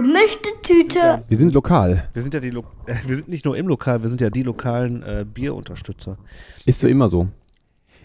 [0.00, 1.24] Gemischte Tüte.
[1.28, 2.08] Wir sind lokal.
[2.14, 4.30] Wir sind ja die Lo äh, wir sind nicht nur im Lokal, wir sind ja
[4.30, 6.16] die lokalen äh, Bierunterstützer.
[6.64, 7.28] Ist so immer so.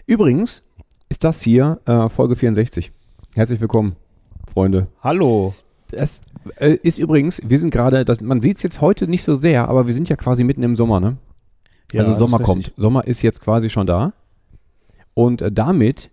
[0.04, 0.62] Übrigens
[1.08, 2.92] ist das hier äh, Folge 64.
[3.34, 3.96] Herzlich willkommen,
[4.52, 4.88] Freunde.
[5.00, 5.54] Hallo.
[5.88, 6.20] Das
[6.56, 9.86] äh, ist übrigens, wir sind gerade, man sieht es jetzt heute nicht so sehr, aber
[9.86, 11.16] wir sind ja quasi mitten im Sommer, ne?
[11.94, 12.74] also das Sommer kommt.
[12.76, 14.12] Sommer ist jetzt quasi schon da.
[15.14, 16.10] Und äh, damit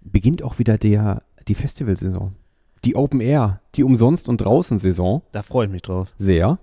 [0.00, 2.36] beginnt auch wieder der, die Festivalsaison.
[2.84, 5.22] Die Open Air, die Umsonst- und Draußen-Saison.
[5.32, 6.08] Da freue ich mich drauf.
[6.16, 6.58] Sehr.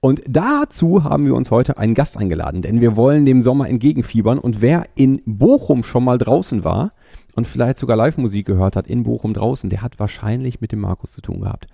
[0.00, 4.38] Und dazu haben wir uns heute einen Gast eingeladen, denn wir wollen dem Sommer entgegenfiebern.
[4.38, 6.92] Und wer in Bochum schon mal draußen war
[7.34, 11.12] und vielleicht sogar Live-Musik gehört hat in Bochum draußen, der hat wahrscheinlich mit dem Markus
[11.12, 11.66] zu tun gehabt.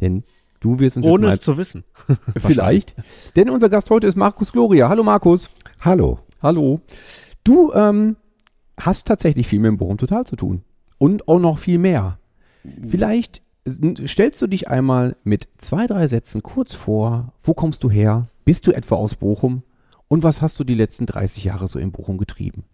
[0.00, 0.24] Denn
[0.60, 1.84] du wirst uns Ohne es zu wissen.
[2.36, 2.94] vielleicht.
[3.36, 4.88] Denn unser Gast heute ist Markus Gloria.
[4.88, 5.50] Hallo Markus.
[5.80, 6.18] Hallo.
[6.42, 6.80] Hallo.
[7.42, 8.16] Du ähm,
[8.78, 10.62] hast tatsächlich viel mit dem Bochum Total zu tun.
[10.98, 12.18] Und auch noch viel mehr.
[12.86, 13.42] Vielleicht
[14.06, 17.32] stellst du dich einmal mit zwei, drei Sätzen kurz vor.
[17.42, 18.28] Wo kommst du her?
[18.44, 19.62] Bist du etwa aus Bochum?
[20.08, 22.64] Und was hast du die letzten 30 Jahre so in Bochum getrieben?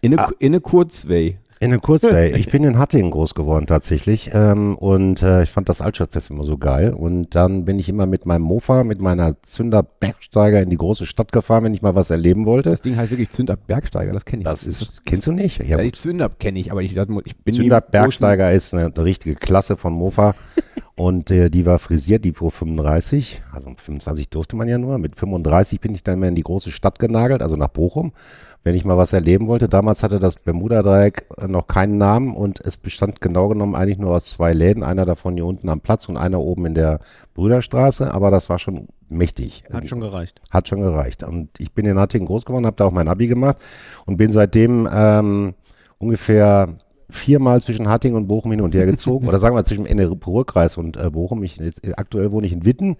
[0.00, 0.32] In eine, Ah.
[0.38, 1.38] in eine Kurzway.
[1.62, 2.32] In der Kurzway.
[2.40, 6.42] Ich bin in Hattingen groß geworden tatsächlich ähm, und äh, ich fand das Altstadtfest immer
[6.42, 10.70] so geil und dann bin ich immer mit meinem Mofa, mit meiner Zünder Bergsteiger in
[10.70, 12.70] die große Stadt gefahren, wenn ich mal was erleben wollte.
[12.70, 14.44] Das Ding heißt wirklich Zünder Bergsteiger, das kenne ich.
[14.46, 15.58] Das ist, kennst du nicht?
[15.58, 18.72] Ja, ja, Zünder kenne ich, aber ich, ich bin nie Zünder im großen- Bergsteiger ist
[18.72, 20.34] eine, eine richtige Klasse von Mofa
[20.94, 24.96] und äh, die war frisiert, die fuhr 35, also 25 durfte man ja nur.
[24.96, 28.12] Mit 35 bin ich dann mehr in die große Stadt genagelt, also nach Bochum,
[28.62, 29.68] wenn ich mal was erleben wollte.
[29.68, 34.26] Damals hatte das Bermuda-Dreieck noch keinen Namen und es bestand genau genommen eigentlich nur aus
[34.26, 37.00] zwei Läden, einer davon hier unten am Platz und einer oben in der
[37.34, 39.64] Brüderstraße, aber das war schon mächtig.
[39.72, 40.40] Hat schon gereicht.
[40.50, 41.22] Hat schon gereicht.
[41.22, 43.56] Und ich bin in Hattingen groß geworden, habe da auch mein Abi gemacht
[44.04, 45.54] und bin seitdem ähm,
[45.98, 46.68] ungefähr
[47.08, 49.26] viermal zwischen Hattingen und Bochum hin und her gezogen.
[49.26, 51.42] Oder sagen wir zwischen NRW-Ruhrkreis und äh, Bochum.
[51.42, 52.96] Ich, jetzt, äh, aktuell wohne ich in Witten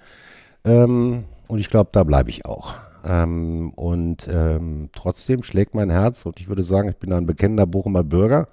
[0.64, 2.74] ähm, und ich glaube, da bleibe ich auch.
[3.04, 7.66] Ähm, und ähm, trotzdem schlägt mein Herz und ich würde sagen, ich bin ein bekennender
[7.66, 8.48] Bochumer Bürger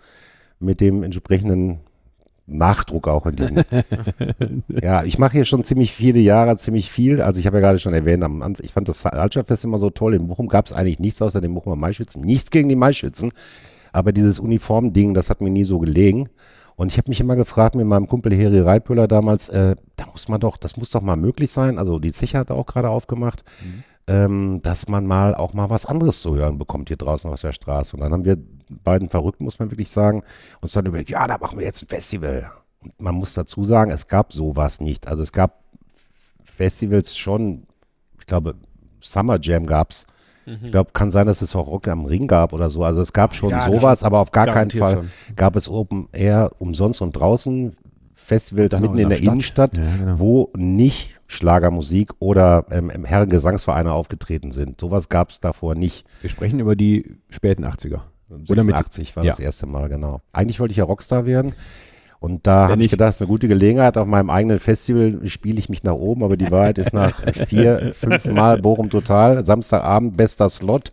[0.60, 1.80] mit dem entsprechenden
[2.48, 3.64] Nachdruck auch in diesem.
[4.70, 7.22] ja, ich mache hier schon ziemlich viele Jahre, ziemlich viel.
[7.22, 9.90] Also ich habe ja gerade schon erwähnt, am Anfang, ich fand das Altstadtfest immer so
[9.90, 10.14] toll.
[10.14, 12.22] In Bochum gab es eigentlich nichts außer den Bochumer Maischützen.
[12.24, 13.32] Nichts gegen die Maischützen.
[13.92, 16.30] Aber dieses Uniformding, das hat mir nie so gelegen.
[16.78, 20.30] Und ich habe mich immer gefragt mit meinem Kumpel Heri Reipöller damals, äh, da muss
[20.30, 21.80] man doch, das muss doch mal möglich sein.
[21.80, 23.44] Also die Zeche hat auch gerade aufgemacht,
[24.08, 27.52] ähm, dass man mal auch mal was anderes zu hören bekommt hier draußen auf der
[27.54, 27.96] Straße.
[27.96, 28.38] Und dann haben wir
[28.84, 30.24] beiden Verrückten, muss man wirklich sagen,
[30.62, 32.50] uns dann überlegt, ja, da machen wir jetzt ein Festival.
[32.82, 35.08] Und man muss dazu sagen, es gab sowas nicht.
[35.08, 35.62] Also es gab
[36.44, 37.64] Festivals schon,
[38.20, 38.56] ich glaube,
[39.02, 40.08] Summer Jam gab's.
[40.64, 42.86] Ich glaube, kann sein, dass es auch Rock am Ring gab oder so.
[42.86, 45.36] Also es gab schon Ja, sowas, aber auf gar keinen Fall schon.
[45.36, 47.76] gab es Open Air umsonst und draußen
[48.16, 49.74] Festivals Genau, mitten in in der der Stadt.
[49.74, 50.20] Innenstadt, Ja, genau.
[50.20, 54.80] wo nicht Schlagermusik oder ähm, im Herrengesangsvereine aufgetreten sind.
[54.80, 56.06] Sowas gab es davor nicht.
[56.22, 58.00] Wir sprechen über die späten 80er.
[58.30, 59.32] Oder mit- 86 war ja.
[59.32, 60.22] das erste Mal, genau.
[60.34, 61.54] Eigentlich wollte ich ja Rockstar werden.
[62.20, 63.96] Und da habe ich gedacht, es ist eine gute Gelegenheit.
[63.96, 67.94] Auf meinem eigenen Festival spiele ich mich nach oben, aber die Wahrheit ist nach vier,
[67.94, 69.46] fünf Mal Bochum Total.
[69.46, 70.92] Samstagabend, bester Slot.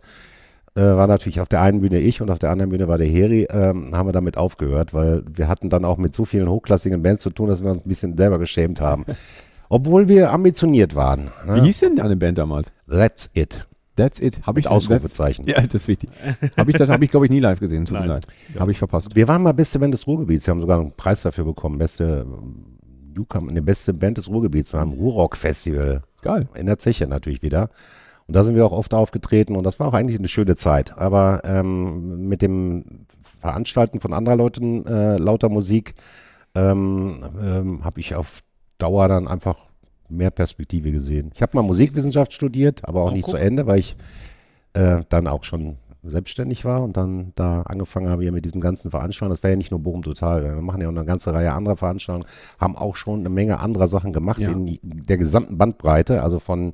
[0.75, 3.07] Äh, war natürlich auf der einen Bühne ich und auf der anderen Bühne war der
[3.07, 3.47] Heri.
[3.49, 7.21] Ähm, haben wir damit aufgehört, weil wir hatten dann auch mit so vielen hochklassigen Bands
[7.23, 9.05] zu tun, dass wir uns ein bisschen selber geschämt haben.
[9.69, 11.31] Obwohl wir ambitioniert waren.
[11.45, 11.63] Wie Ne?
[11.63, 12.71] hieß denn eine Band damals?
[12.89, 13.65] That's it.
[13.95, 14.45] That's it.
[14.45, 15.45] Habe ich Ausrufezeichen.
[15.47, 16.09] Ja, das ist wichtig.
[16.57, 17.85] Habe ich, das habe ich, glaube ich, nie live gesehen.
[17.85, 18.27] Tut mir leid.
[18.59, 19.15] Habe ich verpasst.
[19.15, 20.45] Wir waren mal beste Band des Ruhrgebiets.
[20.45, 21.77] Wir haben sogar einen Preis dafür bekommen.
[21.77, 22.77] Beste ähm,
[23.15, 26.01] Newcomer, eine beste Band des Ruhrgebiets beim Ruhrrock-Festival.
[26.21, 26.49] Geil.
[26.55, 27.69] In der Zeche natürlich wieder.
[28.27, 30.97] Und da sind wir auch oft aufgetreten und das war auch eigentlich eine schöne Zeit.
[30.97, 33.05] Aber ähm, mit dem
[33.39, 35.93] Veranstalten von anderer Leuten äh, lauter Musik
[36.55, 38.41] ähm, ähm, habe ich auf
[38.77, 39.57] Dauer dann einfach
[40.09, 41.31] mehr Perspektive gesehen.
[41.33, 43.31] Ich habe mal Musikwissenschaft studiert, aber auch Oh, nicht guck.
[43.35, 43.95] zu Ende, weil ich
[44.73, 48.91] äh, dann auch schon selbstständig war und dann da angefangen habe hier mit diesem ganzen
[48.91, 49.31] Veranstaltungen.
[49.35, 50.43] Das war ja nicht nur Bochum Total.
[50.43, 52.27] Wir machen ja auch eine ganze Reihe anderer Veranstaltungen,
[52.59, 54.51] haben auch schon eine Menge anderer Sachen gemacht Ja.
[54.51, 56.73] in der gesamten Bandbreite, also von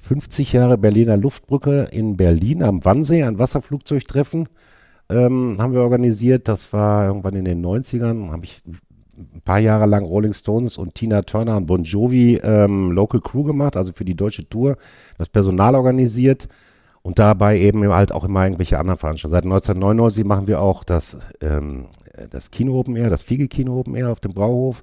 [0.00, 4.48] 50 Jahre Berliner Luftbrücke in Berlin am Wannsee, ein Wasserflugzeugtreffen
[5.10, 6.48] ähm, haben wir organisiert.
[6.48, 8.30] Das war irgendwann in den 90ern.
[8.32, 8.62] Habe ich
[9.16, 13.44] ein paar Jahre lang Rolling Stones und Tina Turner und Bon Jovi ähm, Local Crew
[13.44, 14.76] gemacht, also für die deutsche Tour,
[15.18, 16.48] das Personal organisiert
[17.02, 19.36] und dabei eben halt auch immer irgendwelche anderen Veranstaltungen.
[19.38, 21.86] Seit 1999 machen wir auch das, ähm,
[22.30, 24.82] das Kino Open Air, das Fiege Kino Open Air auf dem Brauhof.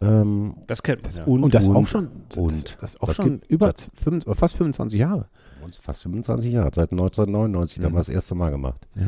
[0.00, 1.12] Ähm, Das kennt man.
[1.12, 1.24] Ja.
[1.24, 3.90] und, Und das und, auch schon, und das, das auch das schon über seit- z-
[3.94, 5.26] fünf- fast 25 Jahre.
[5.64, 8.86] uns fast 25 Jahre, seit 1999 haben wir das erste Mal gemacht.
[8.94, 9.06] Ja.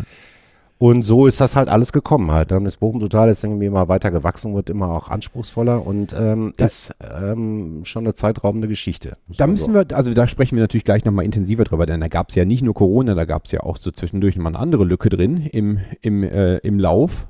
[0.78, 2.52] Und so ist das halt alles gekommen halt.
[2.52, 6.52] Dann ist Bochum Total ist irgendwie immer weiter gewachsen, wird immer auch anspruchsvoller und ähm,
[6.56, 9.16] ist ähm, schon eine zeitraubende Geschichte.
[9.26, 9.74] Da müssen so.
[9.74, 12.44] wir, also da sprechen wir natürlich gleich nochmal intensiver drüber, denn da gab es ja
[12.44, 15.38] nicht nur Corona, da gab es ja auch so zwischendurch mal eine andere Lücke drin
[15.38, 17.26] im, im, äh, im Lauf.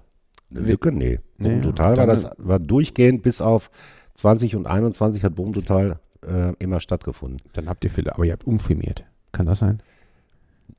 [0.50, 0.92] Eine Lücke?
[0.92, 1.20] Nee.
[1.38, 3.70] Nee, Total war das war durchgehend bis auf
[4.14, 7.40] 20 und 21 hat Bochum Total äh, immer stattgefunden.
[7.54, 9.04] Dann habt ihr viele, aber ihr habt umfirmiert.
[9.32, 9.80] Kann das sein?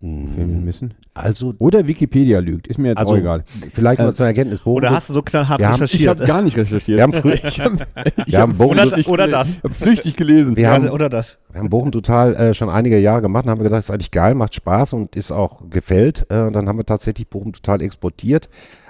[0.02, 0.94] Filmen müssen?
[1.14, 3.44] Also, Oder Wikipedia lügt, ist mir jetzt also auch egal.
[3.74, 4.66] vielleicht mal Äh, zur Erkenntnis.
[4.66, 6.10] Oder hast du so knallhart haben- Ich recherchiert?
[6.10, 6.98] habe gar nicht recherchiert.
[6.98, 7.80] wir haben, früh, ich habe
[8.26, 9.58] wir haben Bochum, oder, oder das.
[9.58, 10.56] ich hab flüchtig gelesen.
[10.56, 11.38] wir haben, oder, oder das.
[11.52, 14.12] Wir haben Bochum total äh, schon einige Jahre gemacht und haben gedacht, das ist eigentlich
[14.12, 16.26] geil, macht Spaß und ist auch gefällt.
[16.30, 18.48] Äh, und dann haben wir tatsächlich Bochum total exportiert.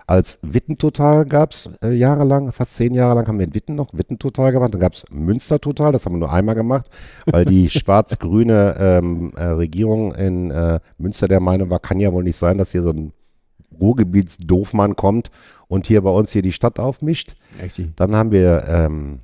[0.10, 3.76] Als Witten total gab es äh, jahrelang, fast zehn Jahre lang haben wir in Witten
[3.76, 4.74] noch Witten total gemacht.
[4.74, 6.90] Dann gab es Münster total, das haben wir nur einmal gemacht,
[7.28, 12.24] weil die schwarz-grüne ähm, äh, Regierung in äh, Münster der Meinung war, kann ja wohl
[12.24, 13.14] nicht sein, dass hier so ein
[13.80, 15.30] Ruhrgebietsdoofmann kommt
[15.68, 17.36] und hier bei uns hier die Stadt aufmischt.
[17.62, 17.96] Richtig.
[17.96, 19.20] Dann haben wir ähm,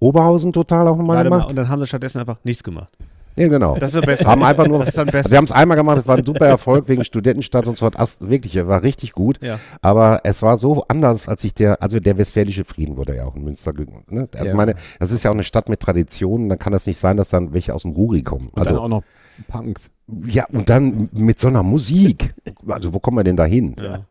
[0.00, 1.50] Oberhausen total auch nochmal Warte mal, gemacht.
[1.50, 2.96] und dann haben sie stattdessen einfach nichts gemacht.
[3.36, 3.76] Ja, genau.
[3.78, 4.26] Das wird besser.
[4.26, 5.30] haben einfach nur das ist dann besser.
[5.30, 8.28] wir haben es einmal gemacht, es war ein super Erfolg wegen Studentenstadt und so Ast,
[8.28, 9.38] wirklich, er war richtig gut.
[9.42, 9.58] Ja.
[9.82, 13.34] Aber es war so anders, als ich der, also der Westfälische Frieden wurde ja auch
[13.36, 14.12] in Münster gegründet.
[14.12, 14.28] Ne?
[14.34, 14.54] Also Ja.
[14.54, 17.28] meine, das ist ja auch eine Stadt mit Traditionen, dann kann das nicht sein, dass
[17.28, 18.48] dann welche aus dem Ruri kommen.
[18.48, 19.02] Und dann Also, auch noch
[19.48, 19.90] Punks.
[20.26, 22.34] Ja, und dann mit so einer Musik.
[22.68, 23.74] Also wo kommen wir denn da hin?
[23.80, 24.04] Ja.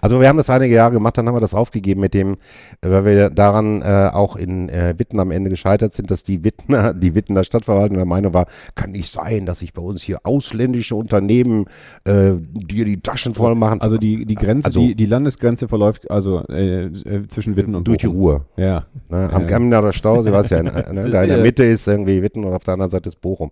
[0.00, 2.34] Also wir haben das einige Jahre gemacht, dann haben wir das aufgegeben mit dem,
[2.80, 6.44] äh, weil wir daran äh, auch in äh, Witten am Ende gescheitert sind, dass die
[6.44, 8.46] Wittner, die Wittener Stadtverwaltung der Meinung war,
[8.76, 11.66] kann nicht sein, dass sich bei uns hier ausländische Unternehmen
[12.04, 13.80] äh, dir die Taschen voll machen.
[13.80, 17.88] Also die, die Grenze, Also- die, die Landesgrenze verläuft also äh, äh, zwischen Witten und
[17.88, 18.20] durch die Bochum.
[18.20, 18.44] Ruhr.
[18.56, 18.84] Ja.
[19.08, 19.28] Ne?
[19.32, 19.48] Am Ja.
[19.48, 21.08] Gammener Stau, sie weiß ja, in, ne?
[21.10, 23.50] da in der Mitte ist irgendwie Witten und auf der anderen Seite ist Bochum.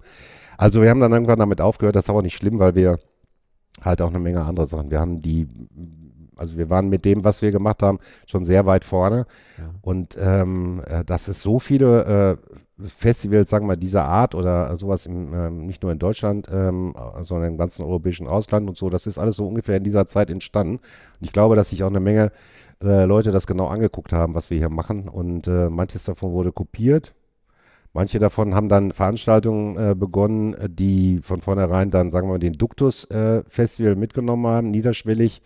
[0.56, 2.98] Also wir haben dann irgendwann damit aufgehört, das ist aber nicht schlimm, weil wir
[3.80, 5.48] halt auch eine Menge andere Sachen, wir haben die,
[6.36, 9.26] also wir waren mit dem, was wir gemacht haben, schon sehr weit vorne.
[9.80, 12.38] Und ähm, äh, dass es so viele
[12.80, 16.48] äh, Festivals, sagen wir mal, dieser Art oder sowas im, ähm, nicht nur in Deutschland,
[16.52, 20.06] ähm, sondern im ganzen europäischen Ausland und so, das ist alles so ungefähr in dieser
[20.06, 20.76] Zeit entstanden.
[20.76, 20.82] Und
[21.20, 22.32] ich glaube, dass sich auch eine Menge
[22.82, 25.08] äh, Leute das genau angeguckt haben, was wir hier machen.
[25.08, 27.14] Und äh, manches davon wurde kopiert.
[27.94, 32.38] Manche davon haben dann Veranstaltungen äh, begonnen, äh, die von vornherein dann, sagen wir mal,
[32.38, 35.42] den Duktus-Festival mitgenommen haben, niederschwellig,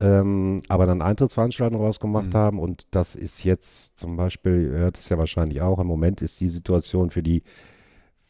[0.00, 2.58] ähm, aber dann Eintrittsveranstaltungen rausgemacht haben.
[2.58, 6.40] Und das ist jetzt zum Beispiel, ihr hört es ja wahrscheinlich auch, im Moment ist
[6.40, 7.42] die Situation für die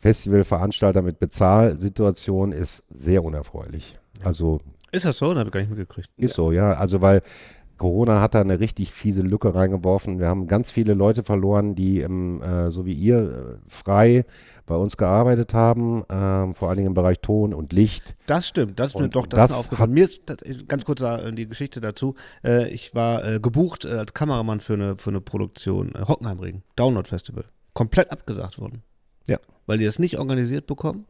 [0.03, 3.97] Festivalveranstalter mit Bezahlsituation ist sehr unerfreulich.
[4.25, 4.61] Also
[4.91, 5.33] Ist das so?
[5.33, 6.11] Das habe ich gar nicht mitgekriegt.
[6.17, 6.73] ist so, ja.
[6.75, 7.23] Also weil
[7.83, 10.21] Corona hat da eine richtig fiese Lücke reingeworfen.
[10.21, 14.25] Wir haben ganz viele Leute verloren, die im, äh, so wie ihr äh, frei
[14.67, 18.15] bei uns gearbeitet haben, ähm, vor allen Dingen im Bereich Ton und Licht.
[18.27, 19.93] Das stimmt, das Und stimmt doch, das, das ist mir aufgefallen.
[19.95, 20.37] Mir ist das,
[20.69, 22.15] ganz kurz äh, die Geschichte dazu.
[22.45, 26.63] Äh, ich war äh, gebucht äh, als Kameramann für eine, für eine Produktion äh, Hockenheimring,
[26.77, 27.47] Download Festival.
[27.75, 28.85] Komplett abgesagt worden.
[29.27, 29.39] Ja.
[29.67, 31.07] Weil die das nicht organisiert bekommen.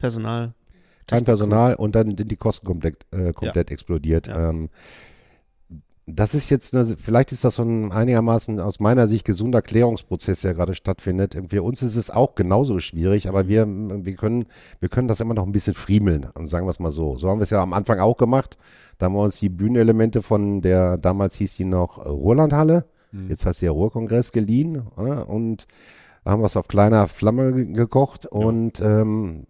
[0.00, 0.52] Personal.
[1.06, 4.26] Kein Personal und dann sind die Kosten komplett, äh, komplett explodiert.
[4.26, 4.48] Ja.
[4.50, 4.68] Ähm,
[6.10, 10.40] das ist jetzt, eine, vielleicht ist das so ein einigermaßen aus meiner Sicht gesunder Klärungsprozess,
[10.40, 11.36] der gerade stattfindet.
[11.48, 14.46] Für uns ist es auch genauso schwierig, aber wir, wir, können,
[14.80, 17.16] wir können das immer noch ein bisschen friemeln, sagen wir es mal so.
[17.16, 18.56] So haben wir es ja am Anfang auch gemacht.
[18.96, 22.86] Da haben wir uns die Bühnenelemente von der, damals hieß die noch Ruhrlandhalle,
[23.28, 25.66] jetzt heißt sie ja Ruhrkongress geliehen äh, und
[26.24, 29.46] haben wir es auf kleiner Flamme ge- gekocht und ähm,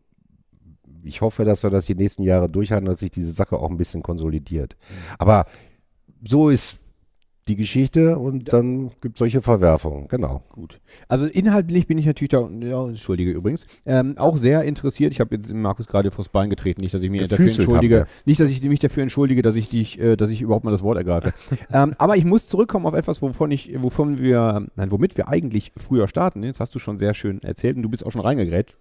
[1.03, 3.77] ich hoffe, dass wir das die nächsten Jahre durchhalten, dass sich diese Sache auch ein
[3.77, 4.77] bisschen konsolidiert.
[5.19, 5.47] Aber
[6.23, 6.79] so ist
[7.49, 10.43] die Geschichte und dann gibt es solche Verwerfungen, genau.
[10.53, 10.81] Gut.
[11.09, 15.13] Also inhaltlich bin ich natürlich da, ja, entschuldige übrigens, ähm, auch sehr interessiert.
[15.13, 18.09] Ich habe jetzt Markus gerade vors Bein getreten, nicht, dass ich mich dafür entschuldige, haben
[18.27, 20.83] nicht, dass ich mich dafür entschuldige, dass ich dich, äh, dass ich überhaupt mal das
[20.83, 21.33] Wort ergreife.
[21.73, 25.73] ähm, aber ich muss zurückkommen auf etwas, wovon ich, wovon wir, nein, womit wir eigentlich
[25.77, 26.43] früher starten.
[26.43, 28.77] Jetzt hast du schon sehr schön erzählt und du bist auch schon reingegrätscht.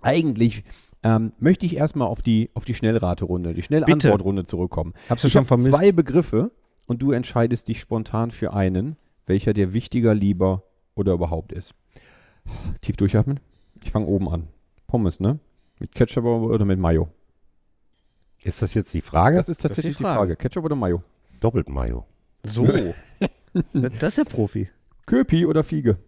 [0.00, 0.62] Eigentlich
[1.02, 4.94] ähm, möchte ich erstmal auf die, auf die Schnellraterunde, die Schnellantwortrunde zurückkommen.
[5.08, 5.70] Habst du Ich schon habe vermisst?
[5.70, 6.50] zwei Begriffe
[6.86, 10.64] und du entscheidest dich spontan für einen, welcher dir wichtiger, lieber
[10.94, 11.74] oder überhaupt ist.
[12.80, 13.40] Tief durchatmen.
[13.84, 14.48] Ich fange oben an.
[14.86, 15.38] Pommes, ne?
[15.78, 17.08] Mit Ketchup oder mit Mayo?
[18.42, 19.36] Ist das jetzt die Frage?
[19.36, 20.18] Das ist tatsächlich die die, Frage.
[20.18, 20.36] Frage.
[20.36, 21.02] Ketchup oder Mayo?
[21.40, 22.06] Doppelt Mayo.
[22.44, 22.66] So.
[22.66, 22.94] Das
[23.72, 24.68] das ist ja Profi.
[25.06, 25.98] Köpi oder Fiege?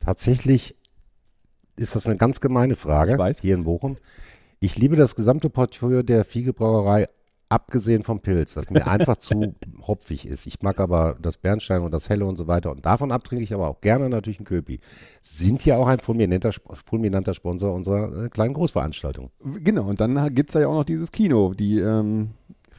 [0.00, 0.74] Tatsächlich
[1.82, 3.40] ist das eine ganz gemeine Frage Ich weiß.
[3.40, 3.96] hier in Bochum.
[4.60, 7.08] Ich liebe das gesamte Portfolio der Fiegebrauerei,
[7.48, 9.54] abgesehen vom Pilz, das mir einfach zu
[9.86, 10.46] hopfig ist.
[10.46, 12.70] Ich mag aber das Bernstein und das Helle und so weiter.
[12.70, 14.80] Und davon ab trinke ich aber auch gerne natürlich einen Köpi.
[15.20, 16.52] Sind ja auch ein fulminanter,
[16.86, 19.30] fulminanter Sponsor unserer äh, kleinen Großveranstaltung.
[19.62, 22.30] Genau, und dann gibt es da ja auch noch dieses Kino, die, ähm,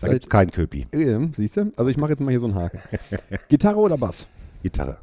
[0.02, 0.88] Da gibt kein Köpi.
[0.92, 1.72] äh, siehst du?
[1.76, 2.80] Also ich mache jetzt mal hier so einen Haken.
[3.50, 4.28] Gitarre oder Bass?
[4.64, 4.98] Gitarre.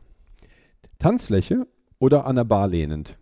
[0.99, 1.66] Tanzfläche
[1.99, 3.16] oder an der Bar lehnend?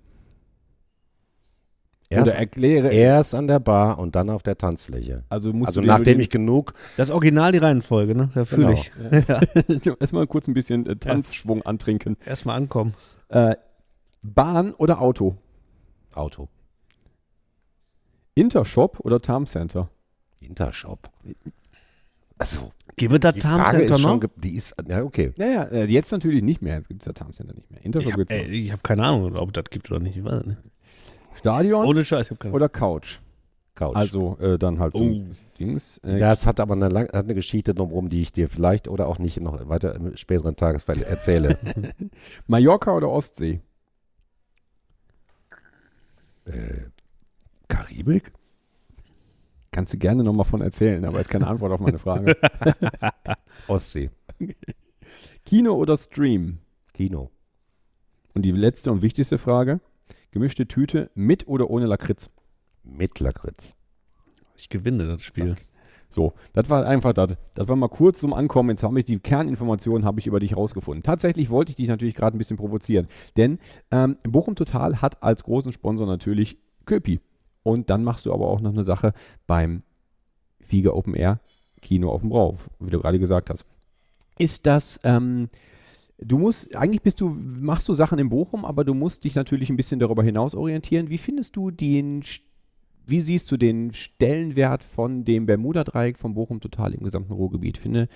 [2.11, 5.25] Erst, oder erkläre, erst an der Bar und dann auf der Tanzfläche.
[5.29, 8.31] also musst Also nachdem den- ich genug Das ist original die Reihenfolge, ne?
[8.35, 8.81] Da fühle Genau.
[9.79, 9.87] ich.
[10.01, 12.17] erstmal kurz ein bisschen äh, Tanzschwung antrinken.
[12.25, 12.95] Erstmal ankommen.
[13.29, 13.57] Äh,
[14.27, 15.37] Bahn oder Auto?
[16.15, 16.49] Auto,
[18.35, 19.89] Intershop oder Tarm Center?
[20.41, 21.11] Intershop.
[22.39, 24.29] Also, Gehen wir da die Tarm Frage ist Center schon, noch?
[24.37, 25.33] die ist, ja okay.
[25.37, 26.75] Naja, äh, jetzt natürlich nicht mehr.
[26.77, 27.81] Jetzt gibt es ja Tarm Center nicht mehr.
[27.81, 28.73] Ich Intershop habe gibt's noch.
[28.73, 30.17] hab keine Ahnung, ob das gibt oder nicht.
[30.17, 30.59] Ich weiß es nicht.
[31.39, 33.19] Stadion Ohne Scheiß, ich habe keine oder Couch?
[33.75, 33.95] Couch.
[33.95, 35.25] Also äh, dann halt so Oh.
[35.59, 35.99] Dings.
[35.99, 39.07] Äh, das hat aber eine, lang, hat eine Geschichte drumherum, die ich dir vielleicht oder
[39.07, 41.59] auch nicht noch weiter im späteren Tagesfall erzähle.
[42.49, 43.61] Mallorca oder Ostsee?
[46.47, 46.87] äh,
[47.69, 48.33] Karibik?
[49.71, 52.37] Kannst du gerne nochmal von erzählen, aber ist keine Antwort auf meine Frage.
[53.69, 54.11] Ostsee.
[55.45, 56.59] Kino oder Stream?
[56.95, 57.31] Kino.
[58.35, 59.81] Und die letzte und wichtigste Frage.
[60.31, 62.31] Gemischte Tüte mit oder ohne Lakritz?
[62.85, 63.75] Mit Lakritz.
[64.57, 65.57] Ich gewinne das Spiel.
[66.11, 67.37] So, das war einfach das.
[67.55, 68.71] Das war mal kurz zum Ankommen.
[68.71, 71.03] Jetzt habe ich die Kerninformationen habe ich über dich rausgefunden.
[71.03, 73.59] Tatsächlich wollte ich dich natürlich gerade ein bisschen provozieren, denn
[73.91, 77.21] ähm, Bochum Total hat als großen Sponsor natürlich Köpi.
[77.63, 79.13] Und dann machst du aber auch noch eine Sache
[79.47, 79.83] beim
[80.61, 81.41] Flieger Open Air
[81.83, 83.65] Kino auf dem Brauf, wie du gerade gesagt hast.
[84.39, 85.51] Ist das, ähm,
[86.19, 89.71] du musst, eigentlich bist du, machst du Sachen in Bochum, aber du musst dich natürlich
[89.71, 91.11] ein bisschen darüber hinaus orientieren.
[91.11, 92.23] Wie findest du den
[93.07, 97.79] wie siehst du den Stellenwert von dem Bermuda-Dreieck von Bochum Total im gesamten Ruhrgebiet?
[97.79, 98.07] Ich finde,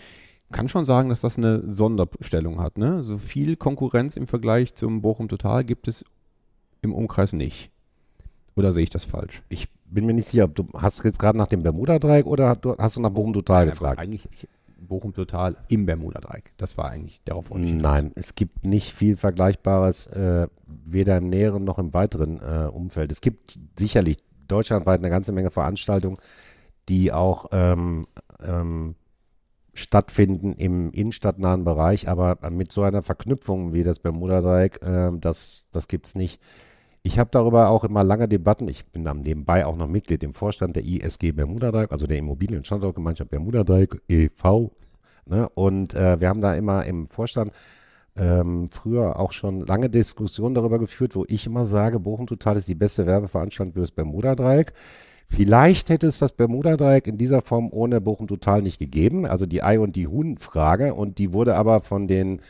[0.52, 2.76] kann schon sagen, dass das eine Sonderstellung hat.
[2.76, 3.02] Ne?
[3.02, 6.04] So viel Konkurrenz im Vergleich zum Bochum Total gibt es
[6.82, 7.70] im Umkreis nicht.
[8.54, 9.42] Oder sehe ich das falsch?
[9.48, 12.96] Ich bin mir nicht sicher, ob du hast jetzt gerade nach dem Bermuda-Dreieck oder hast
[12.96, 13.98] du- nach Bochum Total gefragt?
[13.98, 14.46] Eigentlich ich,
[14.86, 16.52] Bochum Total im Bermuda-Dreieck.
[16.56, 17.82] Das war eigentlich darauf wollte ich hinaus.
[17.82, 23.10] Nein, es gibt nicht viel Vergleichbares, äh, weder im näheren noch im weiteren äh, Umfeld.
[23.12, 26.18] Es gibt sicherlich deutschlandweit eine ganze Menge Veranstaltungen,
[26.88, 28.06] die auch ähm,
[28.42, 28.94] ähm,
[29.74, 35.88] stattfinden im innenstadtnahen Bereich, aber mit so einer Verknüpfung wie das Bermuda-Dreieck, ähm, das, das
[35.88, 36.40] gibt es nicht.
[37.04, 38.68] Ich habe darüber auch immer lange Debatten.
[38.68, 42.58] Ich bin dann nebenbei auch noch Mitglied im Vorstand der ISG Bermuda-Dreieck, also der Immobilien-
[42.58, 44.70] und Standortgemeinschaft Bermuda-Dreieck e.V.
[45.26, 45.48] Ne?
[45.48, 47.52] Und äh, wir haben da immer im Vorstand
[48.16, 52.68] ähm, früher auch schon lange Diskussionen darüber geführt, wo ich immer sage, Bochum Total ist
[52.68, 54.72] die beste Werbeveranstaltung für das Bermuda-Dreieck.
[55.28, 59.64] Vielleicht hätte es das Bermuda-Dreieck in dieser Form ohne Bochum Total nicht gegeben, also die
[59.64, 60.94] Ei- und die Huhn-Frage.
[60.94, 62.42] Und die wurde aber von den,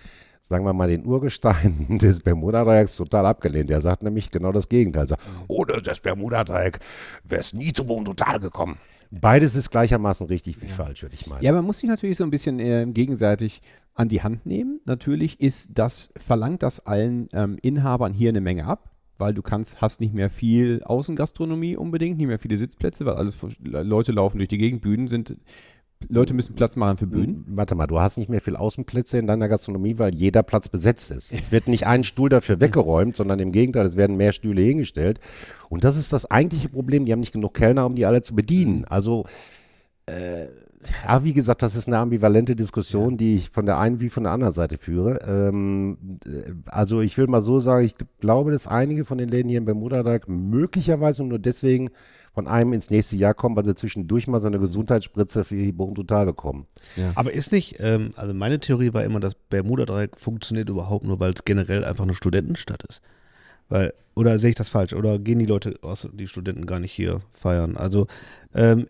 [0.53, 3.71] sagen wir mal, den Urgesteinen des Bermuda-Dreiecks total abgelehnt.
[3.71, 5.05] Der sagt nämlich genau das Gegenteil.
[5.05, 6.79] Er sagt, ohne das Bermuda-Dreieck
[7.25, 8.77] wäre es nie zu Bochum Total gekommen.
[9.11, 11.43] Beides ist gleichermaßen richtig wie falsch, würde ich meinen.
[11.43, 13.63] Ja, man muss sich natürlich so ein bisschen äh, gegenseitig
[13.95, 14.81] an die Hand nehmen.
[14.85, 19.81] Natürlich ist das, verlangt das allen ähm, Inhabern hier eine Menge ab, weil du kannst,
[19.81, 24.49] hast nicht mehr viel Außengastronomie unbedingt, nicht mehr viele Sitzplätze, weil alles Leute laufen durch
[24.49, 25.37] die Gegend, Bühnen sind,
[26.09, 27.45] Leute müssen Platz machen für Bühnen.
[27.49, 31.11] Warte mal, du hast nicht mehr viel Außenplätze in deiner Gastronomie, weil jeder Platz besetzt
[31.11, 31.33] ist.
[31.33, 35.21] Es wird nicht ein Stuhl dafür weggeräumt, sondern im Gegenteil, es werden mehr Stühle hingestellt.
[35.69, 37.05] Und das ist das eigentliche Problem.
[37.05, 38.85] Die haben nicht genug Kellner, um die alle zu bedienen.
[38.85, 39.25] Also,
[40.07, 40.47] äh,
[41.07, 44.25] ja, wie gesagt, das ist eine ambivalente Diskussion, die ich von der einen wie von
[44.25, 45.21] der anderen Seite führe.
[45.27, 49.49] Ähm, äh, also, ich will mal so sagen, ich glaube, dass einige von den Läden
[49.49, 51.91] hier im Bermuda-Dreieck möglicherweise nur deswegen
[52.35, 55.73] von einem ins nächste Jahr kommen, weil sie zwischendurch mal so eine Gesundheitsspritze für die
[55.73, 56.67] Bochum Total bekommen.
[57.15, 61.33] Aber ist nicht, ähm, also meine Theorie war immer, dass Bermuda-Dreieck funktioniert überhaupt nur, weil
[61.33, 63.03] es generell einfach eine Studentenstadt ist.
[63.69, 64.95] Weil, oder sehe ich das falsch?
[64.95, 67.77] Oder gehen die Leute aus, die Studenten gar nicht hier feiern?
[67.77, 68.07] Also,
[68.55, 68.87] ähm,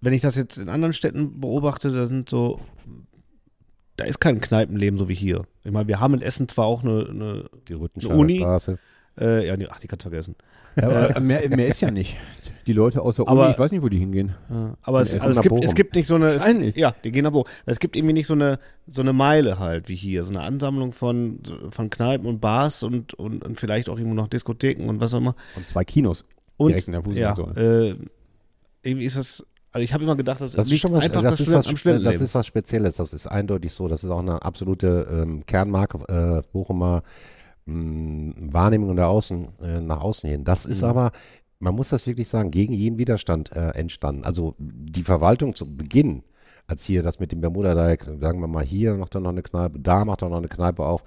[0.00, 2.60] wenn ich das jetzt in anderen Städten beobachte, da sind so,
[3.96, 5.46] da ist kein Kneipenleben so wie hier.
[5.64, 8.38] Ich meine, wir haben in Essen zwar auch eine, eine Die Rüttenscheider Uni?
[8.38, 8.78] Straße.
[9.20, 10.36] Äh, ja, die, ach, die kannst du vergessen.
[10.76, 12.18] Aber mehr, mehr ist ja nicht.
[12.66, 14.34] Die Leute aus der Uni, Aber- ich weiß nicht, wo die hingehen.
[14.50, 16.28] Ja, aber es, aber es, gibt, es gibt nicht so eine.
[16.32, 16.44] Es,
[16.76, 17.50] ja, die gehen nach Bochum.
[17.64, 18.58] Es gibt irgendwie nicht so eine,
[18.90, 20.24] so eine Meile halt wie hier.
[20.24, 24.28] So eine Ansammlung von, von Kneipen und Bars und, und, und vielleicht auch irgendwo noch
[24.28, 25.34] Diskotheken und was auch immer.
[25.54, 26.24] Und zwei Kinos.
[26.58, 27.60] Und Direkt in der ja, Fußgängerzone.
[27.60, 27.96] äh,
[28.82, 29.46] irgendwie ist das.
[29.72, 31.66] Also ich habe immer gedacht, das, Das ist schon was, einfach das das ist was,
[31.66, 32.96] am das ist was Spezielles.
[32.96, 33.88] Das ist eindeutig so.
[33.88, 37.02] Das ist auch eine absolute ähm, Kernmarke äh, Bochumer
[37.66, 40.44] mh, Wahrnehmung nach außen, äh, nach außen hin.
[40.44, 40.88] Das ist Mhm.
[40.88, 41.12] aber,
[41.58, 44.24] man muss das wirklich sagen, gegen jeden Widerstand äh, entstanden.
[44.24, 46.22] Also die Verwaltung zu Beginn,
[46.66, 49.78] als hier das mit dem Bermuda-Dreieck, sagen wir mal, hier macht er noch eine Kneipe,
[49.78, 51.02] da macht er noch eine Kneipe auf,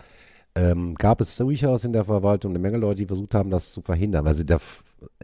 [0.55, 3.81] ähm, gab es durchaus in der Verwaltung eine Menge Leute, die versucht haben, das zu
[3.81, 4.57] verhindern, weil sie da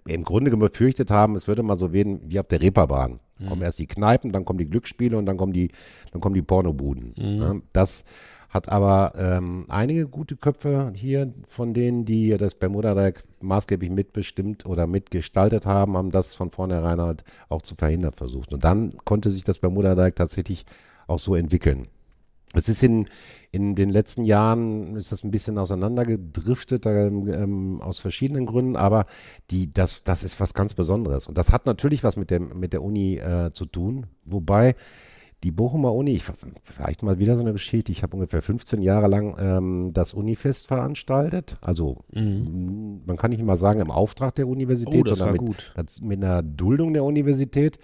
[0.07, 3.19] im Grunde befürchtet haben, es würde mal so werden wie auf der Reeperbahn.
[3.49, 5.69] Kommen erst die Kneipen, dann kommen die Glücksspiele und dann kommen die,
[6.13, 7.13] dann kommen die Pornobuden.
[7.17, 7.61] Ne?
[7.73, 8.05] Das
[8.55, 14.87] hat aber ähm, einige gute Köpfe hier von denen, die das Bermuda-Dreieck maßgeblich mitbestimmt oder
[14.87, 18.53] mitgestaltet haben, haben das von vornherein halt auch zu verhindern versucht.
[18.53, 20.65] Und dann konnte sich das Bermuda-Dreieck tatsächlich
[21.05, 21.89] auch so entwickeln.
[22.53, 23.09] Es ist in,
[23.51, 29.05] in den letzten Jahren ist das ein bisschen auseinandergedriftet ähm, ähm, aus verschiedenen Gründen, aber
[29.51, 31.27] die, das, das ist was ganz Besonderes.
[31.27, 34.75] Und das hat natürlich was mit, dem, mit der Uni äh, zu tun, wobei
[35.45, 36.23] die Bochumer Uni, ich,
[36.63, 40.65] vielleicht mal wieder so eine Geschichte, ich habe ungefähr 15 Jahre lang ähm, das Unifest
[40.65, 41.57] veranstaltet.
[41.61, 45.11] Also m, man kann nicht mal sagen im Auftrag der Universität, Mhm.
[45.11, 47.77] Oh, sondern mit, das, mit einer Duldung der Universität.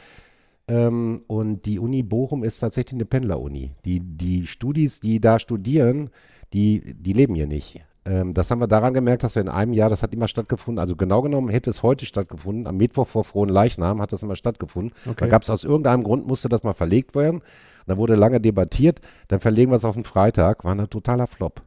[0.67, 3.73] Ähm, und die Uni Bochum ist tatsächlich eine Pendleruni.
[3.85, 6.09] Die, die Studis, die da studieren,
[6.53, 7.81] die, die leben hier nicht.
[8.03, 10.79] Ähm, das haben wir daran gemerkt, dass wir in einem Jahr, das hat immer stattgefunden,
[10.79, 14.35] also genau genommen hätte es heute stattgefunden, am Mittwoch vor Frohen Leichnam hat das immer
[14.35, 14.93] stattgefunden.
[15.17, 17.41] Da gab es aus irgendeinem Grund, musste das mal verlegt werden.
[17.85, 21.61] Da wurde lange debattiert, dann verlegen wir es auf den Freitag, war ein totaler Flop.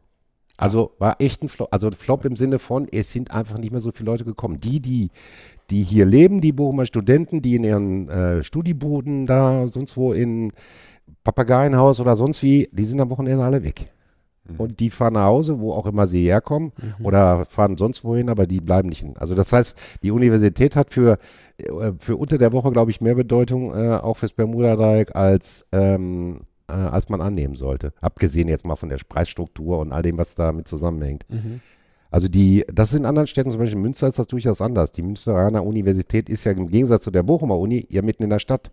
[0.57, 3.81] Also war echt ein Flop, also Flop im Sinne von, es sind einfach nicht mehr
[3.81, 4.61] so viele Leute gekommen.
[4.61, 5.11] Die, die,
[5.71, 10.53] die hier leben, die Bochumer Studenten, die in ihren äh, Studibuden da, sonst wo in
[11.25, 13.91] Papageienhaus oder sonst wie, die sind am Wochenende alle weg.
[14.59, 16.73] Und die fahren nach Hause, wo auch immer sie herkommen,
[17.03, 19.15] oder fahren sonst wohin, aber die bleiben nicht hin.
[19.17, 21.19] Also das heißt, die Universität hat für,
[21.57, 26.43] äh, für unter der Woche, glaube ich, mehr Bedeutung, äh, auch fürs Bermuda-Dreieck, als, ähm,
[26.69, 27.95] äh, als man annehmen sollte.
[28.03, 31.25] Abgesehen jetzt mal von der Preisstruktur und all dem, was damit zusammenhängt.
[32.11, 34.93] Also die, das ist in anderen Städten, zum Beispiel in Münster ist das durchaus anders.
[34.93, 38.39] Die Münsteraner Universität ist ja im Gegensatz zu der Bochumer Uni ja mitten in der
[38.39, 38.71] Stadt.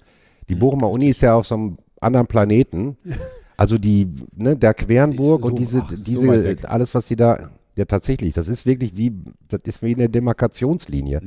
[0.49, 2.97] Die Bochumer Uni ist ja auf so einem anderen Planeten.
[3.57, 6.59] Also die, ne, der Quernburg Ist so- und diese, ach, so diese, weg.
[6.65, 9.13] alles, was sie da, ja tatsächlich, das ist wirklich wie,
[9.47, 11.21] das ist wie eine Demarkationslinie.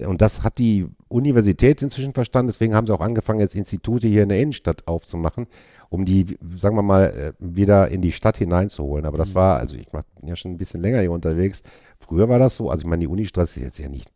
[0.00, 4.22] Und das hat die Universität inzwischen verstanden, deswegen haben sie auch angefangen, jetzt Institute hier
[4.22, 5.46] in der Innenstadt aufzumachen,
[5.90, 9.04] um die, sagen wir mal, äh, wieder in die Stadt hineinzuholen.
[9.04, 11.62] Aber das war, also ich bin ja schon ein bisschen länger hier unterwegs.
[11.98, 14.10] Früher war das so, also ich meine, die Unistraße ist jetzt ja nicht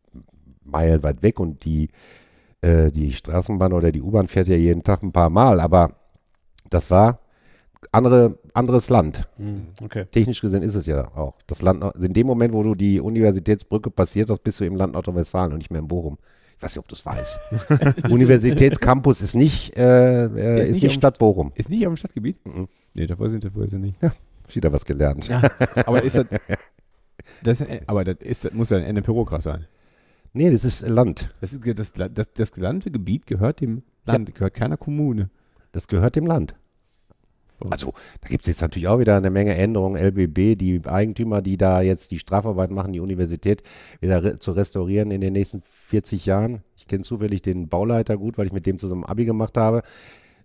[0.65, 1.91] meilenweit weg und die,
[2.63, 5.93] äh, die Straßenbahn oder die U-Bahn fährt ja jeden Tag ein paar Mal, aber
[6.71, 7.21] das war
[7.93, 9.29] andere, anderes Land.
[9.37, 10.05] Hm, Okay.
[10.11, 11.35] Technisch gesehen ist es ja auch.
[11.47, 14.77] Das Land, Nord- in dem Moment, wo du die Universitätsbrücke passiert hast, bist du im
[14.77, 16.19] Land Nordrhein-Westfalen und nicht mehr in Bochum.
[16.57, 17.39] Ich weiß nicht, ob du es weißt.
[18.11, 21.53] Universitätscampus ist nicht, äh, äh, ist ist nicht Stadt Bochum.
[21.55, 22.45] Ist nicht am Stadtgebiet?
[22.47, 22.69] Mhm.
[22.95, 23.97] Nee, da weiß ich, da weiß ich nicht.
[24.49, 25.29] Wieder was gelernt.
[25.29, 25.43] Ja,
[25.87, 26.27] aber ist das,
[27.43, 29.67] das, aber das, ist, das muss ja ein Pyrokras sein.
[30.33, 31.31] Nee, das ist Land.
[31.41, 35.31] Das, ist, das, das, das gesamte Gebiet gehört dem Land, gehört keiner Kommune.
[35.73, 36.55] Das gehört dem Land.
[37.71, 39.97] Also, da gibt es jetzt natürlich auch wieder eine Menge Änderungen.
[39.97, 43.63] LBB, die Eigentümer, die da jetzt die Strafarbeit machen, die Universität
[44.01, 46.63] wieder re zu restaurieren in den nächsten 40 Jahren.
[46.77, 49.83] Ich kenne zufällig den Bauleiter gut, weil ich mit dem zusammen Abi gemacht habe.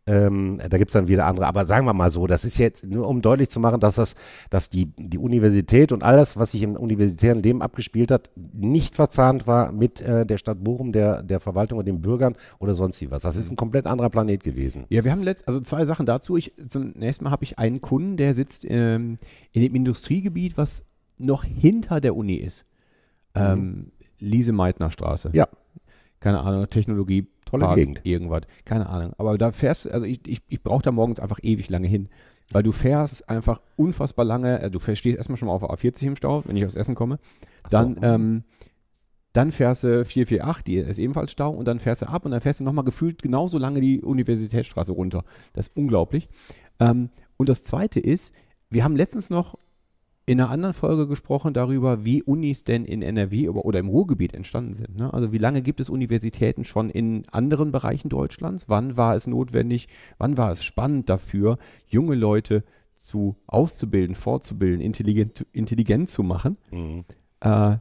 [0.07, 1.45] Ähm, da gibt es dann wieder andere.
[1.45, 4.15] Aber sagen wir mal so, das ist jetzt nur, um deutlich zu machen, dass das,
[4.49, 9.45] dass die, die Universität und alles, was sich im universitären Leben abgespielt hat, nicht verzahnt
[9.45, 13.11] war mit äh, der Stadt Bochum, der, der Verwaltung und den Bürgern oder sonst wie
[13.11, 13.21] was.
[13.21, 14.85] Das ist ein komplett anderer Planet gewesen.
[14.89, 16.35] Ja, wir haben letzt, also zwei Sachen dazu.
[16.35, 19.19] Ich, zunächst mal habe ich einen Kunden, der sitzt ähm,
[19.51, 20.83] in dem Industriegebiet, was
[21.19, 22.63] noch hinter der Uni ist.
[23.35, 25.29] Ähm, Lise-Meitner-Straße.
[25.33, 25.47] Ja.
[26.19, 28.01] Keine Ahnung, Technologie, Tolle Park, Gegend.
[28.03, 28.41] irgendwas.
[28.65, 29.13] Keine Ahnung.
[29.17, 32.09] Aber da fährst du, also ich, ich, ich brauche da morgens einfach ewig lange hin.
[32.51, 35.69] Weil du fährst einfach unfassbar lange, also du fährst, stehst erstmal schon mal auf der
[35.69, 37.19] A40 im Stau, wenn ich aus Essen komme.
[37.69, 38.01] Dann, so.
[38.01, 38.43] ähm,
[39.33, 42.41] dann fährst du 448, die ist ebenfalls Stau, und dann fährst du ab und dann
[42.41, 45.23] fährst du nochmal gefühlt genauso lange die Universitätsstraße runter.
[45.53, 46.27] Das ist unglaublich.
[46.79, 48.33] Ähm, und das Zweite ist,
[48.69, 49.57] wir haben letztens noch
[50.25, 54.33] in einer anderen Folge gesprochen darüber, wie Unis denn in NRW oder, oder im Ruhrgebiet
[54.33, 54.97] entstanden sind.
[54.97, 55.13] Ne?
[55.13, 58.69] Also wie lange gibt es Universitäten schon in anderen Bereichen Deutschlands?
[58.69, 61.57] Wann war es notwendig, wann war es spannend dafür,
[61.87, 62.63] junge Leute
[62.95, 66.57] zu auszubilden, fortzubilden, intelligent, intelligent zu machen?
[66.71, 67.03] Mhm.
[67.39, 67.77] Äh,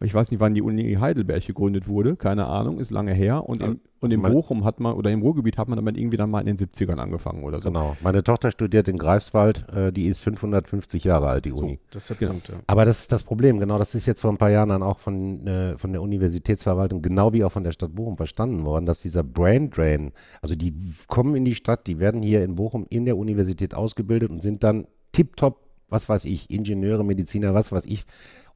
[0.00, 3.48] Ich weiß nicht, wann die Uni Heidelberg gegründet wurde, keine Ahnung, ist lange her.
[3.48, 6.30] Und, in, und in Bochum hat man, oder im Ruhrgebiet hat man damit irgendwie dann
[6.30, 7.70] mal in den 70ern angefangen oder so.
[7.70, 7.96] Genau.
[8.00, 11.80] Meine Tochter studiert in Greifswald, äh, die ist 550 Jahre alt, die Uni.
[11.90, 12.54] Das ist der Punkt, ja.
[12.68, 15.00] Aber das ist das Problem, genau, das ist jetzt vor ein paar Jahren dann auch
[15.00, 19.02] von, äh, von der Universitätsverwaltung, genau wie auch von der Stadt Bochum verstanden worden, dass
[19.02, 20.74] dieser Brain Drain, also die
[21.08, 24.62] kommen in die Stadt, die werden hier in Bochum in der Universität ausgebildet und sind
[24.62, 28.04] dann tiptop, was weiß ich, Ingenieure, Mediziner, was weiß ich,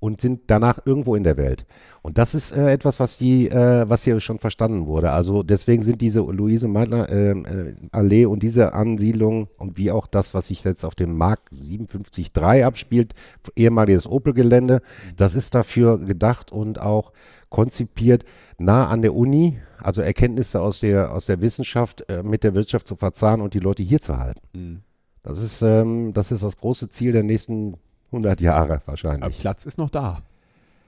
[0.03, 1.65] und sind danach irgendwo in der Welt.
[2.03, 5.13] Und das ist äh, etwas, was die, äh, was hier schon verstanden wurde.
[5.13, 10.09] Also deswegen sind diese Luise Meitner ähm, äh, Allee und diese Ansiedlung und wie auch
[10.09, 13.13] das, was sich jetzt auf dem Markt 57.3 abspielt,
[13.55, 14.83] ehemaliges Opel-Gelände,
[15.17, 17.13] das ist dafür gedacht und auch
[17.49, 18.25] konzipiert,
[18.59, 22.89] nah an der Uni, also Erkenntnisse aus der, aus der Wissenschaft äh, mit der Wirtschaft
[22.89, 24.41] zu verzahnen und die Leute hier zu halten.
[24.53, 24.81] Mhm.
[25.23, 27.77] Das ist, ähm, das ist das große Ziel der nächsten
[28.13, 29.39] 100 Jahre Aber wahrscheinlich.
[29.41, 30.23] Platz ist noch da,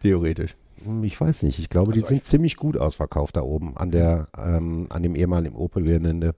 [0.01, 0.55] theoretisch.
[0.85, 1.59] Hm, Ich weiß nicht.
[1.59, 5.15] Ich glaube, die Also sind ziemlich gut ausverkauft da oben an der, ähm, an dem
[5.15, 6.35] ehemaligen Opel-Gelände.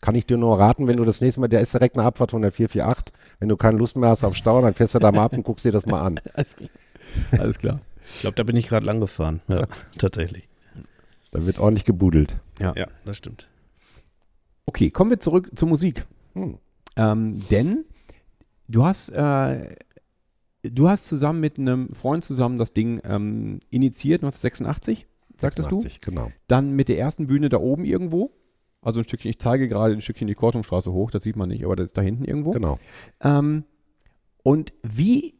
[0.00, 2.30] Kann ich dir nur raten, wenn du das nächste Mal, der ist direkt eine Abfahrt
[2.30, 3.12] von der 448.
[3.40, 5.42] Wenn du keine Lust mehr hast auf Stau, dann fährst du da mal ab und
[5.42, 6.20] guckst dir das mal an.
[7.32, 7.80] Alles klar.
[8.14, 9.40] Ich glaube, da bin ich gerade lang gefahren.
[9.48, 9.66] Ja,
[9.98, 10.48] tatsächlich.
[11.32, 12.36] Da wird ordentlich gebudelt.
[12.60, 13.48] Ja, das stimmt.
[14.66, 16.06] Okay, kommen wir zurück zur Musik.
[16.34, 16.58] Hm.
[16.96, 17.84] Ähm, denn
[18.68, 19.74] du hast, äh,
[20.62, 25.76] du hast zusammen mit einem Freund zusammen das Ding ähm, initiiert, 1986, sagtest du?
[25.80, 26.30] 86, Genau.
[26.46, 28.32] Dann mit der ersten Bühne da oben irgendwo.
[28.80, 31.64] Also ein Stückchen, ich zeige gerade ein Stückchen die Kortumstraße hoch, das sieht man nicht,
[31.64, 32.52] aber das ist da hinten irgendwo.
[32.52, 32.78] Genau.
[33.20, 33.64] Ähm,
[34.44, 35.34] und wie,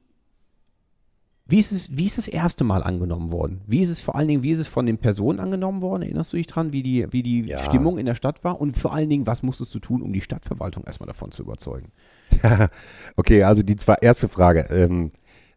[1.46, 3.60] wie, ist es, wie ist das erste Mal angenommen worden?
[3.66, 6.02] Wie ist es vor allen Dingen, wie ist es von den Personen angenommen worden?
[6.02, 7.60] Erinnerst du dich dran, wie die, wie die Ja.
[7.60, 8.60] Stimmung in der Stadt war?
[8.60, 11.92] Und vor allen Dingen, was musstest du tun, um die Stadtverwaltung erstmal davon zu überzeugen?
[13.16, 14.68] Okay, also die zwei, erste Frage.
[14.70, 15.10] Ähm,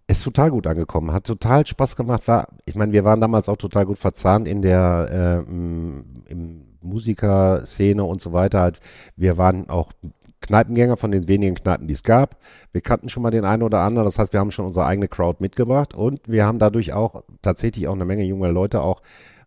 [0.07, 2.27] ist total gut angekommen, hat total Spaß gemacht.
[2.27, 8.03] War, ich meine, wir waren damals auch total gut verzahnt in der ähm, im Musikerszene
[8.03, 8.61] und so weiter.
[8.61, 8.79] Halt,
[9.15, 9.93] wir waren auch
[10.41, 12.37] Kneipengänger von den wenigen Kneipen, die es gab.
[12.71, 14.05] Wir kannten schon mal den einen oder anderen.
[14.05, 17.87] Das heißt, wir haben schon unsere eigene Crowd mitgebracht und wir haben dadurch auch tatsächlich
[17.87, 19.01] auch eine Menge junger Leute auch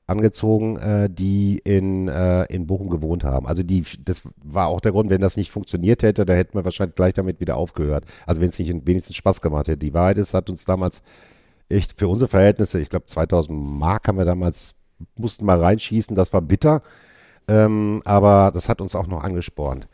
[0.06, 3.46] angezogen, äh, die in, äh, in Bochum gewohnt haben.
[3.46, 6.64] Also die, das war auch der Grund, wenn das nicht funktioniert hätte, da hätten wir
[6.64, 8.04] wahrscheinlich gleich damit wieder aufgehört.
[8.26, 9.78] Also wenn es nicht wenigstens Spaß gemacht hätte.
[9.78, 11.02] Die Wahrheit ist, hat uns damals
[11.68, 14.74] echt für unsere Verhältnisse, ich glaube 2000 Mark haben wir damals,
[15.16, 16.82] mussten mal reinschießen, das war bitter.
[17.48, 19.88] Ähm, aber das hat uns auch noch angespornt.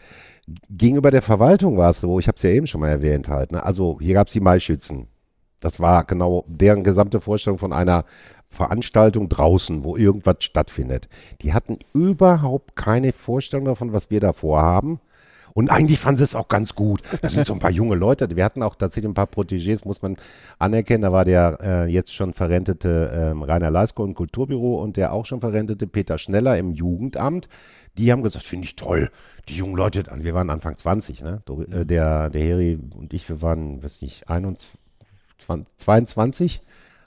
[0.68, 3.52] Gegenüber der Verwaltung war es so, ich habe es ja eben schon mal erwähnt halt,
[3.52, 3.62] ne?
[3.62, 5.06] also hier gab es die Maischützen.
[5.60, 8.04] Das war genau deren gesamte Vorstellung von einer
[8.48, 11.08] Veranstaltung draußen, wo irgendwas stattfindet.
[11.42, 15.00] Die hatten überhaupt keine Vorstellung davon, was wir da vorhaben.
[15.52, 17.02] Und eigentlich fanden sie es auch ganz gut.
[17.22, 18.34] Das sind so ein paar junge Leute.
[18.36, 20.16] Wir hatten auch tatsächlich ein paar Protégés, muss man
[20.58, 21.02] anerkennen.
[21.02, 25.26] Da war der äh, jetzt schon verrentete ähm, Rainer Leisko im Kulturbüro und der auch
[25.26, 27.48] schon verrentete Peter Schneller im Jugendamt.
[27.98, 29.10] Die haben gesagt, finde ich toll.
[29.48, 31.42] Die jungen Leute, also wir waren Anfang 20, ne?
[31.70, 34.79] Äh, Der, der Heri und ich, wir waren, weiß nicht, 21,
[35.76, 36.60] 22.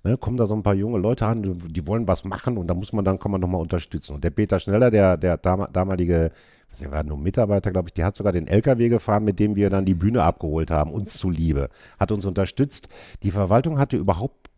[0.05, 2.73] Ne, kommen da so ein paar junge Leute an, die, wollen was machen und da
[2.73, 4.15] muss man dann, kann man nochmal unterstützen.
[4.15, 6.31] Und der Peter Schneller, der, der dam damalige,
[6.69, 9.55] was, der war nur Mitarbeiter, glaube ich, der hat sogar den LKW gefahren, mit dem
[9.55, 11.69] wir dann die Bühne abgeholt haben, uns zuliebe,
[11.99, 12.89] hat uns unterstützt.
[13.23, 14.49] Die Verwaltung hatte überhaupt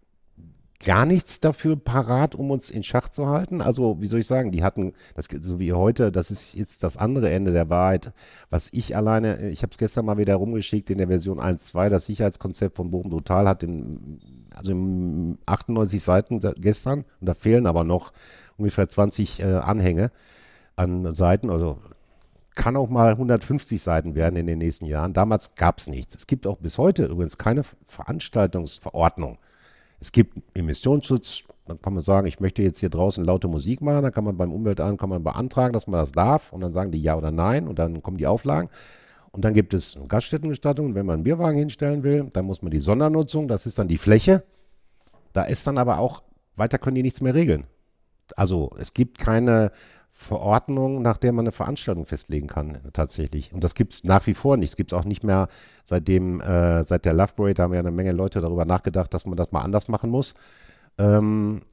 [0.83, 3.61] gar nichts dafür parat, um uns in Schach zu halten.
[3.61, 6.97] Also, wie soll ich sagen, die hatten, das so wie heute, das ist jetzt das
[6.97, 8.13] andere Ende der Wahrheit,
[8.49, 12.05] was ich alleine, ich habe es gestern mal wieder rumgeschickt in der Version 1.2, das
[12.05, 14.19] Sicherheitskonzept von Bochum Total hat in,
[14.53, 18.11] also in 98 Seiten gestern, und da fehlen aber noch
[18.57, 20.11] ungefähr 20 äh, Anhänge
[20.75, 21.79] an Seiten, also
[22.55, 25.11] kann auch mal 150 Seiten werden in den nächsten Jahren.
[25.11, 26.15] Damals gab es nichts.
[26.15, 29.37] Es gibt auch bis heute übrigens keine Veranstaltungsverordnung.
[30.05, 34.03] Es gibt Emissionsschutz, dann kann man sagen, ich möchte jetzt hier draußen laute Musik machen,
[34.03, 36.91] dann kann man beim Umweltamt kann man beantragen, dass man das darf und dann sagen
[36.91, 38.69] die ja oder nein und dann kommen die Auflagen.
[39.31, 42.79] Und dann gibt es und wenn man einen Bierwagen hinstellen will, dann muss man die
[42.79, 44.43] Sondernutzung, das ist dann die Fläche.
[45.33, 46.21] Da ist dann aber auch,
[46.55, 47.63] weiter können die nichts mehr regeln.
[48.35, 49.71] Also es gibt keine
[50.17, 53.53] Verordnung, nach der man eine Veranstaltung festlegen kann, tatsächlich.
[53.53, 54.69] Und das gibt es nach wie vor nicht.
[54.69, 55.49] Es gibt es auch nicht mehr
[55.83, 59.35] seitdem, äh, seit der Love Parade haben ja eine Menge Leute darüber nachgedacht, dass man
[59.35, 60.33] das mal anders machen muss.
[60.97, 61.63] Ähm,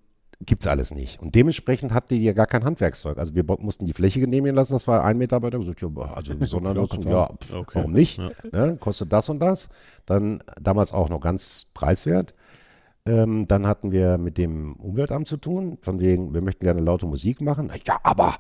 [0.45, 1.23] gibt es alles nicht.
[1.23, 3.17] Und dementsprechend hatten die ja gar kein Handwerkszeug.
[3.17, 7.09] Also wir mussten die Fläche genehmigen lassen, das war ein Mitarbeiter gesagt, ja, also Sondernutzung,
[7.09, 7.71] ja, pf, Okay.
[7.75, 8.19] warum nicht?
[8.19, 8.31] Ja.
[8.51, 9.69] Ne, kostet das und das.
[10.05, 12.35] Dann damals auch noch ganz preiswert.
[13.05, 17.07] Ähm, dann hatten wir mit dem Umweltamt zu tun, von wegen, wir möchten gerne laute
[17.07, 17.73] Musik machen.
[17.85, 18.37] Ja, aber,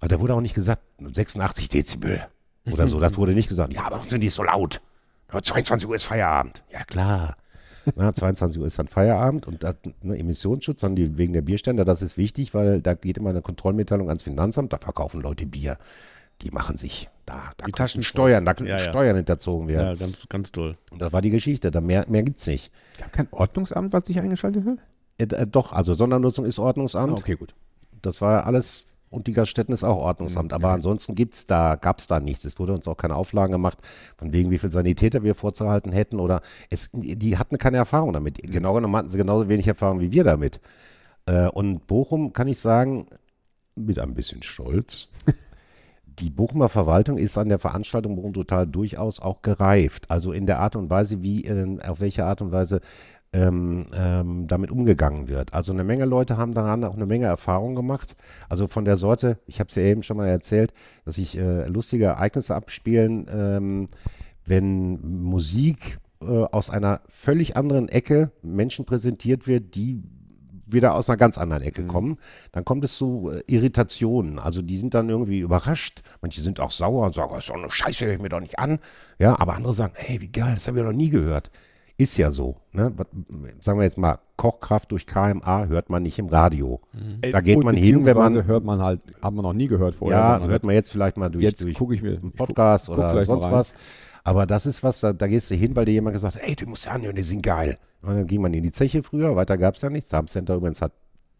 [0.00, 2.26] aber da wurde auch nicht gesagt, 86 Dezibel
[2.70, 2.98] oder so.
[2.98, 3.72] Das wurde nicht gesagt.
[3.72, 4.80] Ja, aber warum sind die so laut?
[5.32, 6.64] Ja, 22 Uhr ist Feierabend.
[6.72, 7.36] Ja, klar.
[7.96, 11.84] Na, 22 Uhr ist dann Feierabend und das, ne, Emissionsschutz, dann die, wegen der Bierstände,
[11.84, 15.78] das ist wichtig, weil da geht immer eine Kontrollmitteilung ans Finanzamt, da verkaufen Leute Bier.
[16.40, 18.02] Die machen sich da, da Die Taschen.
[18.02, 18.84] Steuern, da könnten Ja, ja.
[18.84, 19.88] Steuern hinterzogen werden.
[19.88, 20.76] Ja, ganz, ganz toll.
[20.90, 22.72] Und das war die Geschichte, da mehr, mehr gibt's nicht.
[22.98, 24.78] Gab kein Ordnungsamt, was sich eingeschaltet hat?
[25.18, 27.18] Äh, äh, doch, also Sondernutzung ist Ordnungsamt.
[27.18, 27.54] Ah, okay, gut.
[28.02, 30.52] Das war alles und die Gaststätten ist auch Ordnungsamt.
[30.52, 32.44] Aber ansonsten gibt's da, gab's da nichts.
[32.44, 33.78] Es wurde uns auch keine Auflagen gemacht,
[34.16, 36.18] von wegen, wie viel Sanitäter wir vorzuhalten hätten.
[36.18, 38.38] Oder es, die hatten keine Erfahrung damit.
[38.42, 40.60] Genau genommen hatten sie genauso wenig Erfahrung wie wir damit.
[41.26, 43.06] Äh, und Bochum kann ich sagen,
[43.76, 45.12] mit ein bisschen Stolz.
[46.18, 50.10] Die Bochumer Verwaltung ist an der Veranstaltung Bochum Total durchaus auch gereift.
[50.10, 52.80] Also in der Art und Weise, wie, äh, auf welche Art und Weise
[53.32, 55.52] ähm, ähm, damit umgegangen wird.
[55.52, 58.14] Also eine Menge Leute haben daran auch eine Menge Erfahrung gemacht.
[58.48, 60.72] Also von der Sorte, ich habe es ja eben schon mal erzählt,
[61.04, 63.88] dass sich äh, lustige Ereignisse abspielen, ähm,
[64.46, 70.02] wenn Musik äh, aus einer völlig anderen Ecke Menschen präsentiert wird, die
[70.66, 72.18] wieder aus einer ganz anderen Ecke kommen,
[72.52, 74.38] dann kommt es zu äh, Irritationen.
[74.38, 76.02] Also die sind dann irgendwie überrascht.
[76.20, 78.40] Manche sind auch sauer und sagen, oh, ist doch eine Scheiße, höre ich mir doch
[78.40, 78.78] nicht an.
[79.18, 81.50] Ja, aber andere sagen, hey, wie geil, das habe ich noch nie gehört.
[81.96, 82.56] Ist ja so.
[82.72, 82.92] Ne?
[82.96, 83.06] Was,
[83.60, 86.80] sagen wir jetzt mal, Kochkraft durch KMA hört man nicht im Radio.
[87.30, 89.94] Da geht Und man hin, wenn man, hört man halt, haben wir noch nie gehört
[89.94, 90.18] vorher.
[90.18, 93.10] ja, hört man jetzt vielleicht mal durch, jetzt durch ich mir einen Podcast guck oder
[93.10, 93.76] vielleicht mal sonst was.
[94.24, 96.56] Aber das ist was, da, da gehst du hin, weil dir jemand gesagt hat, ey,
[96.56, 97.78] du musst ja anhören, die sind geil.
[98.02, 100.10] Und dann ging man in die Zeche früher, weiter gab es ja nichts.
[100.10, 100.92] Sam Center übrigens hat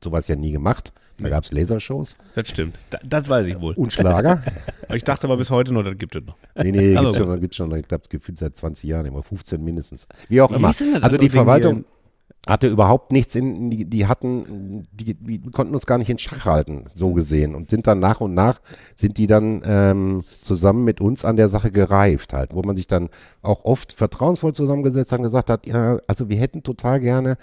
[0.02, 0.92] sowas ja nie gemacht.
[1.18, 2.76] Da gab es Lasershows Das stimmt.
[2.90, 3.74] Da, das weiß ich wohl.
[3.74, 4.42] und Schlager.
[4.92, 6.36] Ich dachte aber bis heute noch, das gibt es noch.
[6.56, 9.22] nee, nee, Aber gibt's schon, gibt's schon, ich glaube, es gibt seit 20 Jahren, immer
[9.22, 10.06] 15 mindestens.
[10.28, 10.72] Wie auch Wie immer.
[11.00, 11.86] Also die Verwaltung
[12.46, 16.44] hatte überhaupt nichts in, die, die hatten, die, die konnten uns gar nicht in Schach
[16.44, 17.54] halten, so gesehen.
[17.54, 18.60] Und sind dann nach und nach,
[18.94, 22.86] sind die dann ähm, zusammen mit uns an der Sache gereift halt, wo man sich
[22.86, 23.08] dann
[23.42, 27.38] auch oft vertrauensvoll zusammengesetzt hat und gesagt hat, ja, also wir hätten total gerne,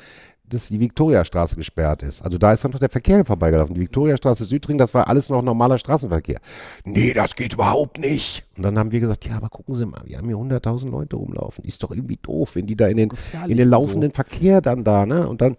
[0.54, 2.22] dass die Viktoriastraße gesperrt ist.
[2.22, 3.76] Also da ist dann noch der Verkehr vorbeigelaufen.
[3.76, 6.40] Die Viktoriastraße Südring, das war alles noch normaler Straßenverkehr.
[6.86, 8.44] Nee, das geht überhaupt nicht.
[8.58, 11.16] Und dann haben wir gesagt, ja, aber gucken Sie mal, wir haben hier 100.000 Leute
[11.16, 11.64] rumlaufen.
[11.64, 13.10] Ist doch irgendwie doof, wenn die da in den,
[13.48, 15.28] in den laufenden Verkehr dann da, ne?
[15.28, 15.58] Und dann,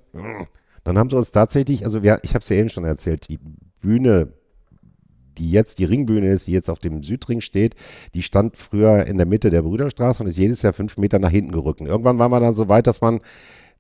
[0.85, 3.39] dann haben sie uns tatsächlich, also wir, ich habe es ja eben schon erzählt, die
[3.81, 4.33] Bühne,
[5.39, 7.75] die jetzt die Ringbühne ist, die jetzt auf dem Südring steht,
[8.15, 11.31] die stand früher in der Mitte der Brüderstraße und ist jedes Jahr fünf Meter nach
[11.31, 11.81] hinten gerückt.
[11.81, 13.21] Und irgendwann war man dann so weit, dass man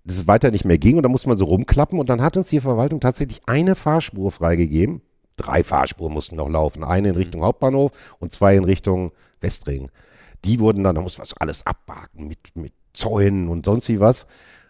[0.04, 2.36] dass es weiter nicht mehr ging und da musste man so rumklappen und dann hat
[2.36, 5.00] uns die Verwaltung tatsächlich eine Fahrspur freigegeben.
[5.36, 6.84] Drei Fahrspuren mussten noch laufen.
[6.84, 9.90] Eine in Richtung Hauptbahnhof und zwei in Richtung Westring.
[10.44, 14.00] Die wurden dann, da musste man so alles abbaken mit, mit Zäunen und sonst wie
[14.00, 14.26] was.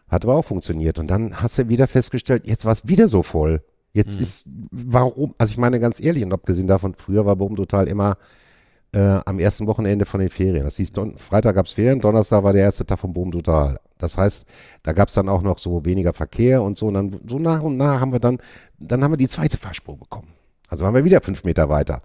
[0.09, 0.99] Hat aber auch funktioniert.
[0.99, 3.62] Und dann hast du wieder festgestellt, jetzt war es wieder so voll.
[3.95, 7.88] Jetzt ist, warum, also ich meine ganz ehrlich, und abgesehen davon, früher war Bochum total
[7.88, 8.16] immer
[8.92, 10.64] äh, am ersten Wochenende von den Ferien.
[10.64, 13.81] Das hieß, Don Freitag gab es Ferien, Donnerstag war der erste Tag von Bochum total.
[13.98, 14.46] Das heißt,
[14.83, 16.87] da gab es dann auch noch so weniger Verkehr und so.
[16.87, 18.38] Und dann so nach und nach haben wir dann,
[18.78, 20.28] dann haben wir die zweite Fahrspur bekommen.
[20.68, 22.02] Also waren wir wieder fünf Meter weiter.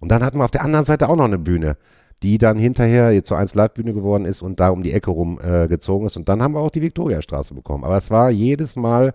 [0.00, 1.76] Und dann hatten wir auf der anderen Seite auch noch eine Bühne,
[2.22, 5.40] die dann hinterher jetzt zur 1 Live-Bühne geworden ist und da um die Ecke rum
[5.40, 5.88] äh, ist.
[6.16, 7.84] Und dann haben wir auch die Viktoriastraße bekommen.
[7.84, 9.14] Aber es war jedes Mal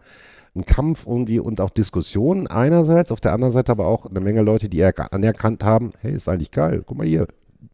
[0.55, 4.41] ein Kampf irgendwie und auch Diskussionen einerseits, auf der anderen Seite aber auch eine Menge
[4.41, 7.27] Leute, die erka- anerkannt haben, hey, ist eigentlich geil, guck mal hier,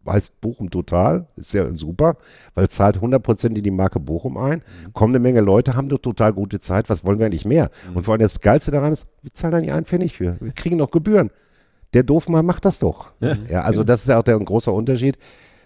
[0.07, 2.15] heißt Bochum total, ist ja super,
[2.55, 4.61] weil zahlt 100% in die Marke Bochum ein,
[4.93, 7.69] kommen eine Menge Leute, haben doch total gute Zeit, was wollen wir eigentlich mehr?
[7.93, 10.51] Und vor allem das Geilste daran ist, wir zahlen da nicht einen Pfennig für, wir
[10.53, 11.31] kriegen noch Gebühren.
[11.93, 13.11] Der Doofmann macht das doch.
[13.49, 15.17] Ja, also das ist ja auch der ein großer Unterschied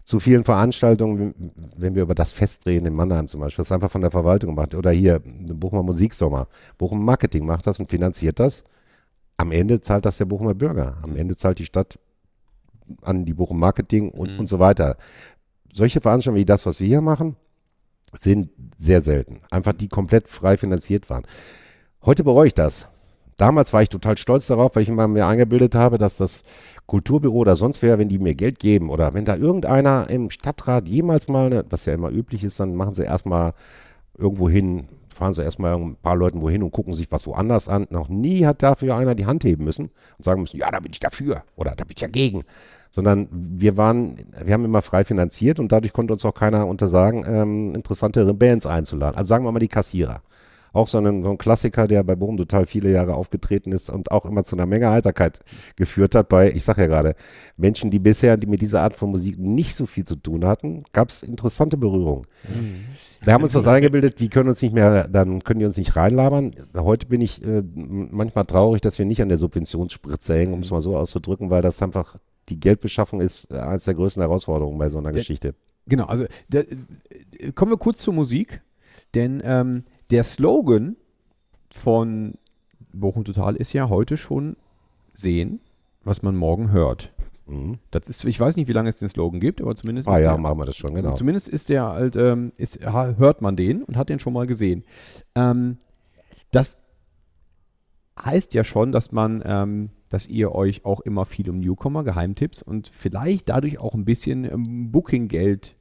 [0.03, 3.91] zu vielen Veranstaltungen, wenn wir über das Fest reden in Mannheim zum Beispiel, das einfach
[3.91, 4.75] von der Verwaltung gemacht.
[4.75, 6.47] Oder hier, Bochumer Musiksommer.
[6.77, 8.63] Bochum Marketing macht das und finanziert das.
[9.37, 10.97] Am Ende zahlt das der Bochumer Bürger.
[11.01, 11.97] Am Ende zahlt die Stadt
[13.01, 14.97] an die Bochum Marketing und, und so weiter.
[15.73, 17.37] Solche Veranstaltungen wie das, was wir hier machen,
[18.13, 19.41] sind sehr selten.
[19.49, 21.23] Einfach die komplett frei finanziert waren.
[22.05, 22.89] Heute bereue ich das.
[23.37, 26.43] Damals war ich total stolz darauf, weil ich immer mir eingebildet habe, dass das
[26.85, 30.87] Kulturbüro oder sonst wer, wenn die mir Geld geben oder wenn da irgendeiner im Stadtrat
[30.87, 33.53] jemals mal, ne, was ja immer üblich ist, dann machen sie erstmal
[34.17, 37.87] irgendwo hin, fahren sie erstmal ein paar Leuten wohin und gucken sich was woanders an.
[37.89, 40.91] Noch nie hat dafür einer die Hand heben müssen und sagen müssen, ja, da bin
[40.91, 42.43] ich dafür oder da bin ich dagegen.
[42.91, 47.25] Sondern wir waren, wir haben immer frei finanziert und dadurch konnte uns auch keiner untersagen,
[47.27, 49.17] ähm, interessantere Bands einzuladen.
[49.17, 50.21] Also sagen wir mal die Kassierer.
[50.73, 54.11] Auch so ein, so ein Klassiker, der bei Bochum total viele Jahre aufgetreten ist und
[54.11, 55.39] auch immer zu einer Menge Heiterkeit
[55.75, 57.15] geführt hat bei, ich sage ja gerade,
[57.57, 60.83] Menschen, die bisher die mit dieser Art von Musik nicht so viel zu tun hatten,
[60.91, 62.25] gab es interessante Berührungen.
[63.23, 65.95] Wir haben uns das eingebildet, die können uns nicht mehr, dann können die uns nicht
[65.95, 66.55] reinlabern.
[66.75, 70.71] Heute bin ich äh, manchmal traurig, dass wir nicht an der Subventionsspritze hängen, um es
[70.71, 72.17] mal so auszudrücken, weil das einfach
[72.49, 75.53] die Geldbeschaffung ist äh, eines der größten Herausforderungen bei so einer Der- Geschichte.
[75.85, 78.61] Genau, also der, äh, kommen wir kurz zur Musik.
[79.15, 80.95] Denn ähm, der Slogan
[81.69, 82.35] von
[82.91, 84.55] Bochum Total ist ja heute schon
[85.13, 85.59] sehen,
[86.03, 87.11] was man morgen hört.
[87.45, 87.79] Mhm.
[87.91, 90.23] Das ist, ich weiß nicht, wie lange es den Slogan gibt, aber zumindest Ah ist
[90.23, 91.15] ja, der, machen wir das schon, genau.
[91.15, 94.83] Zumindest ist der halt, ähm, ist, hört man den und hat den schon mal gesehen.
[95.35, 95.77] Ähm,
[96.51, 96.77] das
[98.23, 102.61] heißt ja schon, dass man, ähm, dass ihr euch auch immer viel um Newcomer, Geheimtipps
[102.61, 105.75] und vielleicht dadurch auch ein bisschen ähm, Booking-Geld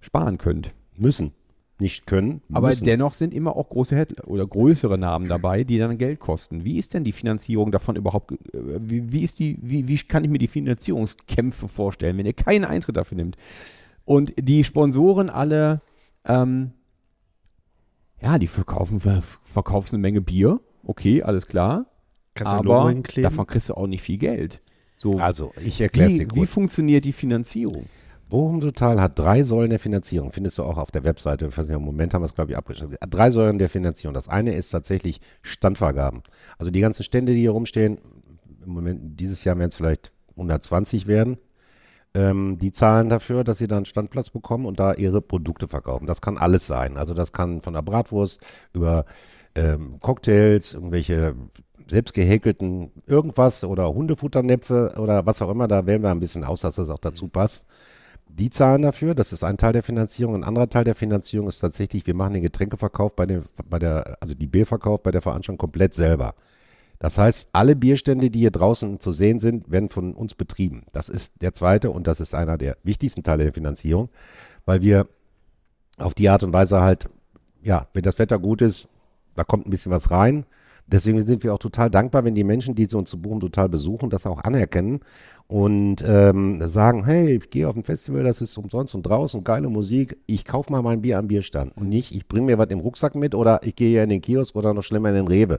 [0.00, 0.74] sparen könnt.
[0.96, 1.32] Müssen.
[1.82, 2.84] Nicht können, Aber müssen.
[2.84, 6.64] dennoch sind immer auch große Head oder größere Namen dabei, die dann Geld kosten.
[6.64, 8.32] Wie ist denn die Finanzierung davon überhaupt?
[8.32, 8.36] äh,
[8.80, 12.64] Wie, wie ist die, wie, wie kann ich mir die Finanzierungskämpfe vorstellen, wenn ihr keinen
[12.64, 13.36] Eintritt dafür nimmt?
[14.04, 15.80] Und die Sponsoren alle,
[16.24, 16.70] ähm,
[18.20, 20.60] ja, die verkaufen, ver- verkaufen eine Menge Bier.
[20.84, 21.86] Okay, alles klar.
[22.34, 24.62] Kannst aber davon kriegst du auch nicht viel Geld.
[24.96, 27.86] So, also, ich erkläre es dir wie, funktioniert die Finanzierung?
[28.32, 30.32] Bochum Total hat drei Säulen der Finanzierung.
[30.32, 31.44] Findest du auch auf der Webseite.
[31.44, 32.96] Ich weiß nicht, Im Moment haben wir es, glaube ich, abgeschlossen.
[33.10, 34.14] Drei Säulen der Finanzierung.
[34.14, 36.22] Das eine ist tatsächlich Standvergaben.
[36.56, 37.98] Also die ganzen Stände, die hier rumstehen,
[38.64, 41.36] im Moment, dieses Jahr werden es vielleicht 120 werden.
[42.14, 46.06] Ähm, die zahlen dafür, dass sie da einen Standplatz bekommen und da ihre Produkte verkaufen.
[46.06, 46.96] Das kann alles sein.
[46.96, 48.40] Also das kann von der Bratwurst
[48.72, 49.04] über
[49.54, 51.34] ähm, Cocktails, irgendwelche
[51.86, 55.68] selbst gehäkelten irgendwas oder Hundefutternäpfe oder was auch immer.
[55.68, 57.66] Da wählen wir ein bisschen aus, dass das auch dazu passt.
[58.28, 60.34] Die zahlen dafür, das ist ein Teil der Finanzierung.
[60.34, 64.16] Ein anderer Teil der Finanzierung ist tatsächlich, wir machen den Getränkeverkauf bei, den, bei der,
[64.20, 66.34] also die Bierverkauf bei der Veranstaltung komplett selber.
[66.98, 70.84] Das heißt, alle Bierstände, die hier draußen zu sehen sind, werden von uns betrieben.
[70.92, 74.08] Das ist der zweite und das ist einer der wichtigsten Teile der Finanzierung,
[74.64, 75.08] weil wir
[75.98, 77.10] auf die Art und Weise halt,
[77.60, 78.88] ja, wenn das Wetter gut ist,
[79.34, 80.46] da kommt ein bisschen was rein.
[80.86, 84.10] Deswegen sind wir auch total dankbar, wenn die Menschen, die uns zu Bochum total besuchen,
[84.10, 85.00] das auch anerkennen
[85.46, 89.68] und ähm, sagen, hey, ich gehe auf ein Festival, das ist umsonst und draußen, geile
[89.68, 92.80] Musik, ich kaufe mal mein Bier am Bierstand und nicht, ich bringe mir was im
[92.80, 95.58] Rucksack mit oder ich gehe hier in den Kiosk oder noch schlimmer in den Rewe,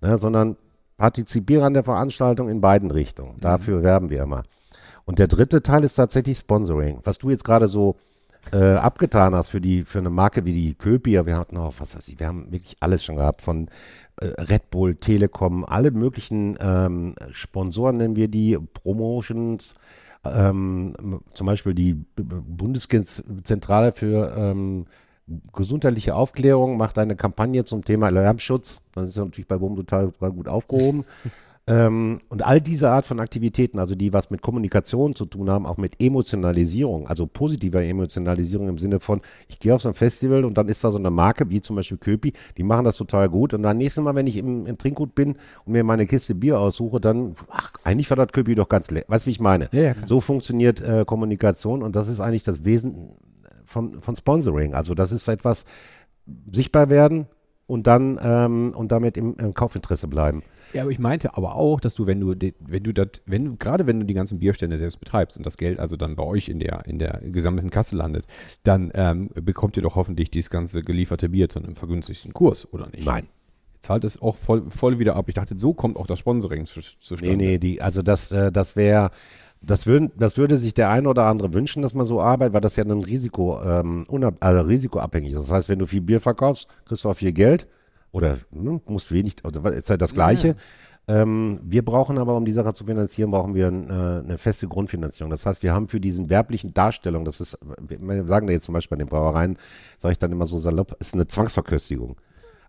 [0.00, 0.56] ne, sondern
[0.96, 3.38] partizipiere an der Veranstaltung in beiden Richtungen.
[3.40, 4.42] Dafür werben wir immer.
[5.04, 6.98] Und der dritte Teil ist tatsächlich Sponsoring.
[7.04, 7.96] Was du jetzt gerade so
[8.52, 11.96] äh, abgetan hast für die für eine Marke wie die Köpier, wir hatten auch, was
[11.96, 13.68] weiß ich, wir haben wirklich alles schon gehabt von
[14.20, 19.74] äh, Red Bull, Telekom, alle möglichen ähm, Sponsoren nennen wir die, Promotions,
[20.24, 24.86] ähm, zum Beispiel die Bundeszentrale für ähm,
[25.52, 28.80] gesundheitliche Aufklärung macht eine Kampagne zum Thema Lärmschutz.
[28.94, 31.04] Das ist natürlich bei total, total gut aufgehoben.
[31.68, 35.66] ähm, und all diese Art von Aktivitäten, also die was mit Kommunikation zu tun haben,
[35.66, 40.44] auch mit Emotionalisierung, also positiver Emotionalisierung im Sinne von, ich gehe auf so ein Festival
[40.44, 43.28] und dann ist da so eine Marke, wie zum Beispiel Köpi, die machen das total
[43.28, 43.52] gut.
[43.52, 46.60] Und dann nächstes Mal, wenn ich im, im Trinkgut bin und mir meine Kiste Bier
[46.60, 49.08] aussuche, dann, ach, eigentlich war das Köpi doch ganz lecker.
[49.08, 49.68] Weißt du, wie ich meine?
[49.72, 53.16] Ja, so funktioniert äh, Kommunikation und das ist eigentlich das Wesen
[53.64, 54.74] von, von Sponsoring.
[54.74, 55.64] Also das ist etwas
[56.52, 57.26] sichtbar werden
[57.66, 60.42] und dann ähm, und damit im, im Kaufinteresse bleiben.
[60.72, 63.56] Ja, aber ich meinte aber auch, dass du, wenn du, wenn du das, wenn du,
[63.56, 66.48] gerade wenn du die ganzen Bierstände selbst betreibst und das Geld also dann bei euch
[66.48, 68.26] in der, in der gesammelten Kasse landet,
[68.62, 72.88] dann ähm, bekommt ihr doch hoffentlich dieses ganze gelieferte Bier zu einem vergünstigten Kurs, oder
[72.88, 73.06] nicht?
[73.06, 73.28] Nein.
[73.80, 75.28] Zahlt es auch voll, voll wieder ab.
[75.28, 77.36] Ich dachte, so kommt auch das Sponsoring zu, zustande.
[77.36, 79.10] Nee, nee, die, also das, äh, das wäre,
[79.60, 82.60] das, würden, das würde sich der eine oder andere wünschen, dass man so arbeitet, weil
[82.60, 85.40] das ja ein Risiko, ähm, unab, also risikoabhängig ist.
[85.40, 87.66] Das heißt, wenn du viel Bier verkaufst, kriegst du auch viel Geld
[88.12, 90.56] oder ne, musst wenig, also ist halt das Gleiche.
[91.08, 94.66] Ähm, wir brauchen aber, um die Sache zu finanzieren, brauchen wir ein, äh, eine feste
[94.66, 95.30] Grundfinanzierung.
[95.30, 98.72] Das heißt, wir haben für diesen werblichen Darstellung, das ist, wir sagen da jetzt zum
[98.72, 99.56] Beispiel bei den Brauereien,
[99.98, 102.16] sage ich dann immer so salopp, ist eine Zwangsverköstigung.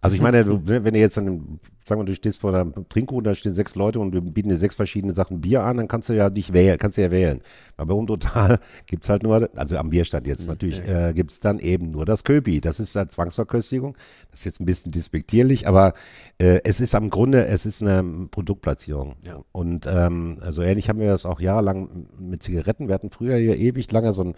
[0.08, 3.26] Also ich meine, wenn du jetzt an dem, sagen wir, du stehst vor einem Trinkgut,
[3.26, 6.08] da stehen sechs Leute und wir bieten dir sechs verschiedene Sachen Bier an, dann kannst
[6.08, 7.42] du ja dich wählen, kannst du ja wählen.
[7.76, 11.92] Aber um total gibt's halt nur, also am Bierstand jetzt natürlich, äh, gibt's dann eben
[11.92, 12.62] nur das Köpi.
[12.62, 13.98] Das ist eine Zwangsverköstigung.
[14.32, 15.94] Das ist jetzt ein bisschen despektierlich, aber
[16.38, 19.16] äh, es ist am Grunde, es ist eine Produktplatzierung.
[19.26, 19.44] Ja.
[19.52, 22.88] Und ähm, also ähnlich haben wir das auch jahrelang mit Zigaretten.
[22.88, 24.36] Wir hatten früher hier ewig lange so ein,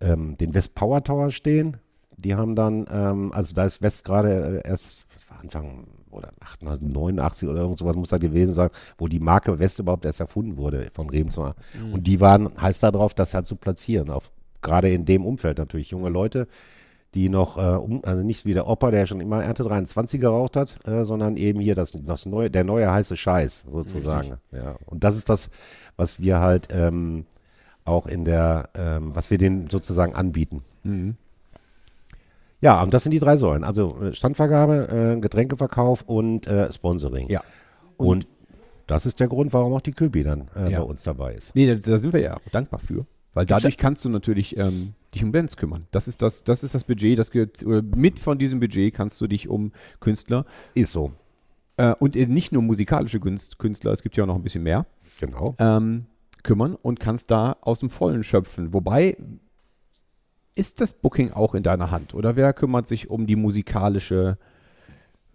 [0.00, 1.76] ähm, den West Power Tower stehen.
[2.22, 6.30] Die haben dann, ähm, also da ist West gerade äh, erst, was war Anfang oder
[6.60, 10.56] 89 oder irgend sowas muss da gewesen sein, wo die Marke West überhaupt erst erfunden
[10.56, 11.54] wurde von Remsmar.
[11.92, 14.30] Und die waren heiß darauf, das halt zu platzieren, auf,
[14.60, 15.90] gerade in dem Umfeld natürlich.
[15.90, 16.48] Junge Leute,
[17.14, 20.56] die noch, äh, um, also nicht wie der Opa, der schon immer Ernte 23 geraucht
[20.56, 24.38] hat, äh, sondern eben hier das, das neue, der neue heiße Scheiß sozusagen.
[24.50, 24.76] Ja.
[24.86, 25.50] Und das ist das,
[25.96, 27.26] was wir halt ähm,
[27.84, 30.62] auch in der, ähm, was wir denen sozusagen anbieten.
[32.62, 33.64] Ja, und das sind die drei Säulen.
[33.64, 37.28] Also äh, Standvergabe, äh, Getränkeverkauf und äh, Sponsoring.
[37.28, 37.42] Ja.
[37.98, 38.26] Und,
[38.88, 40.80] das ist der Grund, warum auch die Köbi dann äh, Ja.
[40.80, 41.54] bei uns dabei ist.
[41.54, 43.06] Nee, da, da sind wir ja auch dankbar für.
[43.34, 45.86] Weil dadurch kannst du natürlich ähm, dich um Bands kümmern.
[45.92, 49.20] Das ist das, das ist das Budget, das gehört, oder mit von diesem Budget kannst
[49.20, 50.44] du dich um Künstler
[50.74, 51.12] Ist so.
[51.78, 54.84] äh, und nicht nur musikalische Künst- Künstler, es gibt ja auch noch ein bisschen mehr,
[55.20, 55.54] Genau.
[55.58, 56.04] ähm,
[56.42, 58.74] kümmern und kannst da aus dem Vollen schöpfen.
[58.74, 59.16] Wobei,
[60.54, 62.14] ist das Booking auch in deiner Hand?
[62.14, 64.38] Oder wer kümmert sich um die musikalische,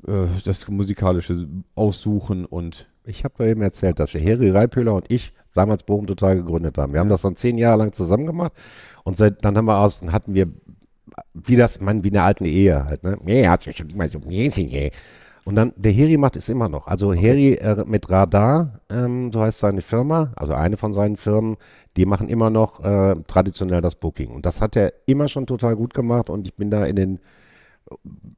[0.07, 5.31] äh, das musikalische Aussuchen und Ich habe eben erzählt, dass der Heri Reipöhler und ich
[5.53, 6.91] damals Bochum total gegründet haben.
[6.91, 8.51] Wir haben das dann zehn Jahre lang zusammen gemacht
[9.05, 10.47] und seit, dann haben wir aus, hatten wir,
[11.33, 13.17] wie das, man, wie eine alten Ehe halt, ne?
[13.23, 14.91] Nee, hat sich schon immer so, nee, nee, nee.
[15.47, 16.87] Und dann, der Heri macht es immer noch.
[16.87, 21.55] Also Heri äh, mit Radar, ähm, so heißt seine Firma, also eine von seinen Firmen,
[21.95, 24.31] die machen immer noch äh, traditionell das Booking.
[24.31, 27.19] Und das hat er immer schon total gut gemacht und ich bin da in den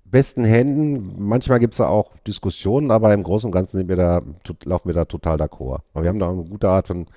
[0.06, 1.16] besten Händen.
[1.18, 4.22] Manchmal gibt es da auch Diskussionen, aber im Großen und Ganzen sind wir da,
[4.66, 5.80] laufen wir da total d'accord.
[5.96, 7.08] Aber wir haben da eine gute Art von,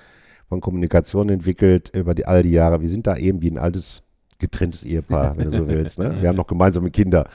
[0.49, 2.81] von Kommunikation entwickelt über die, all die Jahre.
[2.81, 4.01] Wir sind da eben wie ein altes,
[4.43, 5.99] getrenntes Ehepaar, wenn du so willst.
[5.99, 6.17] Ne?
[6.19, 7.27] Wir haben noch gemeinsame Kinder.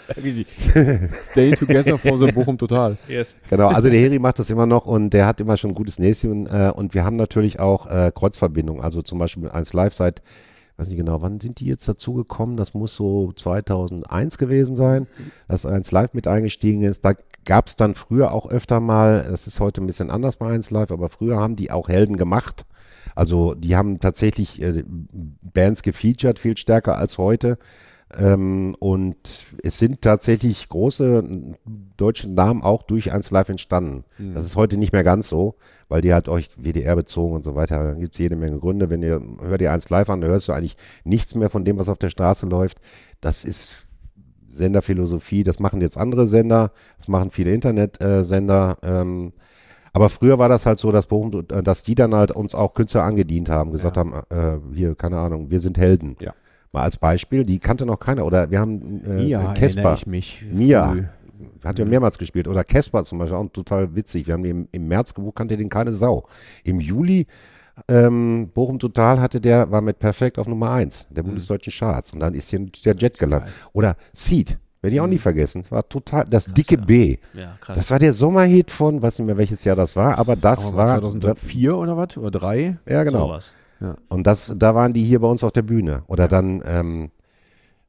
[1.31, 2.99] Staying Together for the Bochum Total?
[3.09, 3.35] Yes.
[3.49, 5.99] Genau, also der Heri macht das immer noch und der hat immer schon ein gutes
[5.99, 9.95] Näschen äh, und wir haben natürlich auch äh, Kreuzverbindungen, also zum Beispiel mit 1 Live
[9.95, 10.21] seit,
[10.77, 12.59] weiß nicht genau, wann sind die jetzt dazu gekommen?
[12.59, 15.07] Das muss so 2001 gewesen sein,
[15.49, 17.07] dass 1 Live mit eingestiegen ist.
[17.07, 17.15] Da
[17.47, 20.71] gab es dann früher auch öfter mal, das ist heute ein bisschen anders bei 1
[20.71, 22.67] Live, aber früher haben die auch Helden gemacht.
[23.19, 24.85] Also die haben tatsächlich äh,
[25.53, 27.59] Bands gefeatured, viel stärker als heute.
[28.16, 29.16] Ähm, und
[29.61, 31.57] es sind tatsächlich große
[31.97, 34.05] deutsche Namen auch durch 1 Live entstanden.
[34.35, 35.57] Das ist heute nicht mehr ganz so,
[35.89, 37.83] weil die halt euch WDR bezogen und so weiter.
[37.83, 38.89] Da gibt es jede Menge Gründe.
[38.89, 41.77] Wenn ihr, hört ihr 1 Live an, da hörst du eigentlich nichts mehr von dem,
[41.77, 42.79] was auf der Straße läuft.
[43.21, 43.89] Das ist
[44.49, 45.43] Senderphilosophie.
[45.43, 46.71] Das machen jetzt andere Sender.
[46.99, 48.79] Das machen viele Internetsender.
[48.83, 49.33] Ähm,
[49.99, 52.73] aber früher war das halt so, dass, Bochum, äh, dass die dann halt uns auch
[52.75, 56.17] Künstler angedient haben, gesagt haben, äh, hier, keine Ahnung, wir sind Helden.
[56.21, 56.35] Ja.
[56.71, 58.25] Mal als Beispiel, die kannte noch keiner.
[58.25, 60.45] Oder wir haben äh, Ja, erinnere Casper, ich mich.
[60.53, 60.93] Mia.
[60.93, 61.05] früh.
[61.65, 62.47] hat ja mehrmals gespielt.
[62.47, 64.29] Oder Casper zum Beispiel, auch total witzig.
[64.29, 66.29] Wir haben den im, im März gebucht, kannte den keine Sau.
[66.63, 67.27] Im Juli,
[67.89, 72.13] ähm, Bochum Total hatte der, war mit Perfekt auf Nummer 1 der bundesdeutschen Charts.
[72.13, 73.51] Und dann ist hier der Jet gelandet.
[73.73, 75.64] Oder Seed, werde ich auch nie vergessen.
[75.70, 77.18] War total, das dicke B.
[77.34, 77.76] Ja, krass.
[77.76, 80.76] Das war der Sommerhit von, weiß nicht mehr welches Jahr das war, aber das Aber
[80.76, 82.16] war, 2004 oder was?
[82.16, 82.78] Oder drei?
[82.86, 83.26] ja genau.
[83.26, 83.53] Sowas.
[84.09, 86.03] Und das, da waren die hier bei uns auf der Bühne.
[86.09, 87.11] Oder dann, ähm,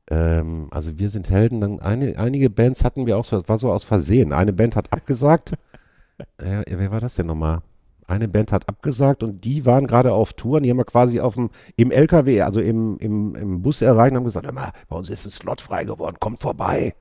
[0.09, 1.61] ähm, also wir sind Helden.
[1.61, 4.31] Dann eine, einige Bands hatten wir auch so, das war so aus Versehen.
[4.31, 5.53] Eine Band hat abgesagt.
[6.37, 7.61] äh, wer war das denn nochmal?
[8.09, 11.19] Eine Band hat abgesagt und die waren gerade auf Tour und die haben wir quasi
[11.19, 14.95] auf dem, im LKW, also im, im, im Bus erreicht und haben gesagt, mal, bei
[14.95, 16.95] uns ist ein Slot frei geworden, kommt vorbei.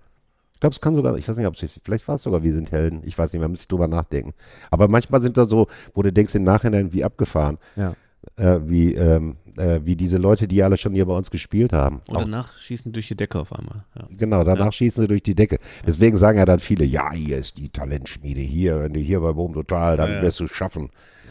[0.52, 2.52] Ich glaube, es kann sogar, ich weiß nicht, ob es, vielleicht war es sogar, wir
[2.52, 3.02] sind Helden.
[3.04, 4.34] Ich weiß nicht, man müsste drüber nachdenken.
[4.70, 7.94] Aber manchmal sind da so, wo du denkst im Nachhinein, wie abgefahren Ja.
[8.36, 12.00] Äh, wie, ähm, äh, wie diese Leute, die alle schon hier bei uns gespielt haben.
[12.08, 13.84] Und Auch, danach schießen durch die Decke auf einmal.
[13.96, 14.06] Ja.
[14.16, 14.72] genau, danach Ja.
[14.72, 15.58] schießen sie durch die Decke.
[15.86, 19.32] Deswegen sagen ja dann viele, ja, hier ist die Talentschmiede, hier, wenn du hier bei
[19.32, 20.90] Boom Total, dann Ja, wirst du es schaffen.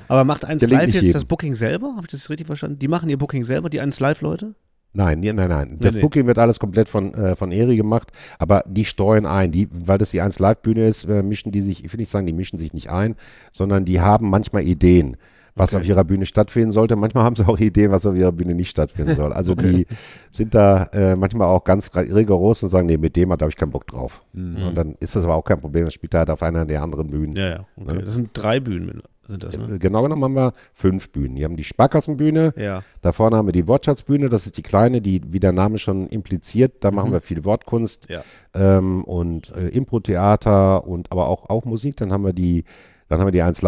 [0.10, 1.14] Aber macht eins Gelingt live nicht jetzt jedem.
[1.22, 1.88] das Booking selber?
[1.95, 2.80] Habe ich das richtig verstanden?
[2.80, 4.56] Die machen ihr Booking selber, die eins live Leute?
[4.93, 5.78] Nein, nein, nein.
[5.80, 6.02] Das nee.
[6.02, 9.52] Booking wird alles komplett von, äh, von Eri gemacht, aber die steuern ein.
[9.52, 12.26] Die, weil das die 1 Live-Bühne ist, äh, mischen die sich, ich will nicht sagen,
[12.26, 13.16] die mischen sich nicht ein,
[13.52, 15.18] sondern die haben manchmal Ideen,
[15.58, 16.95] was auf ihrer Bühne stattfinden sollte.
[16.95, 19.34] Manchmal haben sie auch Ideen, was auf ihrer Bühne nicht stattfinden soll.
[19.34, 19.88] Also die
[20.32, 23.55] sind da äh, manchmal auch ganz rigoros und sagen, nee, mit dem hat habe ich
[23.58, 24.24] keinen Bock drauf.
[24.34, 26.82] Und dann ist das aber auch kein Problem, dann spielt er halt auf einer der
[26.82, 27.34] anderen Bühnen.
[27.36, 27.66] Ja, ja.
[27.76, 28.01] Okay.
[28.05, 29.76] Das sind drei Bühnen, sind das, ne?
[29.76, 31.36] Äh, Genau genommen haben wir fünf Bühnen.
[31.36, 32.84] Wir haben die Sparkassenbühne, Ja.
[33.01, 36.08] da vorne haben wir die Wortschatzbühne, das ist die kleine, die, wie der Name schon
[36.08, 38.22] impliziert, da machen wir viel Wortkunst Ja.
[38.53, 41.97] ähm, und äh, Impro-Theater und aber auch, auch Musik.
[41.97, 42.64] Dann haben wir die,
[43.10, 43.62] dann haben wir die 1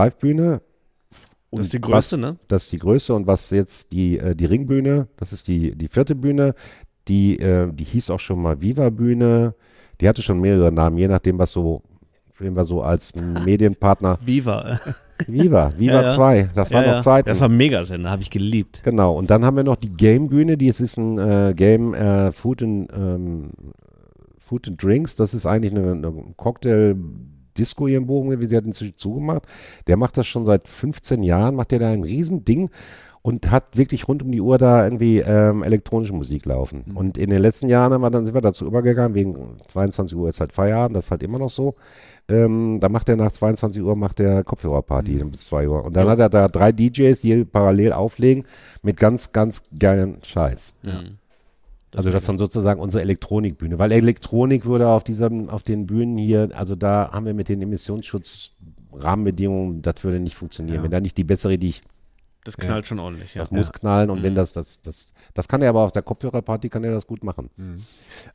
[1.52, 1.60] Live-Bühne.
[1.60, 2.38] Das ist die Und größte, was, ne?
[2.48, 5.88] Das ist die größte und was jetzt die, äh, die Ringbühne, das ist die, die
[5.88, 6.54] vierte Bühne,
[7.08, 9.56] die, äh, die hieß auch schon mal Viva-Bühne.
[10.00, 11.82] Die hatte schon mehrere Namen, je nachdem, was so,
[12.38, 13.14] wen wir so als
[13.46, 14.20] Medienpartner.
[14.24, 14.80] Viva.
[15.28, 16.08] Viva, Viva Ja, ja.
[16.08, 17.02] 2, das ja, noch ja.
[17.02, 17.28] Zeiten.
[17.28, 18.82] Das war Megasender, habe ich geliebt.
[18.84, 22.32] Genau, und dann haben wir noch die Game-Bühne, die es ist ein äh, Game äh,
[22.32, 23.52] Food, and, ähm,
[24.38, 25.16] Food and Drinks.
[25.16, 26.14] Das ist eigentlich eine, eine
[27.66, 29.44] Hier in Bochum, wie sie hat inzwischen zugemacht.
[29.88, 32.70] Der macht das schon seit 15 Jahren, macht der da ein Riesending
[33.22, 36.86] und hat wirklich rund um die Uhr da irgendwie ähm, elektronische Musik laufen.
[36.96, 40.30] Und in den letzten Jahren haben wir dann, sind wir dazu übergegangen, wegen 22 Uhr
[40.30, 41.76] ist halt Feierabend, das ist halt immer noch so.
[42.30, 45.86] Ähm, da macht er nach 22 Uhr macht der Kopfhörerparty bis 2 Uhr.
[45.86, 48.46] Und dann hat er da drei DJs, die parallel auflegen
[48.84, 50.76] mit ganz, ganz geilen Scheiß.
[50.84, 51.19] Mhm.
[51.96, 56.18] Also das ist dann sozusagen unsere Elektronikbühne, weil Elektronik würde auf diesem, auf den Bühnen
[56.18, 58.52] hier, also da haben wir mit den Emissionsschutz
[58.94, 60.78] Rahmenbedingungen, das würde nicht funktionieren.
[60.78, 60.84] Ja.
[60.84, 61.82] Wenn da nicht die bessere, die ich
[62.44, 63.42] Das knallt schon ordentlich, ja.
[63.42, 64.38] Das muss knallen und wenn Mhm.
[64.38, 67.50] das, das, das, das kann er aber auf der Kopfhörerparty, kann er das gut machen.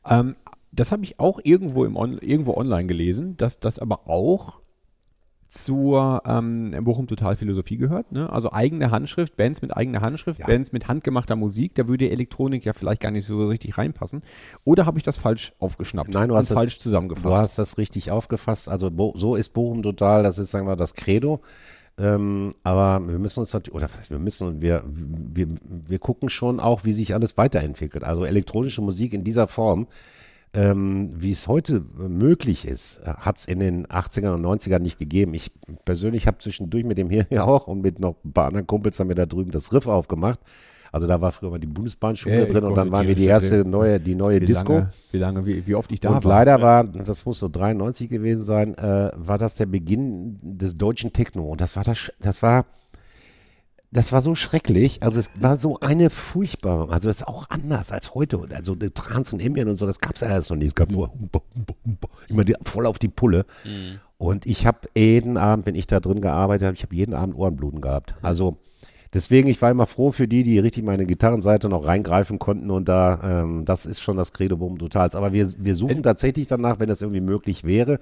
[0.05, 0.35] Ähm,
[0.71, 4.59] das habe ich auch irgendwo, im On irgendwo online gelesen, dass das aber auch
[5.47, 8.11] zur ähm, Bochum Total Philosophie gehört.
[8.11, 8.29] Ne?
[8.31, 10.47] Also eigene Handschrift, Bands mit eigener Handschrift, Ja.
[10.47, 11.75] Bands mit handgemachter Musik.
[11.75, 14.21] Da würde Elektronik ja vielleicht gar nicht so richtig reinpassen.
[14.63, 16.09] Oder habe ich das falsch aufgeschnappt?
[16.09, 17.37] Nein, du hast das- falsch Du zusammengefasst.
[17.39, 18.67] hast das richtig aufgefasst.
[18.69, 21.41] Also Bo so ist Bochum total, das ist, sagen wir, das Credo.
[21.97, 26.27] Ähm, aber wir müssen uns natürlich, oder was heißt, wir müssen, wir, wir, wir gucken
[26.27, 28.03] schon auch, wie sich alles weiterentwickelt.
[28.03, 29.87] Also elektronische Musik in dieser Form,
[30.55, 35.33] ähm, wie es heute möglich ist, hat es in den 80ern und 90ern nicht gegeben.
[35.33, 35.51] Ich
[35.83, 38.99] persönlich habe zwischendurch mit dem hier ja auch und mit noch ein paar anderen Kumpels
[38.99, 40.39] haben wir da drüben das Riff aufgemacht.
[40.91, 43.57] Also da war früher mal die Bundesbahnschule Ja, drin und dann waren wir die erste
[43.57, 43.67] das.
[43.67, 44.73] neue, die neue wie Disco.
[44.75, 46.37] Lange, wie lange, wie, wie oft ich da und war.
[46.37, 51.11] leider war, das muss so 93 gewesen sein, äh, war das der Beginn des deutschen
[51.11, 51.49] Techno.
[51.49, 52.65] Und das war das, das war,
[53.95, 55.01] das war so schrecklich.
[55.03, 58.41] Also es war so eine furchtbare, also es ist auch anders als heute.
[58.53, 60.67] Also Trance und Ambient und so, das gab es ja alles noch nicht.
[60.67, 63.45] Es gab nur humpa, humpa, humpa, immer die, voll auf die Pulle.
[64.17, 67.37] Und ich habe jeden Abend, wenn ich da drin gearbeitet habe, ich habe jeden Abend
[67.37, 68.15] Ohrenbluten gehabt.
[68.21, 68.57] Also
[69.13, 72.89] deswegen, ich war immer froh für die, die richtig meine Gitarrenseite noch reingreifen konnten und
[72.89, 75.15] da, ähm, das ist schon das Credo Boom Totals.
[75.15, 77.99] Aber wir, wir suchen tatsächlich danach, wenn das irgendwie möglich wäre,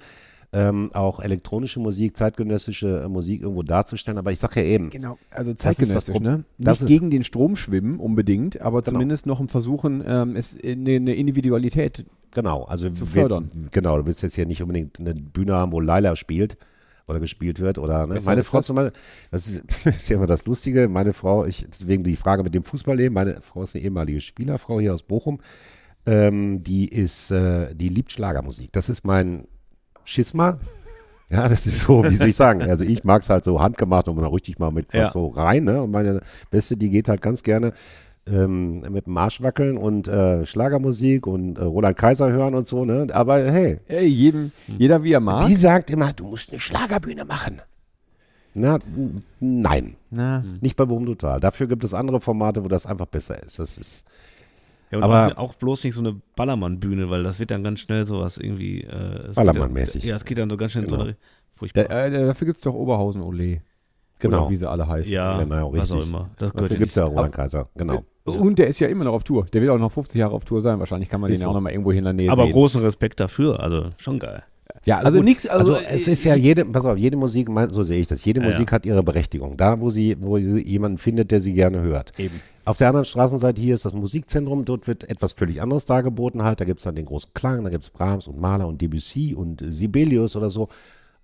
[0.56, 4.20] ähm, auch elektronische Musik, zeitgenössische äh, Musik irgendwo darzustellen.
[4.20, 6.44] Aber ich sage ja eben, Genau, also Das ist das zeitgenössisch, Pro- ne?
[6.60, 8.92] das Nicht gegen den Strom schwimmen unbedingt, aber Genau.
[8.94, 12.06] zumindest noch im Versuchen, ähm, es eine, eine Individualität.
[12.32, 13.50] Genau, also Zu wir- fördern.
[13.72, 16.56] Genau, du willst jetzt hier nicht unbedingt eine Bühne haben, wo Laila spielt
[17.08, 18.20] oder gespielt wird oder ne?
[18.24, 18.68] Meine Frau das?
[18.68, 19.00] zum Beispiel,
[19.32, 22.64] das ist, ist ja immer das Lustige, meine Frau, ich, deswegen die Frage mit dem
[22.64, 25.40] Fußballleben, meine Frau ist eine ehemalige Spielerfrau hier aus Bochum,
[26.06, 28.72] ähm, die ist, äh, die liebt Schlagermusik.
[28.72, 29.48] Das ist mein
[30.06, 30.58] Schisma.
[31.30, 32.62] Ja, das ist so, wie soll ich sagen.
[32.62, 35.10] Also ich mag es halt so handgemacht und dann richtig mal mit Ja.
[35.12, 35.64] so rein.
[35.64, 35.82] Ne?
[35.82, 37.74] Und meine Beste, die geht halt ganz gerne
[38.28, 42.86] ähm, mit dem Marsch wackeln und äh, Schlagermusik und äh, Roland Kaiser hören und so.
[42.86, 43.08] Ne?
[43.12, 45.48] Aber hey, Ey, jedem, jeder wie er mag.
[45.48, 47.62] die sagt immer, du musst eine Schlagerbühne machen.
[48.56, 48.78] Na,
[49.40, 51.40] nein, Na, nicht bei Boom Total.
[51.40, 53.58] Dafür gibt es andere Formate, wo das einfach besser ist.
[53.58, 54.06] Das ist
[54.94, 57.80] Ja, und Aber- auch, auch bloß nicht so eine Ballermann-Bühne, weil das wird dann ganz
[57.80, 58.82] schnell sowas irgendwie.
[58.82, 60.04] Äh, Ballermann-mäßig.
[60.06, 61.06] Ja, es geht dann so ganz schnell in so Genau.
[61.06, 61.14] eine.
[61.14, 61.20] da,
[61.56, 61.90] Furchtbar.
[61.90, 63.62] äh, dafür gibt es doch Oberhausen Ole.
[64.20, 64.42] genau.
[64.44, 65.12] Oder wie sie alle heißen.
[65.12, 66.10] ja, genau, was auch richtig.
[66.10, 66.30] immer.
[66.38, 67.06] Das Dafür ja gibt es ja.
[67.06, 67.68] Roland Kaiser.
[67.76, 68.04] Genau.
[68.26, 69.46] Und der ist ja immer noch auf Tour.
[69.52, 70.80] Der wird auch noch 50 Jahre auf Tour sein.
[70.80, 71.50] Wahrscheinlich kann man Ist den so.
[71.50, 72.54] auch noch mal irgendwo in der Nähe Aber sehen.
[72.54, 74.44] großen Respekt dafür, also schon geil.
[74.86, 75.26] Ja, also gut.
[75.26, 75.46] nichts.
[75.48, 78.42] Also, Also, es ist ja jede, pass auf, jede Musik, so sehe ich das, jede
[78.42, 79.56] Ja, Musik hat ihre Berechtigung.
[79.58, 82.12] Da, wo sie, wo sie jemanden findet, der sie gerne hört.
[82.18, 82.40] Eben.
[82.66, 86.62] Auf der anderen Straßenseite hier ist das Musikzentrum, dort wird etwas völlig anderes dargeboten halt.
[86.62, 89.36] Da gibt es dann den großen Klang, da gibt es Brahms und Mahler und Debussy
[89.36, 90.70] und äh, Sibelius oder so.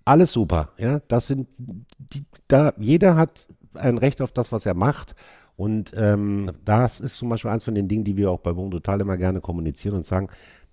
[0.04, 1.00] Alles super, ja.
[1.08, 5.14] Das sind, die, da, jeder hat ein Recht auf das, was er macht.
[5.56, 8.70] Und ähm, das ist zum Beispiel eins von den Dingen, die wir auch bei Boom
[8.70, 10.28] Total immer gerne kommunizieren und sagen,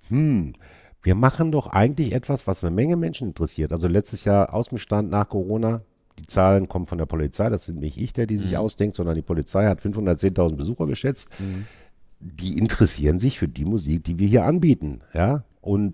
[0.10, 0.54] hm,
[1.02, 3.72] wir machen doch eigentlich etwas, was eine Menge Menschen interessiert.
[3.72, 5.82] Also letztes Jahr Außenbestand nach Corona.
[6.20, 7.50] Die Zahlen kommen von der Polizei.
[7.50, 11.30] Das sind nicht ich, der die sich ausdenkt, sondern die Polizei hat 510.000 Besucher geschätzt.
[12.20, 15.02] Die interessieren sich für die Musik, die wir hier anbieten.
[15.14, 15.44] Ja?
[15.62, 15.94] Und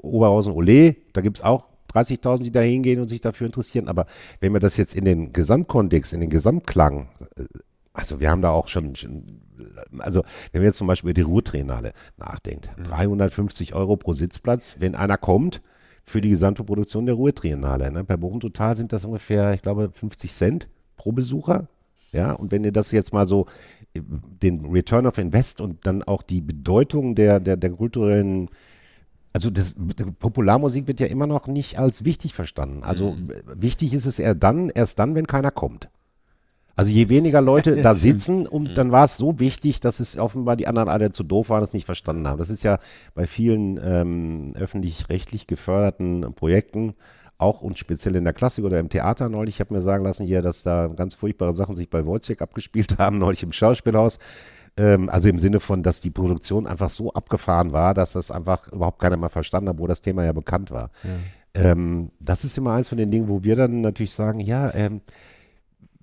[0.00, 3.88] Oberhausen Ole, da gibt es auch 30.000, die da hingehen und sich dafür interessieren.
[3.88, 4.06] Aber
[4.40, 7.44] wenn wir das jetzt in den Gesamtkontext, in den Gesamtklang, äh,
[7.92, 9.40] also wir haben da auch schon, schon
[9.98, 14.94] also wenn wir jetzt zum Beispiel über die Ruhrtriennale nachdenkt, 350 Euro pro Sitzplatz, wenn
[14.94, 15.62] einer kommt
[16.06, 17.90] für die gesamte Produktion der Ruhrtriennale.
[17.90, 18.04] Ne?
[18.04, 21.68] Bei Bochum Total sind das ungefähr, ich glaube, 50 Cent pro Besucher.
[22.12, 23.46] Ja, und wenn ihr das jetzt mal so,
[23.94, 24.00] äh,
[24.42, 28.48] den Return of Invest und dann auch die Bedeutung der, der, der kulturellen
[29.32, 29.74] also das,
[30.18, 32.82] Popularmusik wird ja immer noch nicht als wichtig verstanden.
[32.82, 35.90] Also äh, wichtig ist es eher dann, erst dann, wenn keiner kommt.
[36.76, 40.56] Also je weniger Leute da sitzen, und dann war es so wichtig, dass es offenbar
[40.56, 42.38] die anderen alle zu doof waren, es nicht verstanden haben.
[42.38, 42.78] Das ist ja
[43.14, 46.94] bei vielen ähm, öffentlich-rechtlich geförderten Projekten
[47.38, 50.26] auch und speziell in der Klassik oder im Theater neulich, ich habe mir sagen lassen
[50.26, 54.18] hier, dass da ganz furchtbare Sachen sich bei Wojciech abgespielt haben, neulich im Schauspielhaus.
[54.76, 58.70] Ähm, also im Sinne von, dass die Produktion einfach so abgefahren war, dass das einfach
[58.72, 60.90] überhaupt keiner mehr verstanden hat, wo das Thema ja bekannt war.
[61.54, 65.00] Ähm, das ist immer eins von den Dingen, wo wir dann natürlich sagen, ja, ähm,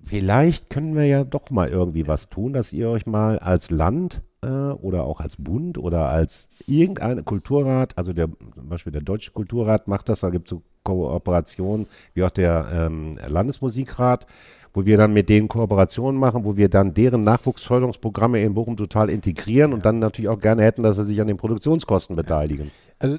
[0.04, 4.22] vielleicht können wir ja doch mal irgendwie was tun, dass ihr euch mal als Land
[4.44, 9.32] äh, oder auch als Bund oder als irgendein Kulturrat, also der, zum Beispiel der Deutsche
[9.32, 14.26] Kulturrat macht das, da gibt es so Kooperationen, wie auch der ähm, Landesmusikrat,
[14.74, 19.08] wo wir dann mit denen Kooperationen machen, wo wir dann deren Nachwuchsförderungsprogramme in Bochum total
[19.08, 22.70] integrieren und dann natürlich auch gerne hätten, dass sie sich an den Produktionskosten beteiligen.
[22.98, 23.18] Also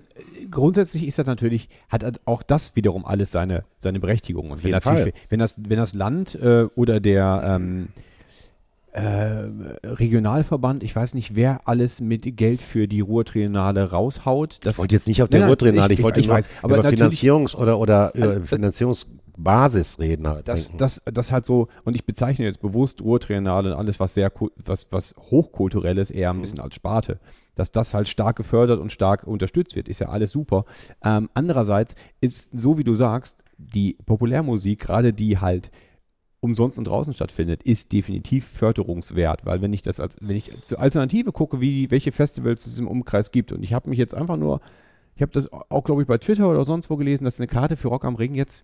[0.51, 4.51] grundsätzlich ist das natürlich, hat halt auch das wiederum alles seine, seine Berechtigung.
[4.51, 4.73] Und wenn,
[5.29, 8.01] wenn, das, wenn das Land äh, oder der, ähm, äh,
[9.83, 14.59] Regionalverband, ich weiß nicht, wer alles mit Geld für die Ruhrtriennale raushaut.
[14.63, 16.79] Das Ich wollte jetzt nicht auf der nein, Ruhrtriennale, ich, ich- wollte ich weiß, aber
[16.79, 20.47] über Finanzierungs- oder, oder äh, Also, Finanzierungsbasis reden halt.
[20.47, 24.31] das, das, das halt so, und ich bezeichne jetzt bewusst Ruhrtriennale und alles, was sehr,
[24.63, 26.39] was, was hochkulturelles eher Mhm.
[26.39, 27.19] ein bisschen als Sparte,
[27.55, 30.65] dass das halt stark gefördert und stark unterstützt wird, ist ja alles super.
[31.03, 35.71] Ähm, andererseits ist, so wie du sagst, die Populärmusik, gerade die halt
[36.45, 40.79] umsonst und draußen stattfindet, ist definitiv förderungswert, weil wenn ich das als, wenn ich zur
[40.79, 44.37] Alternative gucke, wie, welche Festivals es im Umkreis gibt und ich habe mich jetzt einfach
[44.37, 44.61] nur,
[45.15, 47.75] ich habe das auch, glaube ich, bei Twitter oder sonst wo gelesen, dass eine Karte
[47.75, 48.63] für Rock am Ring jetzt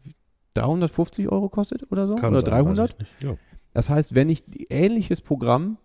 [0.54, 3.00] 350 Euro kostet oder so, Kann oder sein, 300.
[3.00, 3.40] weiß ich nicht.
[3.74, 5.78] Das heißt, wenn ich ähnliches Programm,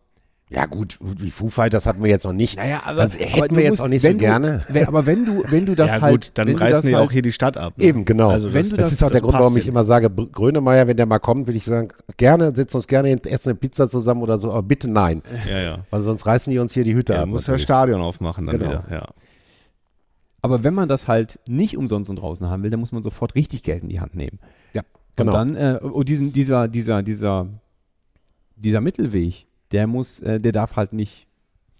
[0.49, 2.57] ja gut, wie Foo Fighters hatten wir jetzt noch nicht.
[2.57, 4.64] naja, aber, Das hätten wir jetzt auch nicht so du, gerne.
[4.68, 7.11] Wenn, aber wenn du, wenn du das ja, halt, gut, dann reißen die halt, auch
[7.11, 7.76] hier die Stadt ab.
[7.76, 7.84] ne?
[7.84, 8.28] Eben, genau.
[8.30, 9.72] Also Wenn das, du das, das- ist auch der das Grund, passt warum ich hin.
[9.72, 13.20] immer sage, Grönemeyer, wenn der mal kommt, will ich sagen, gerne, setzen uns gerne hin,
[13.24, 15.22] essen eine Pizza zusammen oder so, aber bitte nein.
[15.51, 15.78] Ja, ja.
[15.90, 17.28] Weil sonst reißen die uns hier die Hütte Ja, ab.
[17.28, 17.61] muss das.
[17.61, 18.70] Stadion aufmachen dann Genau.
[18.70, 18.84] wieder.
[18.90, 19.09] Ja.
[20.42, 23.34] aber wenn man das halt nicht umsonst und draußen haben will, dann muss man sofort
[23.34, 24.38] richtig Geld in die Hand nehmen.
[24.74, 24.82] Ja,
[25.16, 25.32] genau.
[25.32, 27.49] Und dann, äh, und diesen, dieser, dieser, dieser,
[28.55, 31.27] dieser Mittelweg, der muss, äh, der darf halt nicht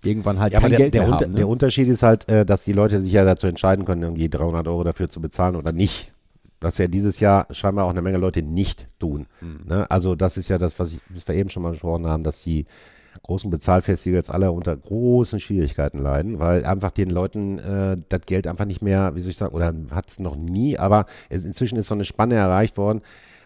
[0.03, 1.35] irgendwann halt ja, kein der, Geld der, mehr haben.
[1.35, 1.47] der Ne?
[1.47, 4.85] Unterschied ist halt, äh, dass die Leute sich ja dazu entscheiden können, irgendwie 300 Euro
[4.85, 6.13] dafür zu bezahlen oder nicht.
[6.61, 9.27] Was ja dieses Jahr scheinbar auch eine Menge Leute nicht tun.
[9.41, 9.61] Mhm.
[9.67, 9.91] Ne?
[9.91, 12.43] Also das ist ja das, was, ich, was wir eben schon mal besprochen haben, dass
[12.43, 12.67] die
[13.23, 18.65] großen Bezahlfestivals alle unter großen Schwierigkeiten leiden, weil einfach den Leuten äh, das Geld einfach
[18.67, 21.89] nicht mehr, wie soll ich sagen, oder hat es noch nie, aber es, inzwischen ist
[21.89, 23.01] so eine Spanne erreicht worden,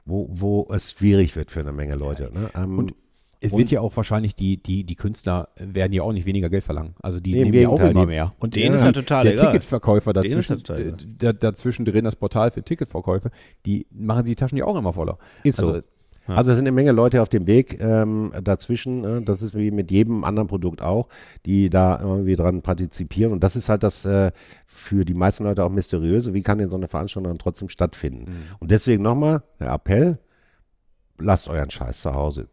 [0.04, 2.30] wo, wo es schwierig wird für eine Menge Leute.
[2.32, 2.50] Ne?
[2.54, 2.94] Ähm, Und
[3.40, 6.50] es Und- wird ja auch wahrscheinlich, die, die, die Künstler werden ja auch nicht weniger
[6.50, 6.94] Geld verlangen.
[7.00, 8.34] Also die Nee, nehmen ja auch immer mehr.
[8.38, 9.46] Und denen die- ist ja total der egal.
[9.52, 10.94] Ticketverkäufer dazwischen, ja total
[11.30, 13.30] äh, dazwischen drin, das Portal für Ticketverkäufe,
[13.66, 15.18] die machen die Taschen ja auch immer voller.
[15.42, 15.72] Ist so.
[15.72, 15.86] Also,
[16.26, 19.04] Also es sind eine Menge Leute auf dem Weg ähm, dazwischen.
[19.04, 21.08] Äh, das ist wie mit jedem anderen Produkt auch,
[21.46, 23.32] die da irgendwie dran partizipieren.
[23.32, 24.30] Und das ist halt das äh,
[24.66, 26.32] für die meisten Leute auch mysteriöse.
[26.34, 28.26] Wie kann denn so eine Veranstaltung dann trotzdem stattfinden?
[28.60, 30.18] Und deswegen nochmal der Appell,
[31.18, 32.48] lasst euren Scheiß zu Hause.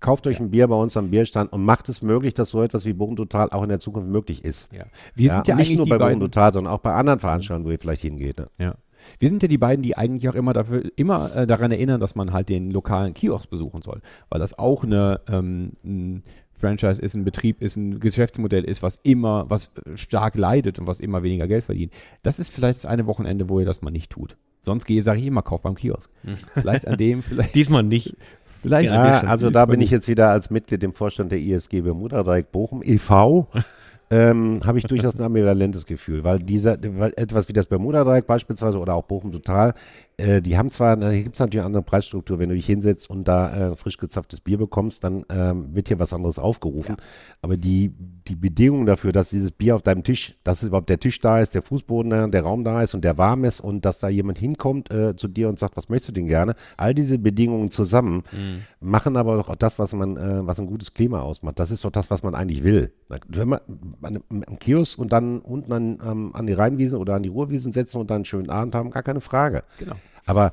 [0.00, 2.84] Kauft euch ein Bier bei uns am Bierstand und macht es möglich, dass so etwas
[2.84, 4.72] wie Bochum Total auch in der Zukunft möglich ist.
[4.72, 4.84] ja.
[5.14, 7.78] Wir sind ja nicht nur bei beiden, Total, sondern auch bei anderen Veranstaltungen, wo ihr
[7.78, 8.38] vielleicht hingeht.
[8.38, 8.48] Ne?
[8.58, 8.74] ja.
[9.18, 12.14] Wir sind ja die beiden, die eigentlich auch immer dafür, immer äh, daran erinnern, dass
[12.14, 16.22] man halt den lokalen Kiosk besuchen soll, weil das auch eine ähm, ein
[16.58, 20.86] Franchise ist, ein Betrieb ist, ein Geschäftsmodell ist, was immer, was äh, stark leidet und
[20.86, 21.92] was immer weniger Geld verdient.
[22.22, 24.36] Das ist vielleicht das eine Wochenende, wo ihr das mal nicht tut.
[24.64, 26.10] Sonst gehe, sage ich immer, kauf beim Kiosk.
[26.54, 28.16] Vielleicht an dem, vielleicht, Diesmal nicht.
[28.58, 28.90] Vielleicht.
[28.92, 32.82] Ja, also da bin ich jetzt wieder als Mitglied im Vorstand der ISG Bermuda-Dreieck Bochum
[32.84, 33.48] e.V.
[34.10, 38.78] ähm, habe ich durchaus ein ambivalentes Gefühl, weil dieser, weil etwas wie das Bermuda-Dreieck beispielsweise
[38.78, 39.74] oder auch Bochum Total,
[40.18, 43.08] äh, die haben zwar, hier gibt es natürlich eine andere Preisstruktur, wenn du dich hinsetzt
[43.08, 46.96] und da äh, frisch gezapftes Bier bekommst, dann ähm, wird hier was anderes aufgerufen,
[47.40, 47.92] aber die,
[48.26, 51.54] die Bedingungen dafür, dass dieses Bier auf deinem Tisch, dass überhaupt der Tisch da ist,
[51.54, 54.38] der Fußboden da, der Raum da ist und der warm ist und dass da jemand
[54.38, 58.22] hinkommt äh, zu dir und sagt, was möchtest du denn gerne, all diese Bedingungen zusammen
[58.80, 61.58] machen aber doch auch das, was man, äh, was ein gutes Klima ausmacht.
[61.58, 62.92] Das ist doch das, was man eigentlich will.
[63.28, 63.60] Wenn man
[64.02, 67.72] an- am Kiosk und dann unten an, ähm, an die Rheinwiesen oder an die Ruhrwiesen
[67.72, 69.62] setzen und dann einen schönen Abend haben, gar keine Frage.
[69.78, 69.94] Genau.
[70.28, 70.52] Aber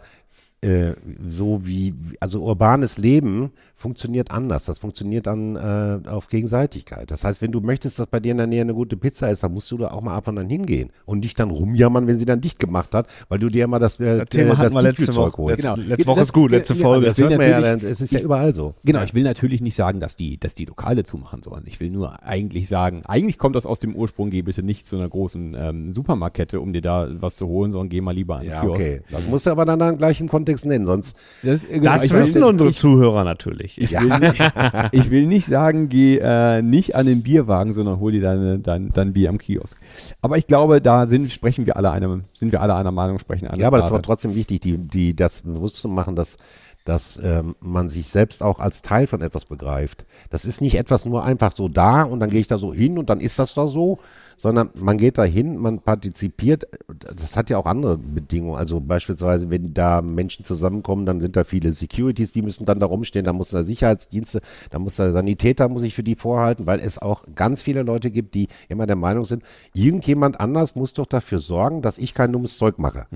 [0.61, 0.93] äh,
[1.27, 4.65] so wie, also urbanes Leben funktioniert anders.
[4.65, 7.11] Das funktioniert dann äh, auf Gegenseitigkeit.
[7.11, 9.43] Das heißt, wenn du möchtest, dass bei dir in der Nähe eine gute Pizza ist,
[9.43, 12.17] dann musst du da auch mal ab und an hingehen und nicht dann rumjammern, wenn
[12.17, 15.33] sie dann dicht gemacht hat, weil du dir immer das, äh, Das Thema letzte Tiefkühlzeug
[15.33, 15.41] Woche.
[15.43, 15.63] holst.
[15.63, 15.87] Letzte, Genau.
[15.89, 17.05] letzte Woche ist gut, letzte Folge.
[17.07, 18.73] Das hört man ja, dann- es ist ja überall so.
[18.83, 21.63] Genau, ich will natürlich nicht sagen, dass die, dass die Lokale zumachen sollen.
[21.67, 24.95] Ich will nur eigentlich sagen, eigentlich kommt das aus dem Ursprung, geh bitte nicht zu
[24.95, 28.41] einer großen ähm, Supermarktkette, um dir da was zu holen, sondern geh mal lieber an
[28.43, 28.79] den Ja, Kiosk.
[28.79, 29.01] okay.
[29.11, 31.17] Das musst du aber dann, dann gleich im Kontext nennen, sonst.
[31.43, 33.81] Das, genau, Das wissen unsere ich, Zuhörer natürlich.
[33.81, 34.53] ich, will nicht,
[34.91, 38.91] ich will nicht sagen, geh äh, nicht an den Bierwagen, sondern hol dir deine, dein,
[38.93, 39.75] dein Bier am Kiosk.
[40.21, 43.47] Aber ich glaube, da sind, sprechen wir alle eine, sind wir alle einer Meinung, sprechen
[43.47, 46.37] alle Ja, aber das war trotzdem wichtig, die, die, das bewusst zu machen, dass,
[46.85, 50.05] dass ähm, man sich selbst auch als Teil von etwas begreift.
[50.29, 52.97] Das ist nicht etwas nur einfach so da und dann gehe ich da so hin
[52.97, 53.99] und dann ist das da so,
[54.37, 56.67] sondern man geht da hin, man partizipiert.
[57.15, 58.57] Das hat ja auch andere Bedingungen.
[58.57, 62.85] Also beispielsweise, wenn da Menschen zusammenkommen, dann sind da viele Securities, die müssen dann da
[62.85, 66.79] rumstehen, da muss da Sicherheitsdienste, da muss da Sanitäter, muss ich für die vorhalten, weil
[66.79, 71.05] es auch ganz viele Leute gibt, die immer der Meinung sind, irgendjemand anders muss doch
[71.05, 73.07] dafür sorgen, dass ich kein dummes Zeug mache.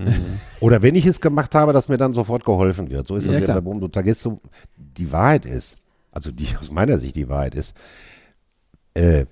[0.60, 3.06] Oder wenn ich es gemacht habe, dass mir dann sofort geholfen wird.
[3.06, 3.56] So ist Ja, das ja, klar.
[3.56, 4.40] bei Boom Tagesso.
[4.76, 5.78] Die Wahrheit ist,
[6.12, 7.76] also die aus meiner Sicht die Wahrheit ist,
[8.94, 9.26] äh,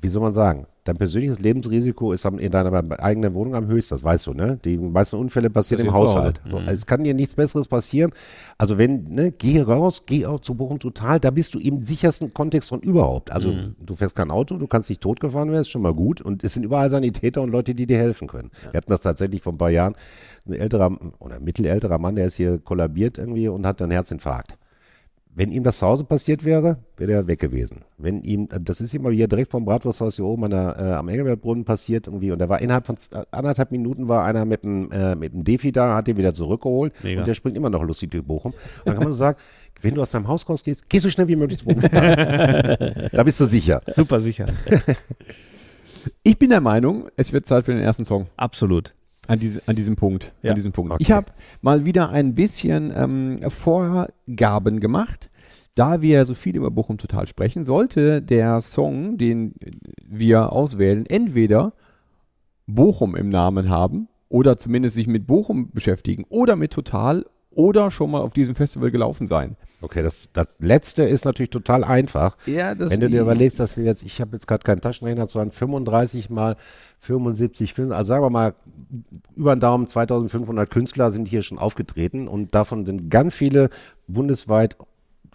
[0.00, 3.94] wie soll man sagen, dein persönliches Lebensrisiko ist am, in deiner eigenen Wohnung am höchsten,
[3.94, 4.58] das weißt du, ne?
[4.64, 6.40] Die meisten Unfälle passieren im Haushalt.
[6.48, 8.12] So, also es kann dir nichts Besseres passieren.
[8.56, 12.32] Also wenn, ne, geh raus, geh auch zu Bochum Total, da bist du im sichersten
[12.32, 13.30] Kontext von überhaupt.
[13.30, 16.20] Also du fährst kein Auto, du kannst nicht totgefahren werden, ist schon mal gut.
[16.20, 18.50] Und es sind überall Sanitäter und Leute, die dir helfen können.
[18.70, 19.94] Wir hatten das tatsächlich vor ein paar Jahren.
[20.46, 24.56] Ein älterer oder ein mittelälterer Mann, der ist hier kollabiert irgendwie und hat einen Herzinfarkt.
[25.32, 27.82] Wenn ihm das zu Hause passiert wäre, wäre er weg gewesen.
[27.98, 31.08] Wenn ihm, das ist immer hier direkt vom Bratwursthaus hier oben an der, äh, am
[31.08, 34.90] Engelbertbrunnen passiert irgendwie und da war innerhalb von äh, anderthalb Minuten war einer mit dem,
[34.90, 37.20] äh, mit dem Defi da, hat den wieder zurückgeholt Mega.
[37.20, 38.52] und der springt immer noch lustig durch Bochum.
[38.52, 39.38] Und dann kann man nur sagen,
[39.82, 41.82] wenn du aus deinem Haus rausgehst, geh so schnell wie möglich zu Bochum.
[41.82, 43.82] da bist du sicher.
[43.94, 44.46] Super sicher.
[46.22, 48.26] Ich bin der Meinung, es wird Zeit für den ersten Song.
[48.36, 48.94] Absolut.
[49.30, 50.32] An, diese, an diesem Punkt.
[50.42, 50.50] Ja.
[50.50, 50.92] An diesem Punkt.
[50.92, 51.02] Okay.
[51.02, 51.26] Ich habe
[51.62, 55.30] mal wieder ein bisschen ähm, Vorgaben gemacht.
[55.76, 59.54] Da wir so viel über Bochum total sprechen, sollte der Song, den
[60.04, 61.74] wir auswählen, entweder
[62.66, 68.10] Bochum im Namen haben oder zumindest sich mit Bochum beschäftigen oder mit Total oder schon
[68.10, 69.56] mal auf diesem Festival gelaufen sein.
[69.82, 72.36] Okay, das, das letzte ist natürlich total einfach.
[72.46, 75.26] Ja, das Wenn du dir überlegst, dass wir jetzt, ich habe jetzt gerade keinen Taschenrechner,
[75.34, 76.56] waren 35 mal
[76.98, 78.54] 75 Künstler, also sagen wir mal,
[79.36, 83.70] über den Daumen 2500 Künstler sind hier schon aufgetreten und davon sind ganz viele
[84.06, 84.76] bundesweit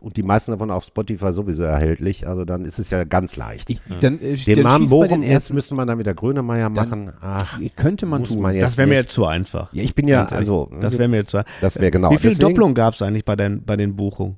[0.06, 3.72] und die meisten davon auf Spotify sowieso erhältlich, also dann ist es ja ganz leicht.
[3.72, 7.12] ich, dann, äh, Den Namen bei Bochum, den jetzt müsste man dann wieder Grönemeyer machen.
[7.22, 8.40] Ach, könnte man tun.
[8.40, 9.74] man Das wäre mir jetzt zu einfach.
[9.74, 12.12] Ja, ich bin ja, also, Das wäre mir jetzt zu das wäre genau.
[12.12, 14.38] Wie viel Deswegen- Doppelung gab es eigentlich bei den, bei den Buchungen?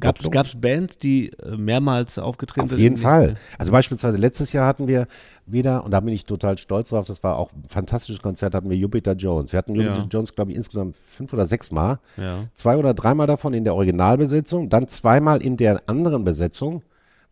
[0.00, 2.78] Gab es Bands, die äh, mehrmals aufgetreten Auf sind?
[2.80, 3.36] jeden Die- Fall.
[3.58, 5.06] Also beispielsweise letztes Jahr hatten wir
[5.46, 8.68] wieder, und da bin ich total stolz drauf, das war auch ein fantastisches Konzert, hatten
[8.70, 9.52] wir Jupiter Jones.
[9.52, 10.06] Wir hatten Jupiter Ja.
[10.10, 11.98] Jones, glaube ich, insgesamt fünf oder sechs Mal.
[12.16, 12.44] Ja.
[12.54, 16.82] Zwei oder dreimal davon in der Originalbesetzung, dann zweimal in der anderen Besetzung,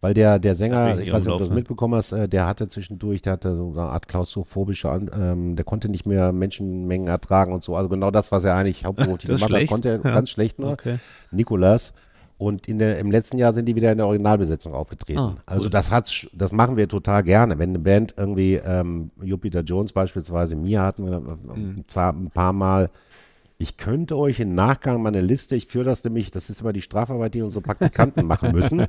[0.02, 1.54] weil der, der Sänger, ich weiß nicht, ob du das Laufenden.
[1.56, 5.88] mitbekommen hast, äh, der hatte zwischendurch, der hatte so eine Art klaustrophobische, ähm, der konnte
[5.88, 7.76] nicht mehr Menschenmengen ertragen und so.
[7.76, 10.14] Also genau das, was er eigentlich hauptberuflich gemacht hat, konnte er Ja.
[10.14, 10.72] ganz schlecht nur.
[10.72, 10.98] Okay.
[11.30, 11.92] Nikolas.
[12.38, 15.18] Und in der, im letzten Jahr sind die wieder in der Originalbesetzung aufgetreten.
[15.18, 17.58] Ah, also das hat's, das machen wir total gerne.
[17.58, 21.50] Wenn eine Band irgendwie, ähm, Jupiter Jones beispielsweise, mir hatten wir Mhm.
[21.54, 22.90] ein, za- ein paar Mal.
[23.56, 26.82] Ich könnte euch im Nachgang meine Liste, ich führe das nämlich, das ist immer die
[26.82, 28.86] Strafarbeit, die unsere Praktikanten machen müssen.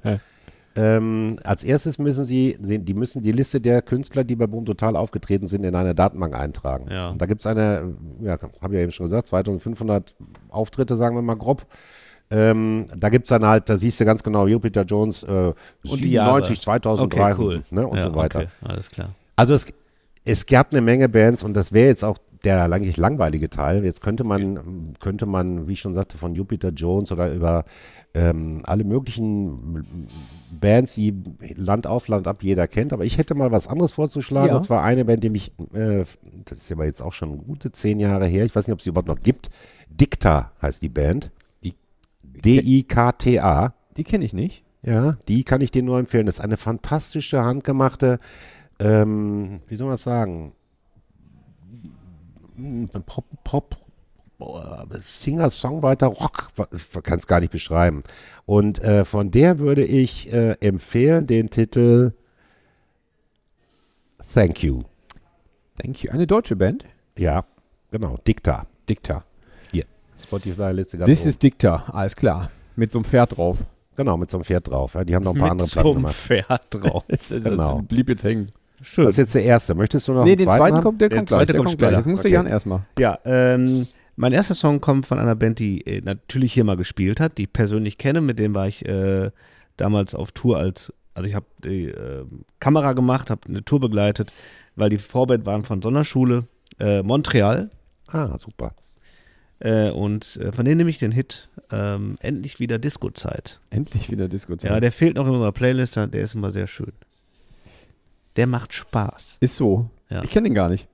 [0.76, 4.66] Ähm, als erstes müssen sie, sie, die müssen die Liste der Künstler, die bei Boom
[4.66, 6.92] Total aufgetreten sind, in eine Datenbank eintragen.
[6.92, 7.10] Ja.
[7.10, 10.14] Und da gibt es eine, ja, habe ich ja eben schon gesagt, 2500
[10.50, 11.66] Auftritte, sagen wir mal grob.
[12.30, 15.54] Ähm, da gibt es dann halt, da siehst du ganz genau, Jupiter Jones, äh,
[15.88, 16.44] Und die Jahre.
[16.44, 17.62] 97, 2003 Okay, cool.
[17.72, 18.40] ne, und ja, so weiter.
[18.40, 19.16] Okay, alles klar.
[19.36, 19.74] Also es,
[20.26, 23.84] es gab eine Menge Bands und das wäre jetzt auch der eigentlich langweilige Teil.
[23.84, 27.66] Jetzt könnte man, könnte man, wie ich schon sagte, von Jupiter Jones oder über
[28.14, 29.86] ähm, alle möglichen
[30.52, 31.14] Bands, die
[31.56, 32.94] Land auf, Land ab jeder kennt.
[32.94, 34.50] Aber ich hätte mal was anderes vorzuschlagen.
[34.50, 34.56] Ja.
[34.58, 36.06] Und zwar eine Band, die mich, äh,
[36.46, 38.84] das ist aber jetzt auch schon gute zehn Jahre her, ich weiß nicht, ob es
[38.84, 39.50] sie überhaupt noch gibt.
[39.90, 41.32] Dicta heißt die Band.
[42.44, 43.74] D-I-K-T-A.
[43.98, 44.64] Die kenne ich nicht.
[44.84, 46.28] Ja, die kann ich dir nur empfehlen.
[46.28, 48.20] Das ist eine fantastische, handgemachte,
[48.80, 50.54] ähm, wie soll man das sagen?
[53.06, 53.78] Pop, Pop,
[54.98, 56.50] Singer, Songwriter, Rock,
[57.04, 58.04] kann es gar nicht beschreiben.
[58.46, 62.14] Und äh, von der würde ich äh, empfehlen den Titel
[64.34, 64.84] Thank You.
[65.82, 66.12] Thank you.
[66.12, 66.86] Eine deutsche Band?
[67.18, 67.46] Ja,
[67.92, 68.68] genau, Dicta.
[68.88, 69.24] Dicta.
[70.24, 71.30] Spotify-Liste ganz This oben.
[71.30, 72.50] is Dicta, alles klar.
[72.76, 73.60] Mit so einem Pferd drauf.
[73.96, 74.94] Genau, mit so einem Pferd drauf.
[74.94, 76.16] Ja, die haben noch ein paar andere Mit Platten so einem gemacht.
[76.16, 77.04] Pferd drauf.
[77.30, 77.82] Genau.
[77.82, 78.52] Blieb jetzt hängen.
[78.84, 79.06] Schön.
[79.06, 79.74] Das ist jetzt der erste.
[79.74, 81.38] Möchtest du noch Nee, einen den zweiten kommt, der, Der kommt gleich.
[81.40, 81.88] zweite Der kommt kommt gleich.
[81.90, 81.98] später.
[81.98, 82.34] Das musst du Okay.
[82.36, 82.82] Jan erstmal.
[83.00, 87.20] Ja, ähm, mein erster Song kommt von einer Band, die äh, natürlich hier mal gespielt
[87.20, 88.22] hat, die ich persönlich kenne.
[88.22, 89.32] Mit dem war ich äh,
[89.78, 92.26] damals auf Tour als, also ich habe die äh,
[92.60, 94.32] Kamera gemacht, habe eine Tour begleitet,
[94.76, 96.44] weil die Vorband waren von Sonderschule
[96.80, 97.72] äh, Montreal.
[98.10, 98.74] Ah, super.
[99.60, 103.60] Äh, und äh, von denen nehme ich den Hit ähm, Endlich wieder Disco-Zeit.
[103.70, 104.56] Endlich wieder Disco.
[104.62, 106.94] Ja, der fehlt noch in unserer Playlist, der ist immer sehr schön.
[108.36, 109.38] Der macht Spaß.
[109.40, 109.90] Ist so.
[110.10, 110.24] Ja.
[110.24, 110.88] Ich kenne den gar nicht.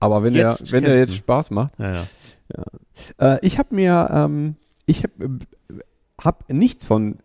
[0.00, 1.14] Aber wenn Jetzt der, wenn der jetzt.
[1.14, 1.78] Spaß macht.
[1.78, 3.34] Ja, ja.
[3.34, 4.56] Äh, ich habe mir, ähm,
[4.86, 5.40] ich habe
[6.20, 7.18] hab nichts von,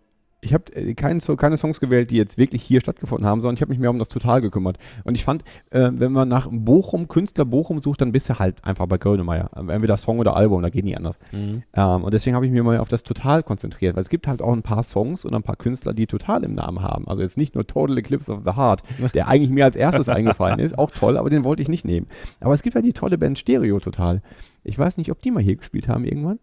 [0.44, 3.56] ich habe äh, keinen So- keine Songs gewählt, die jetzt wirklich hier stattgefunden haben, sondern
[3.56, 4.78] ich habe mich mehr um das Total gekümmert.
[5.04, 8.64] Und ich fand, äh, wenn man nach Bochum, Künstler Bochum sucht, dann bist du halt
[8.64, 9.50] einfach bei Grönemeyer.
[9.56, 11.18] Ähm, Entweder Song oder Album, da geht nie anders.
[11.32, 11.64] Mhm.
[11.74, 14.42] Ähm, und deswegen habe ich mich mal auf das Total konzentriert, weil es gibt halt
[14.42, 17.08] auch ein paar Songs und ein paar Künstler, die Total im Namen haben.
[17.08, 18.84] Also jetzt nicht nur Total Eclipse of the Heart,
[19.14, 22.08] der eigentlich mir als erstes eingefallen ist, auch toll, aber den wollte ich nicht nehmen.
[22.40, 24.22] Aber es gibt ja die tolle Band Stereo Total.
[24.64, 26.40] Ich weiß nicht, ob die mal hier gespielt haben irgendwann.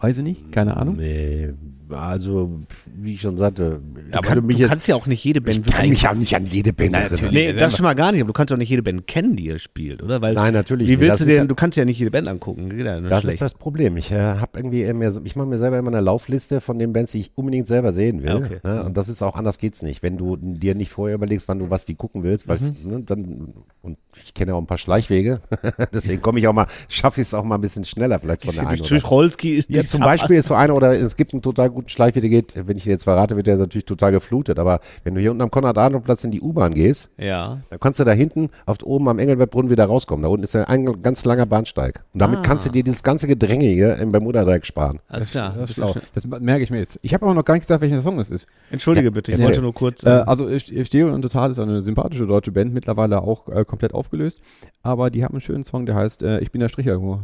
[0.00, 0.96] Weiß ich nicht, keine Ahnung.
[0.96, 1.54] Nee,
[1.90, 2.50] also,
[2.94, 3.80] wie ich schon sagte,
[4.10, 6.02] Du, aber du mich du jetzt, kannst ja auch nicht jede Band ich kann mich
[6.02, 7.30] ja nicht an jede Band erinnern.
[7.32, 9.46] Nee, das schon mal gar nicht, aber du kannst auch nicht jede Band kennen, die
[9.46, 10.20] ihr spielt, oder?
[10.22, 11.00] Weil, Nein, natürlich Wie nicht.
[11.00, 12.70] willst Das du denn, ja- du kannst ja nicht jede Band angucken.
[12.78, 13.34] Ja Das schlecht.
[13.34, 13.96] ist das Problem.
[13.96, 17.12] Ich äh, habe irgendwie immer, ich mache mir selber immer eine Laufliste von den Bands,
[17.12, 18.28] die ich unbedingt selber sehen will.
[18.28, 18.58] Ja, okay.
[18.62, 18.84] ne?
[18.84, 20.02] Und das ist auch anders geht's nicht.
[20.02, 22.76] Wenn du dir nicht vorher überlegst, wann du was wie gucken willst, weil Mhm.
[22.90, 23.48] ne, dann
[23.82, 25.40] und ich kenne auch ein paar Schleichwege,
[25.92, 28.54] deswegen komme ich auch mal, schaffe ich es auch mal ein bisschen schneller vielleicht von
[28.54, 29.64] der einen durch Rolski.
[29.68, 32.54] ja, zum Beispiel ist so einer, oder es gibt einen total guten Schleichweg, der geht,
[32.68, 34.58] wenn ich ihn jetzt verrate, wird der natürlich total geflutet.
[34.58, 37.60] Aber wenn du hier unten am Konrad-Adenauer-Platz in die U-Bahn gehst, Ja.
[37.70, 40.22] dann kannst du da hinten auf oben am Engelbertbrunnen wieder rauskommen.
[40.22, 42.02] Da unten ist ja ein ganz langer Bahnsteig.
[42.14, 42.42] Und damit Ah.
[42.42, 45.00] kannst du dir dieses ganze Gedränge hier im Bermuda-Dreieck sparen.
[45.08, 45.54] Alles klar.
[45.58, 46.98] Das, schnell- das merke ich mir jetzt.
[47.02, 48.46] Ich habe aber noch gar nicht gesagt, welcher Song es ist.
[48.70, 50.02] Entschuldige bitte, ich wollte nur kurz.
[50.02, 53.94] Äh, ähm, also Stereo und Total ist eine sympathische deutsche Band, mittlerweile auch äh, komplett
[53.94, 54.40] aufgelöst.
[54.82, 57.20] Aber die haben einen schönen Song, der heißt äh, Ich bin der Stricherjunge.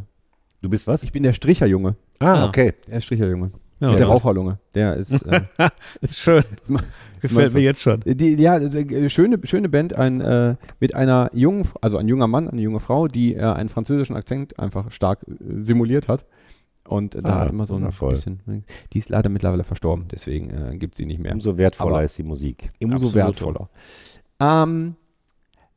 [0.62, 1.02] Du bist was?
[1.02, 1.94] Ich bin der Stricherjunge.
[2.18, 2.46] ah, Ah.
[2.48, 2.74] okay.
[2.86, 3.50] Der Stricherjunge.
[3.80, 4.06] Ja, der.
[4.06, 4.58] Raucherlunge.
[4.74, 5.42] Der ist äh,
[6.00, 6.44] Ist schön.
[7.20, 8.00] Gefällt mir jetzt schon.
[8.06, 12.26] die, ja, ist eine schöne, schöne Band, ein, äh, mit einer jungen, also ein junger
[12.26, 16.24] Mann, eine junge Frau, die äh, einen französischen Akzent einfach stark äh, simuliert hat.
[16.88, 18.14] Und äh, da Ah, immer so ein wundervoll.
[18.14, 18.40] bisschen.
[18.92, 21.32] Die ist leider mittlerweile verstorben, deswegen äh, gibt sie nicht mehr.
[21.32, 22.70] Umso wertvoller Aber- ist die Musik.
[22.82, 23.14] Umso Absolut.
[23.14, 23.68] wertvoller.
[24.40, 24.96] Ähm,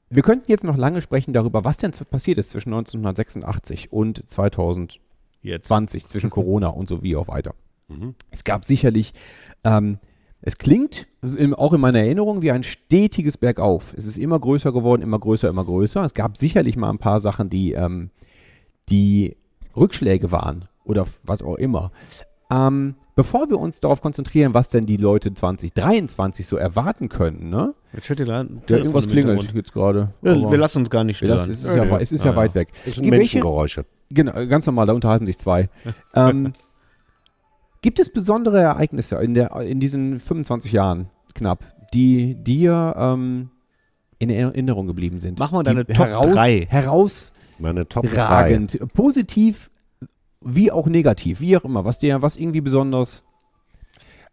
[0.10, 5.02] wir könnten jetzt noch lange sprechen darüber, was denn passiert ist zwischen 1986 und 2020,
[5.42, 6.10] Jetzt.
[6.10, 7.54] zwischen Corona und so wie auch weiter.
[8.32, 9.14] Es gab sicherlich,
[9.64, 10.00] ähm,
[10.42, 13.94] es klingt also in, auch in meiner Erinnerung wie ein stetiges Bergauf.
[13.96, 16.04] Es ist immer größer geworden, immer größer, immer größer.
[16.04, 18.10] Es gab sicherlich mal ein paar Sachen, die, ähm,
[18.90, 19.38] die
[19.76, 21.92] Rückschläge waren oder was auch immer.
[22.52, 27.74] Ähm, bevor wir uns darauf konzentrieren, was denn die Leute 2023 so erwarten können, ne?
[27.94, 28.46] Jetzt steht ihr da.
[28.70, 30.14] Ja, irgendwas klingelt jetzt gerade.
[30.22, 31.54] Ja, aber- wir lassen uns gar nicht wir lassen- stören.
[31.54, 32.42] es ist ja, wei- es ist ja, Ja, ja.
[32.42, 32.68] weit weg.
[32.86, 33.86] Das sind Welche- Menschengeräusche.
[34.10, 35.70] Genau, ganz normal, da unterhalten sich zwei.
[36.16, 36.54] ähm,
[37.84, 41.64] gibt es besondere Ereignisse in, der, in diesen 25 Jahren knapp,
[41.94, 43.52] die dir ähm,
[44.18, 45.38] in Erinnerung geblieben sind?
[45.38, 46.68] Mach mal Die deine Top drei.
[47.60, 48.10] Meine Top 3.
[48.10, 49.70] Herausragend, positiv
[50.44, 53.24] wie auch negativ, wie auch immer, was dir, was irgendwie besonders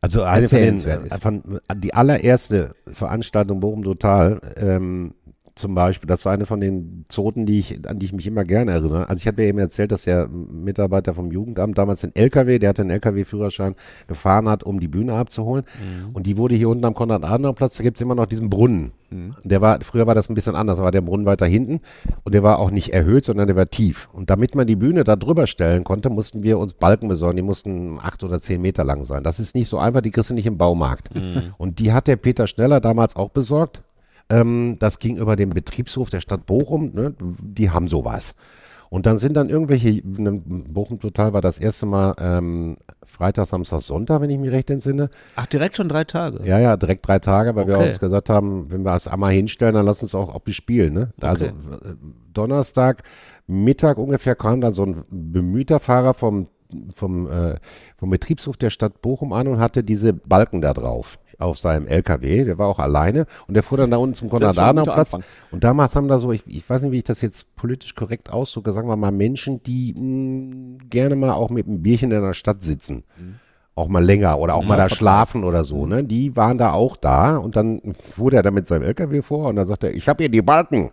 [0.01, 5.15] Also eine von den, äh, von, die allererste Veranstaltung Bochum Total, ähm,
[5.61, 8.45] zum Beispiel, das war eine von den Zoten, die ich, an die ich mich immer
[8.45, 9.09] gerne erinnere.
[9.09, 12.71] Also ich hatte ja eben erzählt, dass der Mitarbeiter vom Jugendamt damals den LKW, der
[12.71, 13.75] hatte einen LKW-Führerschein,
[14.09, 15.65] gefahren hat, um die Bühne abzuholen.
[16.13, 18.93] Und die wurde hier unten am Konrad-Adenauer-Platz, da gibt's immer noch diesen Brunnen.
[19.43, 21.81] Der war, früher war das ein bisschen anders, da war der Brunnen weiter hinten
[22.23, 24.09] und der war auch nicht erhöht, sondern der war tief.
[24.13, 27.43] Und damit man die Bühne da drüber stellen konnte, mussten wir uns Balken besorgen, die
[27.43, 29.25] mussten acht oder zehn Meter lang sein.
[29.25, 31.11] Das ist nicht so einfach, die kriegst du nicht im Baumarkt.
[31.59, 33.83] Und die hat der Peter Schneller damals auch besorgt.
[34.31, 37.15] Ähm, das ging über den Betriebshof der Stadt Bochum, ne?
[37.21, 38.35] die haben sowas.
[38.89, 43.83] Und dann sind dann irgendwelche, ne, Bochum Total war das erste Mal ähm, Freitag, Samstag,
[43.83, 45.11] Sonntag, wenn ich mich recht entsinne.
[45.37, 46.41] Ach, direkt schon drei Tage.
[46.45, 47.89] Ja, ja, direkt drei Tage, weil wir Okay.
[47.89, 50.93] uns gesagt haben, wenn wir es einmal hinstellen, dann lass uns auch, auch bespielen.
[50.95, 51.11] Ne?
[51.21, 51.55] Also Okay.
[51.55, 51.95] w-
[52.33, 53.05] Donnerstag,
[53.47, 56.49] Mittag ungefähr kam dann so ein bemühter Fahrer vom,
[56.93, 57.59] vom, äh,
[57.97, 62.45] vom Betriebshof der Stadt Bochum an und hatte diese Balken da drauf auf seinem LKW,
[62.45, 64.65] der war auch alleine und der fuhr dann da unten zum Anfang.
[65.51, 68.31] und damals haben da so, ich, ich weiß nicht, wie ich das jetzt politisch korrekt
[68.31, 72.35] ausdrücke, sagen wir mal Menschen, die mh, gerne mal auch mit einem Bierchen in der
[72.35, 73.05] Stadt sitzen.
[73.77, 76.05] Auch mal länger oder auch mal da schlafen oder so, ne?
[76.05, 79.57] Die waren da auch da und dann fuhr der da mit seinem LKW vor und
[79.57, 80.91] dann sagt er, ich habe hier die Balken.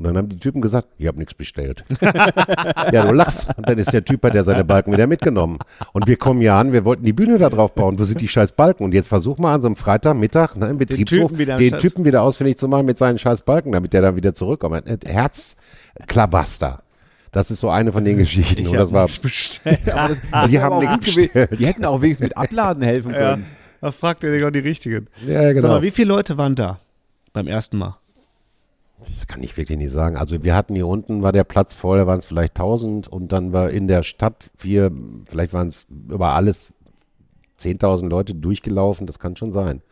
[0.00, 1.84] Und dann haben die Typen gesagt, ich habe nichts bestellt.
[2.00, 3.48] ja, du lachst.
[3.54, 5.58] Und dann ist der Typ, hat der seine Balken wieder mitgenommen.
[5.92, 7.98] Und wir kommen hier an, wir wollten die Bühne da drauf bauen.
[7.98, 8.82] Wo sind die scheiß Balken?
[8.84, 12.06] Und jetzt versuch mal an so einem Freitagmittag ne, im Betriebshof Typen wieder den Typen
[12.06, 14.84] wieder ausfindig zu machen mit seinen scheiß Balken, damit der dann wieder zurückkommt.
[15.04, 16.82] Herzklabaster.
[17.30, 18.66] Das ist so eine von den Geschichten.
[18.66, 19.80] Und das war, bestellt.
[19.92, 21.58] Aber das, die haben nichts bestellt.
[21.58, 23.46] Die hätten auch wenigstens mit Abladen helfen Ja, können.
[23.82, 25.08] da fragt ihr genau die Richtigen.
[25.26, 25.68] Ja, Sag genau.
[25.68, 26.80] mal, wie viele Leute waren da
[27.32, 27.99] beim ersten Mal?
[29.08, 30.16] Das kann ich wirklich nicht sagen.
[30.16, 33.32] Also wir hatten hier unten, war der Platz voll, da waren es vielleicht 1000 und
[33.32, 34.90] dann war in der Stadt, wir,
[35.26, 36.72] vielleicht waren es über alles
[37.60, 39.82] 10.000 Leute durchgelaufen, das kann schon sein.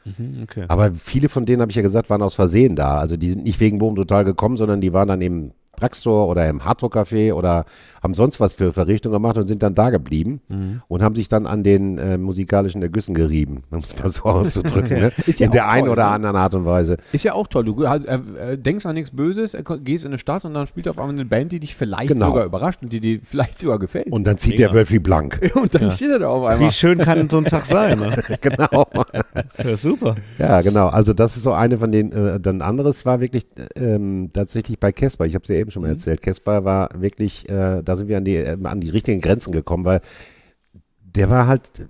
[0.42, 0.64] Okay.
[0.68, 2.98] Aber viele von denen, habe ich ja gesagt, waren aus Versehen da.
[2.98, 6.48] Also die sind nicht wegen Boom total gekommen, sondern die waren dann im Drugstore oder
[6.48, 7.64] im Hardrock-Café oder
[8.02, 10.82] haben sonst was für Verrichtungen gemacht und sind dann da geblieben Mhm.
[10.88, 15.00] und haben sich dann an den äh, musikalischen Ergüssen gerieben, um es mal so auszudrücken.
[15.00, 15.12] Ne?
[15.26, 16.10] Ist ja in der einen oder ne?
[16.10, 16.96] anderen Art und Weise.
[17.12, 17.64] Ist ja auch toll.
[17.64, 18.18] Du halt, äh,
[18.52, 21.14] äh, denkst an nichts Böses, äh, gehst in eine Stadt und dann spielt auf einmal
[21.14, 22.28] eine Band, die dich vielleicht Genau.
[22.28, 24.10] sogar überrascht und die dir vielleicht sogar gefällt.
[24.12, 24.68] Und dann zieht Mega.
[24.68, 25.40] der Wölfi blank.
[25.54, 26.68] Und dann steht er da auf einmal.
[26.68, 28.22] Wie schön kann so ein Tag sein, ne?
[28.40, 28.86] genau.
[29.62, 30.16] Ja, super.
[30.38, 30.88] Ja, genau.
[30.88, 32.12] Also das ist so eine von den.
[32.12, 35.26] Äh, dann anderes war wirklich ähm, tatsächlich bei Casper.
[35.26, 36.22] Ich habe es ja eben schon mal erzählt.
[36.22, 39.84] Casper war wirklich, äh, da sind wir an die, äh, an die richtigen Grenzen gekommen,
[39.84, 40.00] weil
[41.00, 41.88] der war halt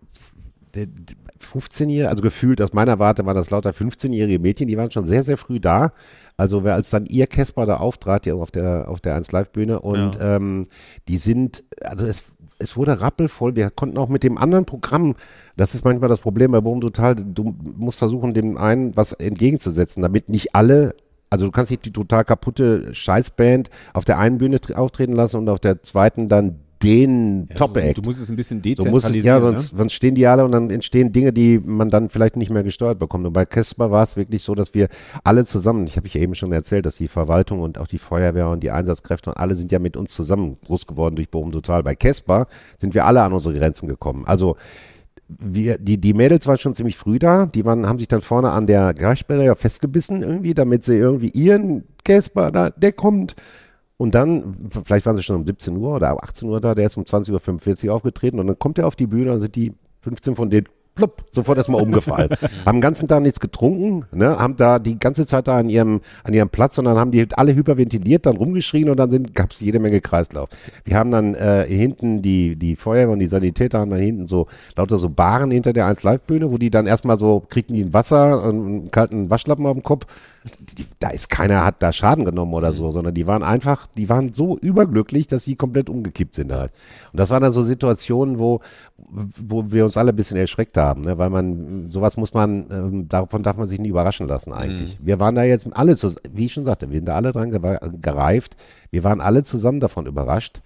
[0.75, 4.91] der, der 15-Jährige, also gefühlt aus meiner Warte waren das lauter 15-jährige Mädchen, die waren
[4.91, 5.93] schon sehr, sehr früh da.
[6.37, 9.51] Also wer als dann ihr Casper da auftrat, ja auf der auf der 1 Live
[9.51, 10.69] Bühne und ähm,
[11.09, 12.25] die sind, also es
[12.59, 13.57] es wurde rappelvoll.
[13.57, 15.15] Wir konnten auch mit dem anderen Programm,
[15.57, 20.03] das ist manchmal das Problem bei Boom Total, du musst versuchen, dem einen was entgegenzusetzen,
[20.03, 20.95] damit nicht alle,
[21.31, 25.37] also du kannst nicht die total kaputte Scheißband auf der einen Bühne tr- auftreten lassen
[25.39, 27.99] und auf der zweiten dann den Top-Act.
[27.99, 28.93] Du musst es ein bisschen Du dezentralisieren.
[28.93, 29.79] musst es, ja, sonst, ne?
[29.79, 33.01] sonst stehen die alle und dann entstehen Dinge, die man dann vielleicht nicht mehr gesteuert
[33.01, 33.27] bekommt.
[33.27, 34.89] Und bei Casper war es wirklich so, dass wir
[35.25, 37.99] alle zusammen, ich habe ich ja eben schon erzählt, dass die Verwaltung und auch die
[37.99, 41.51] Feuerwehr und die Einsatzkräfte und alle sind ja mit uns zusammen groß geworden durch Bochum
[41.51, 41.83] Total.
[41.83, 42.47] Bei Casper
[42.81, 44.25] sind wir alle an unsere Grenzen gekommen.
[44.25, 44.57] Also
[45.29, 47.47] wir, die, die Mädels waren schon ziemlich früh da.
[47.47, 51.31] Die waren, haben sich dann vorne an der Greifsperre ja festgebissen irgendwie, damit sie irgendwie
[51.31, 53.37] ihren Casper da, der kommt.
[53.99, 56.97] Und dann, vielleicht waren sie schon um 17 Uhr oder 18 Uhr da, der ist
[56.97, 59.73] um 20.45 Uhr aufgetreten und dann kommt er auf die Bühne und sind die
[60.03, 60.69] 15 von denen
[60.99, 62.29] plupp, sofort erstmal umgefallen.
[62.67, 66.01] haben den ganzen Tag nichts getrunken, ne, haben da die ganze Zeit da an ihrem,
[66.25, 69.61] an ihrem Platz und dann haben die alle hyperventiliert, dann rumgeschrien und dann gab es
[69.61, 70.49] jede Menge Kreislauf.
[70.85, 74.49] Wir haben dann äh, hinten die, die Feuerwehr und die Sanitäter haben dann hinten so
[74.77, 77.85] lauter so Baren hinter der 1 Live Bühne, wo die dann erstmal so kriegten die
[77.85, 80.07] ein Wasser und einen kalten Waschlappen auf dem Kopf.
[80.59, 84.09] Die, da ist keiner hat da Schaden genommen oder so, sondern die waren einfach, die
[84.09, 86.73] waren so überglücklich, dass sie komplett umgekippt sind halt.
[87.13, 88.61] Und das waren dann so Situationen, wo,
[88.97, 91.19] wo wir uns alle ein bisschen erschreckt haben, ne?
[91.19, 94.99] weil man, sowas muss man, ähm, davon darf man sich nicht überraschen lassen eigentlich.
[95.03, 95.97] Wir waren da jetzt alle,
[96.33, 97.51] wie ich schon sagte, wir sind da alle dran
[98.01, 98.57] gereift.
[98.91, 100.61] Wir waren alle zusammen davon überrascht.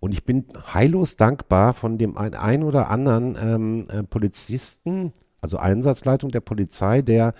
[0.00, 5.56] Und ich bin heillos dankbar von dem ein, ein oder anderen ähm, äh, Polizisten, also
[5.56, 7.32] Einsatzleitung der Polizei, der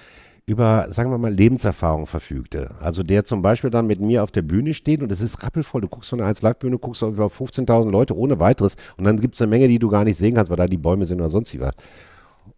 [0.46, 2.74] über, sagen wir mal, Lebenserfahrung verfügte.
[2.80, 5.80] Also der zum Beispiel dann mit mir auf der Bühne steht und es ist rappelvoll.
[5.80, 9.20] Du guckst von der 1 Live-Bühne, guckst auf über 15.000 Leute ohne weiteres und dann
[9.20, 11.20] gibt es eine Menge, die du gar nicht sehen kannst, weil da die Bäume sind
[11.20, 11.74] oder sonst wie was.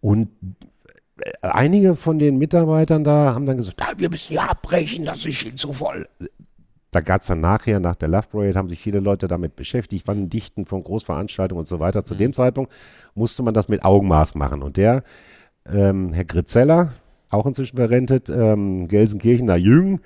[0.00, 0.30] Und
[1.20, 5.24] äh, einige von den Mitarbeitern da haben dann gesagt, ah, wir müssen hier abbrechen, das
[5.24, 6.08] ist viel zu voll.
[6.90, 10.08] Da gab es dann nachher, nach der Love Parade, haben sich viele Leute damit beschäftigt,
[10.08, 12.04] wann Dichten von Großveranstaltungen und so weiter.
[12.04, 12.72] Zu dem Zeitpunkt
[13.14, 14.62] musste man das mit Augenmaß machen.
[14.62, 15.04] Und der,
[15.70, 16.92] ähm, Herr Gritzeller,
[17.30, 20.00] auch inzwischen verrentet, ähm, Gelsenkirchener Jüng,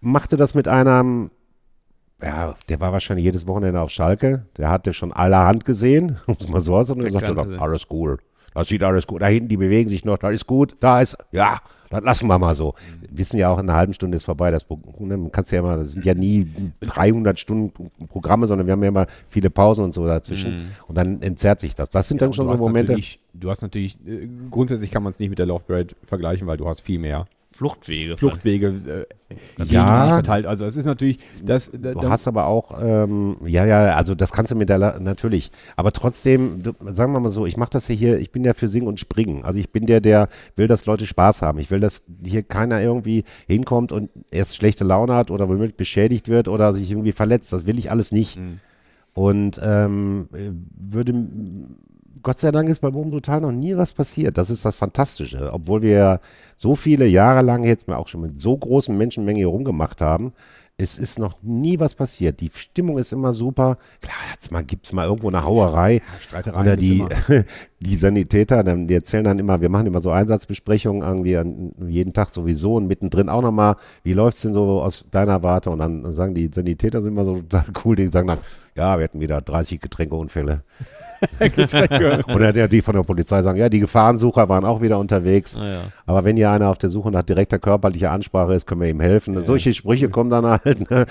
[0.00, 1.30] machte das mit einem,
[2.22, 6.48] ja, der war wahrscheinlich jedes Wochenende auf Schalke, der hatte schon allerhand gesehen, um es
[6.48, 8.18] mal so aus, und er Der sagte, "Da, alles cool.
[8.54, 9.20] Das sieht alles gut.
[9.20, 11.60] Da hinten, die bewegen sich noch, das ist gut, da ist, ja,
[11.94, 12.74] das lassen wir mal so.
[13.10, 14.50] Wissen ja auch, in einer halben Stunde ist vorbei.
[14.50, 14.66] Das,
[14.98, 16.46] ne, man kann's ja immer, das sind ja nie
[16.80, 17.72] 300 Stunden
[18.08, 20.68] Programme, sondern wir haben ja immer viele Pausen und so dazwischen.
[20.88, 21.90] Und dann entzerrt sich das.
[21.90, 22.96] Das sind dann Und schon so Momente.
[23.32, 26.56] Du hast natürlich, äh, grundsätzlich kann man es nicht mit der Love Parade vergleichen, weil
[26.56, 28.16] du hast viel mehr Fluchtwege.
[28.16, 30.06] Fluchtwege äh, Ja.
[30.06, 30.14] ja.
[30.14, 30.44] verteilt.
[30.44, 34.32] Also es ist natürlich, das, da, Du hast aber auch, ähm, ja, ja, also das
[34.32, 35.52] kannst du mit der, natürlich.
[35.76, 38.54] Aber trotzdem, du, sagen wir mal so, ich mache das ja hier, ich bin ja
[38.54, 39.44] für Singen und Springen.
[39.44, 41.60] Also ich bin der, der will, dass Leute Spaß haben.
[41.60, 46.28] Ich will, dass hier keiner irgendwie hinkommt und erst schlechte Laune hat oder womöglich beschädigt
[46.28, 47.52] wird oder sich irgendwie verletzt.
[47.52, 48.36] Das will ich alles nicht.
[49.12, 51.14] Und ähm, äh, würde,
[52.24, 54.38] Gott sei Dank ist bei Boom Total noch nie was passiert.
[54.38, 55.50] Das ist das Fantastische.
[55.52, 56.20] Obwohl wir
[56.56, 60.32] so viele Jahre lang jetzt mal auch schon mit so großen Menschenmengen hier rumgemacht haben,
[60.78, 62.40] es ist noch nie was passiert.
[62.40, 63.76] Die Stimmung ist immer super.
[64.00, 66.00] Klar, jetzt mal, gibt's mal irgendwo eine Hauerei.
[66.18, 67.04] Streitereien Oder die,
[67.80, 72.14] die Sanitäter, dann, die erzählen dann immer, wir machen immer so Einsatzbesprechungen irgendwie an, jeden
[72.14, 75.68] Tag sowieso und mittendrin auch nochmal, wie läuft's denn so aus deiner Warte?
[75.68, 78.38] Und dann sagen die Sanitäter sind immer so total cool, die sagen dann,
[78.74, 80.62] ja, wir hatten wieder 30 Getränkeunfälle.
[82.34, 85.56] Oder der, die von der Polizei sagen, ja, die Gefahrensucher waren auch wieder unterwegs.
[85.56, 85.80] Ah, ja.
[86.06, 89.00] Aber wenn hier einer auf der Suche nach direkter körperlicher Ansprache ist, können wir ihm
[89.00, 89.44] helfen.
[89.44, 90.90] Solche Sprüche kommen dann halt.
[90.90, 91.06] Ne?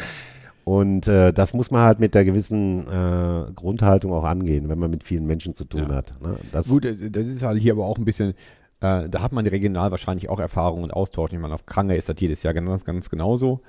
[0.66, 4.90] Und äh, das muss man halt mit der gewissen äh, Grundhaltung auch angehen, wenn man
[4.90, 5.96] mit vielen Menschen zu tun Ja.
[5.96, 6.14] hat.
[6.22, 6.38] Ne?
[6.52, 8.30] Das, Gut, äh, das ist halt hier aber auch ein bisschen,
[8.80, 11.34] äh, da hat man regional wahrscheinlich auch Erfahrung und Austausch.
[11.34, 13.60] Ich meine, auf Krange ist das jedes Jahr ganz, ganz genauso.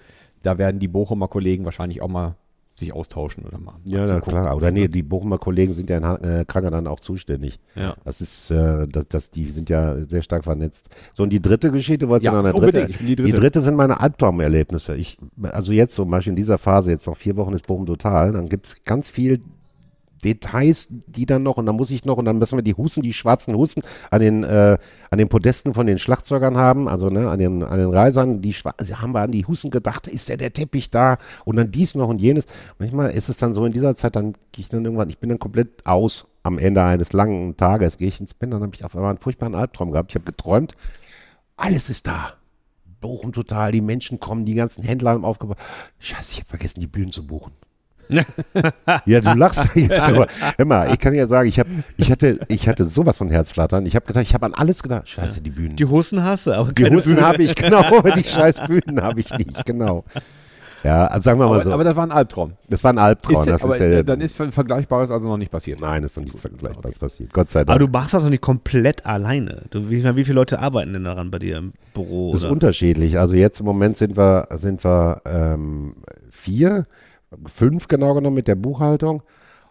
[0.44, 2.36] Da werden die Bochumer Kollegen wahrscheinlich auch mal
[2.78, 3.74] sich austauschen oder mal.
[3.84, 4.56] ja, na, klar.
[4.56, 7.60] Oder nee, die Bochumer Kollegen sind ja in äh, Kranger dann auch zuständig.
[7.76, 7.94] Ja.
[8.04, 10.88] Das ist, äh, das, das, die sind ja sehr stark vernetzt.
[11.14, 12.86] So, und die dritte Geschichte, wolltest Ja, du noch eine dritte?
[12.86, 13.32] Die Die dritte.
[13.40, 14.96] dritte sind meine Albtraumerlebnisse.
[14.96, 18.32] Ich, also jetzt zum Beispiel in dieser Phase, jetzt noch vier Wochen ist Bochum total,
[18.32, 19.40] dann gibt es ganz viel
[20.24, 23.02] Details, die dann noch, und dann muss ich noch, und dann müssen wir die Husten,
[23.02, 24.78] die schwarzen Husten an den, äh,
[25.10, 28.54] an den Podesten von den Schlagzeugern haben, also ne, an den, an den Reisern, die
[28.76, 31.94] also haben wir an die Husten gedacht, ist der, der Teppich da und dann dies
[31.94, 32.46] noch und jenes.
[32.78, 35.28] Manchmal ist es dann so in dieser Zeit, dann gehe ich dann irgendwann, ich bin
[35.28, 38.84] dann komplett aus am Ende eines langen Tages, gehe ich ins Bett, dann habe ich
[38.84, 40.12] auf einmal einen furchtbaren Albtraum gehabt.
[40.12, 40.74] Ich habe geträumt,
[41.56, 42.34] alles ist da.
[43.00, 45.58] Bochum total, die Menschen kommen, die ganzen Händler haben aufgebaut.
[45.98, 47.52] Scheiße, ich habe vergessen, die Bühnen zu buchen.
[49.06, 50.26] Ja, du lachst jetzt, aber
[50.56, 53.86] hör mal, ich kann ja sagen, ich, hab, ich, hatte, ich hatte sowas von Herzflattern.
[53.86, 55.08] Ich habe gedacht, ich habe an alles gedacht.
[55.08, 55.76] Scheiße, die Bühnen.
[55.76, 57.22] Die Hosen hasse, aber Die Bühne.
[57.22, 60.04] habe ich, genau, aber die scheiß Bühnen habe ich nicht, genau.
[60.82, 61.72] Ja, also sagen wir mal Aber, so.
[61.72, 62.52] aber das war ein Albtraum.
[62.68, 63.40] das war ein Albtraum.
[63.40, 65.80] Ist, das aber ist ja, dann ist Ver- Vergleichbares also noch nicht passiert.
[65.80, 67.32] nein, ist noch nichts Vergleichbares passiert.
[67.32, 67.90] Gott sei Aber Dank.
[67.90, 69.62] du machst das doch nicht komplett alleine.
[69.70, 72.32] Du, wie, wie viele Leute arbeiten denn daran bei dir im Büro?
[72.32, 72.52] Das ist Oder?
[72.52, 73.18] unterschiedlich.
[73.18, 75.94] Also jetzt im Moment sind wir, sind wir ähm,
[76.30, 76.84] vier,
[77.46, 79.22] fünf genau genommen mit der Buchhaltung.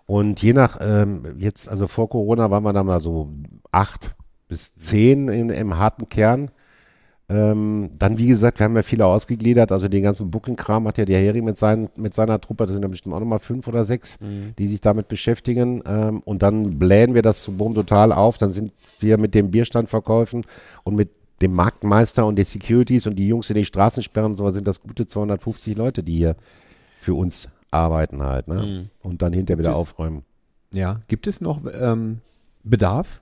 [0.06, 3.30] Und je nach, ähm, jetzt, also vor Corona waren wir da mal so
[3.72, 4.12] acht
[4.48, 6.52] bis zehn in, im harten Kern.
[7.30, 9.72] Ähm, dann, wie gesagt, wir haben ja viele ausgegliedert.
[9.72, 12.84] Also den ganzen Booking-Kram hat ja der Heri mit, seinen, mit seiner Truppe, das sind
[12.84, 14.20] ja bestimmt auch nochmal fünf oder sechs,
[14.60, 15.82] die sich damit beschäftigen.
[15.88, 18.38] Ähm, und dann blähen wir das zu Boom total auf.
[18.38, 20.46] Dann sind wir mit den Bierstandverkäufen
[20.84, 21.10] und mit
[21.42, 24.82] dem Marktmeister und den Securities und die Jungs in die Straßensperren und so sind das
[24.82, 26.36] gute 250 Leute, die hier
[27.00, 28.48] für uns arbeiten halt.
[28.48, 28.90] Ne?
[29.02, 30.24] Und dann hinterher wieder Das- aufräumen.
[30.72, 31.02] Ja.
[31.08, 32.20] Gibt es noch ähm,
[32.64, 33.22] Bedarf?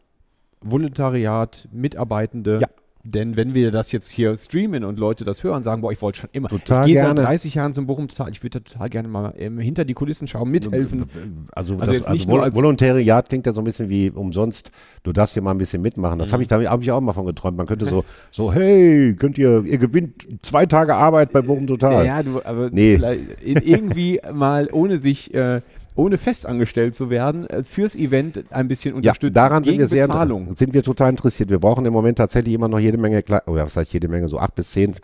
[0.62, 2.60] Volontariat, Mitarbeitende?
[2.62, 2.68] Ja.
[3.04, 6.20] Denn wenn wir das jetzt hier streamen und Leute das hören, sagen, boah, ich wollte
[6.20, 6.50] schon immer.
[6.50, 9.58] Total ich gehe seit 30 Jahren zum Bochum total, ich würde total gerne mal ähm,
[9.60, 11.06] hinter die Kulissen schauen, mithelfen.
[11.52, 14.72] Also, Also das, also nur Vol als- Volontariat klingt ja so ein bisschen wie umsonst.
[15.04, 16.20] Du darfst hier mal ein bisschen mitmachen.
[16.20, 16.34] Das Mhm.
[16.34, 17.58] habe ich, da habe ich auch mal von geträumt.
[17.58, 22.06] Man könnte so, so, hey, könnt ihr, ihr gewinnt zwei Tage Arbeit bei Bochum Total.
[22.06, 23.00] Ja, du, aber Nee.
[23.44, 25.62] irgendwie mal ohne sich, äh,
[25.96, 29.34] ohne festangestellt zu werden, äh, fürs Event ein bisschen Ja, unterstützen.
[29.34, 30.56] daran sind wir sehr Bezahlung.
[30.56, 31.50] sind wir total interessiert.
[31.50, 34.40] Wir brauchen im Moment tatsächlich immer noch jede Menge, oder was heißt jede Menge, so
[34.40, 34.96] acht bis zehn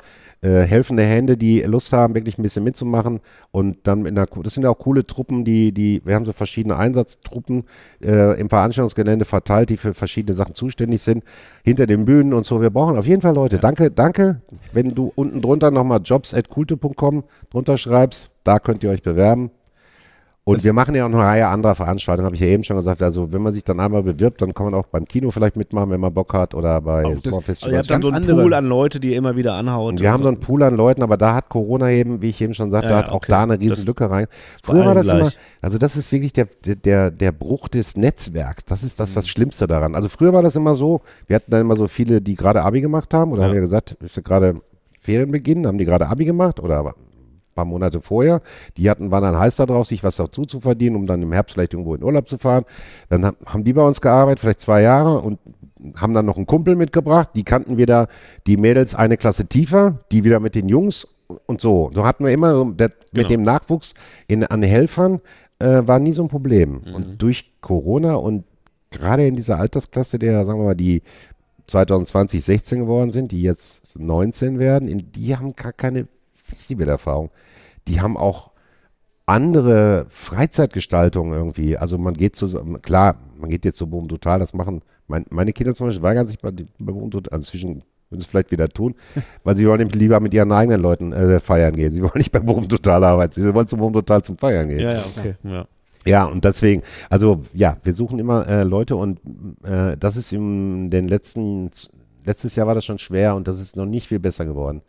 [0.42, 3.22] äh, helfende Hände, die Lust haben, wirklich ein bisschen mitzumachen.
[3.52, 6.32] Und dann in der, das sind ja auch coole Truppen, die, die, wir haben so
[6.34, 7.64] verschiedene Einsatztruppen
[8.04, 11.24] äh, im Veranstaltungsgelände verteilt, die für verschiedene Sachen zuständig sind,
[11.64, 12.62] hinter den Bühnen und so.
[12.62, 13.58] Wir brauchen auf jeden Fall Leute.
[13.58, 14.42] Danke, danke.
[14.74, 19.50] Wenn du unten drunter nochmal jobs at drunter schreibst, da könnt ihr euch bewerben.
[20.48, 22.78] Und wir machen ja auch noch eine Reihe anderer Veranstaltungen, habe ich ja eben schon
[22.78, 23.02] gesagt.
[23.04, 25.90] Also wenn man sich dann einmal bewirbt, dann kann man auch beim Kino vielleicht mitmachen,
[25.90, 27.34] wenn man Bock hat oder bei Auch das-.
[27.48, 29.92] Also ihr habt dann so einen andere- Pool an Leute, die ihr immer wieder anhaut.
[29.92, 32.40] Und wir haben so einen Pool an Leuten, aber da hat Corona eben, wie ich
[32.42, 33.26] eben schon sagte, Ja, hat auch okay.
[33.32, 34.28] da eine riesen Das- Lücke rein.
[34.64, 35.38] Früher war das immer, gleich.
[35.62, 38.64] also das ist wirklich der, der, der Bruch des Netzwerks.
[38.64, 39.96] Das ist das was Schlimmste daran.
[39.96, 42.80] Also früher war das immer so, wir hatten dann immer so viele, die gerade Abi
[42.80, 43.48] gemacht haben oder Ja.
[43.50, 44.62] haben ja gesagt, ist gerade
[45.02, 46.94] Ferienbeginn, haben die gerade Abi gemacht oder
[47.58, 48.42] paar Monate vorher.
[48.78, 51.34] Die hatten, waren dann heiß da drauf, sich was dazu zu verdienen, um dann im
[51.34, 52.64] Herbst vielleicht irgendwo in Urlaub zu fahren.
[53.10, 55.40] Dann ha- haben die bei uns gearbeitet, vielleicht zwei Jahre und
[55.96, 57.32] haben dann noch einen Kumpel mitgebracht.
[57.36, 58.08] Die kannten wir da,
[58.48, 61.08] die Mädels eine Klasse tiefer, die wieder mit den Jungs
[61.46, 61.92] und so.
[61.94, 63.00] So hatten wir immer so der, Genau.
[63.14, 63.94] mit dem Nachwuchs
[64.28, 65.20] in, an Helfern
[65.60, 66.82] äh, war nie so ein Problem.
[66.94, 68.44] Und durch Corona und
[68.92, 71.02] gerade in dieser Altersklasse der, sagen wir mal, die
[71.68, 76.08] 2020, 16 geworden sind, die jetzt 19 werden, in, die haben gar keine
[76.48, 77.30] Festivalerfahrung.
[77.88, 78.52] Die haben auch
[79.26, 81.78] andere Freizeitgestaltungen irgendwie.
[81.78, 85.54] Also man geht zusammen, klar, man geht jetzt so Boom Total, das machen mein, meine
[85.54, 88.70] Kinder zum Beispiel weigern sich bei, bei Boom Total, also zwischen würden es vielleicht wieder
[88.70, 88.96] tun,
[89.44, 91.92] weil sie wollen nämlich lieber mit ihren eigenen Leuten äh, feiern gehen.
[91.92, 94.80] Sie wollen nicht bei Boom Total arbeiten, sie wollen zum Boom Total zum Feiern gehen.
[94.80, 95.36] Ja, ja, okay.
[95.44, 95.68] Ja.
[96.06, 99.20] Ja, und deswegen, also ja, wir suchen immer äh, Leute und
[99.64, 101.70] äh, das ist in den letzten,
[102.28, 104.82] letztes Jahr war das schon schwer und das ist noch nicht viel besser geworden.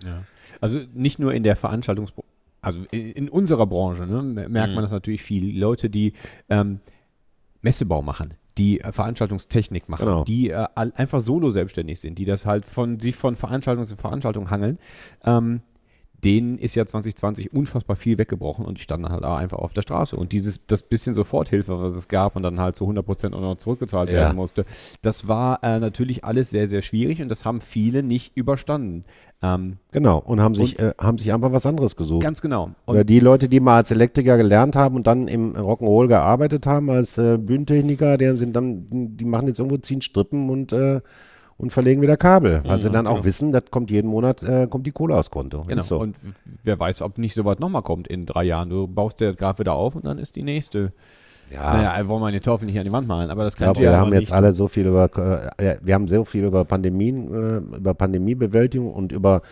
[0.60, 2.28] Also nicht nur in der Veranstaltungsbranche,
[2.60, 4.74] also in, in unserer Branche ne, mer- merkt Mhm.
[4.74, 5.58] man das natürlich viel.
[5.58, 6.12] Leute, die
[6.50, 6.80] ähm,
[7.62, 10.24] Messebau machen, die äh, Veranstaltungstechnik machen, Genau.
[10.24, 14.50] die äh, einfach solo selbstständig sind, die das halt von sich von Veranstaltung zu Veranstaltung
[14.50, 14.78] hangeln.
[15.24, 15.60] Ähm,
[16.24, 19.82] denen ist ja 2020 unfassbar viel weggebrochen und die standen halt auch einfach auf der
[19.82, 20.16] Straße.
[20.16, 23.40] Und dieses, das bisschen Soforthilfe, was es gab und dann halt zu 100 Prozent auch
[23.40, 24.16] noch zurückgezahlt Ja.
[24.16, 24.64] werden musste,
[25.02, 29.04] das war äh, natürlich alles sehr, sehr schwierig und das haben viele nicht überstanden.
[29.42, 32.22] Ähm, Genau, und haben sich, äh, haben sich einfach was anderes gesucht.
[32.22, 32.70] Ganz genau.
[32.86, 36.90] Oder die Leute, die mal als Elektriker gelernt haben und dann im Rock'n'Roll gearbeitet haben
[36.90, 41.00] als äh, Bühnentechniker, die sind dann, die machen jetzt irgendwo ziehen Strippen und, äh,
[41.58, 44.86] und verlegen wieder Kabel, weil sie dann auch wissen, das kommt jeden Monat, äh, kommt
[44.86, 45.64] die Kohle aus Konto.
[45.64, 45.82] Genau.
[45.82, 45.98] So.
[46.00, 46.16] Und
[46.62, 48.70] wer weiß, ob nicht sowas nochmal kommt in drei Jahren.
[48.70, 50.92] Du baust dir das gerade wieder auf und dann ist die nächste.
[51.52, 51.74] ja.
[51.74, 53.90] Naja, wollen wir den Teufel nicht an die Wand malen, aber das Ich glaube, könnte
[53.90, 55.10] wir ja haben jetzt alle so viel über,
[55.58, 59.42] äh, ja, wir haben so viel über Pandemien, äh, über Pandemiebewältigung und über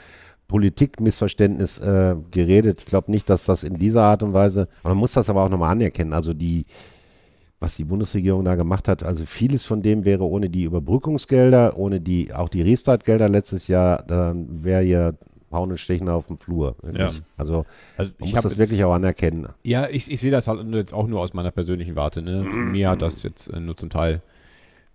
[0.46, 2.82] Politikmissverständnis äh, geredet.
[2.82, 5.48] Ich glaube nicht, dass das in dieser Art und Weise, man muss das aber auch
[5.48, 6.12] nochmal anerkennen.
[6.12, 6.66] Also die,
[7.66, 12.00] was die Bundesregierung da gemacht hat, also vieles von dem wäre ohne die Überbrückungsgelder, ohne
[12.00, 15.14] die, auch die Restart-Gelder letztes Jahr, dann wäre hier
[15.50, 16.76] Hauen und Stechen auf dem Flur.
[16.96, 17.10] Ja.
[17.36, 17.64] Also
[17.96, 19.48] Also ich muss das jetzt- wirklich auch anerkennen.
[19.64, 22.22] Ja, ich, ich sehe das halt jetzt auch nur aus meiner persönlichen Warte.
[22.22, 22.42] Ne?
[22.42, 24.22] Mir hat das jetzt äh, nur zum Teil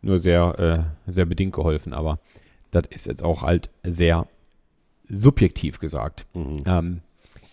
[0.01, 2.19] nur sehr, äh, sehr bedingt geholfen, aber
[2.71, 4.27] das ist jetzt auch halt sehr
[5.09, 6.25] subjektiv gesagt.
[6.33, 6.63] Mhm.
[6.65, 6.99] Ähm,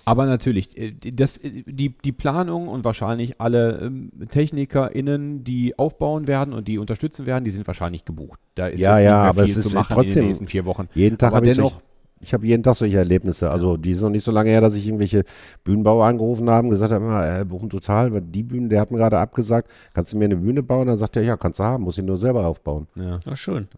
[0.08, 5.78] Aber natürlich, äh, die- das, äh, die, die Planung und wahrscheinlich alle ähm, TechnikerInnen, die
[5.78, 8.40] aufbauen werden und die unterstützen werden, die sind wahrscheinlich gebucht.
[8.54, 10.46] Da ist Ja, nicht ja, aber viel es ist zu machen in trotzdem- den nächsten
[10.46, 10.88] vier Wochen.
[10.94, 11.80] Jeden Tag Aber habe ich dennoch-
[12.20, 13.48] ich habe jeden Tag solche Erlebnisse.
[13.48, 15.24] Also die ist noch nicht so lange her, dass ich irgendwelche
[15.62, 18.98] Bühnenbauer angerufen habe und gesagt habe, äh, Bochum total, weil die Bühne, der hat mir
[18.98, 20.88] gerade abgesagt, kannst du mir eine Bühne bauen?
[20.88, 22.88] Dann sagt er, ja, kannst du haben, muss ich nur selber aufbauen.
[22.96, 23.20] Ja.
[23.24, 23.68] Ja, schön.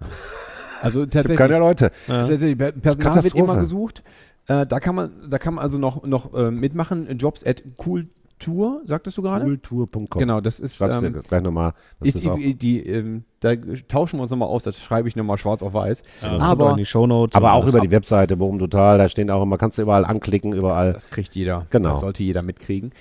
[0.81, 1.91] Also Ich tatsächlich, keine Leute.
[2.07, 3.45] tatsächlich Per- Personal wird Katastrophe.
[3.45, 4.03] immer gesucht.
[4.47, 7.07] Äh, da kann man, da kann man also noch, noch äh, mitmachen.
[7.19, 9.45] Jobs at Cooltour, sagtest du gerade?
[9.45, 10.07] Kultur.com.
[10.19, 10.77] Genau, das ist.
[10.77, 11.75] Schreib's dir Ähm, gleich nochmal.
[12.01, 12.37] Das ich, ist auch.
[12.37, 13.55] die, die, ähm, da
[13.89, 16.03] tauschen wir uns nochmal aus, das schreibe ich nochmal schwarz auf weiß.
[16.23, 17.37] Aber Aber in die Shownotes.
[17.37, 20.53] Aber auch über die Webseite, Bochum Total, da stehen auch immer, kannst du überall anklicken,
[20.53, 20.93] überall.
[20.93, 21.67] Das kriegt jeder.
[21.71, 21.91] Genau.
[21.91, 22.93] Das sollte jeder mitkriegen.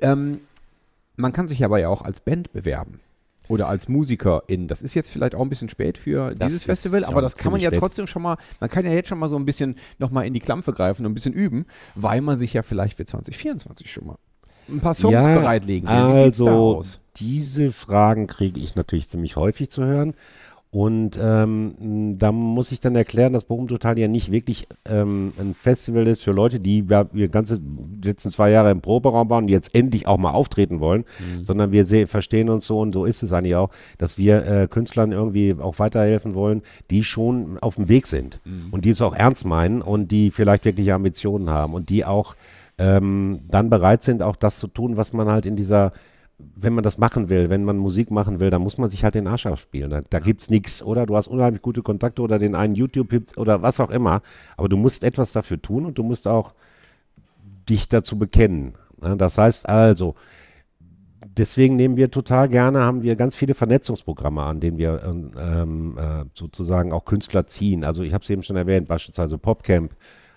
[0.00, 0.40] Ähm,
[1.16, 3.00] man kann sich aber ja auch als Band bewerben.
[3.48, 4.68] Oder als Musikerin.
[4.68, 7.52] Das ist jetzt vielleicht auch ein bisschen spät für Das dieses Festival, aber das kann
[7.52, 7.78] man ja spät.
[7.80, 10.40] trotzdem schon mal, man kann ja jetzt schon mal so ein bisschen nochmal in die
[10.40, 14.16] Klampfe greifen und ein bisschen üben, weil man sich ja vielleicht für 2024 schon mal
[14.68, 15.94] ein paar Songs Ja, bereitlegen will.
[16.14, 17.00] Wie sieht's da Also, aus?
[17.16, 20.14] diese Fragen kriege ich natürlich ziemlich häufig zu hören.
[20.70, 25.54] Und ähm, da muss ich dann erklären, dass Bochum Total ja nicht wirklich ähm, ein
[25.54, 27.60] Festival ist für Leute, die ja, wir ganze
[28.04, 31.04] letzten zwei Jahre im Proberaum waren und jetzt endlich auch mal auftreten wollen,
[31.42, 34.68] sondern wir seh, verstehen uns so und so ist es eigentlich auch, dass wir äh,
[34.68, 38.40] Künstlern irgendwie auch weiterhelfen wollen, die schon auf dem Weg sind
[38.70, 42.34] und die es auch ernst meinen und die vielleicht wirkliche Ambitionen haben und die auch
[42.78, 45.92] ähm, dann bereit sind, auch das zu tun, was man halt in dieser,
[46.38, 49.14] wenn man das machen will, wenn man Musik machen will, dann muss man sich halt
[49.14, 49.90] den Arsch aufspielen.
[49.90, 51.06] Da, da gibt's nichts, oder?
[51.06, 54.22] Du hast unheimlich gute Kontakte oder den einen YouTube oder was auch immer,
[54.56, 56.54] aber du musst etwas dafür tun und du musst auch
[57.68, 58.74] dich dazu bekennen.
[59.00, 59.16] Ne?
[59.16, 60.14] Das heißt also,
[61.36, 65.98] deswegen nehmen wir total gerne, haben wir ganz viele Vernetzungsprogramme an, denen wir ähm, ähm,
[65.98, 67.82] äh, sozusagen auch Künstler ziehen.
[67.82, 69.92] Also ich habe es eben schon erwähnt, beispielsweise Popcamp,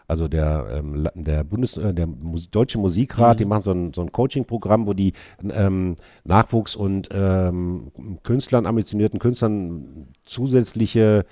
[0.09, 4.01] also der, ähm, der Bundes, äh, der Mus Deutsche Musikrat, die machen so ein, so
[4.01, 5.13] ein Coaching-Programm, wo die
[5.51, 5.95] ähm,
[6.25, 7.91] Nachwuchs- und ähm,
[8.23, 11.25] Künstlern, ambitionierten Künstlern zusätzliche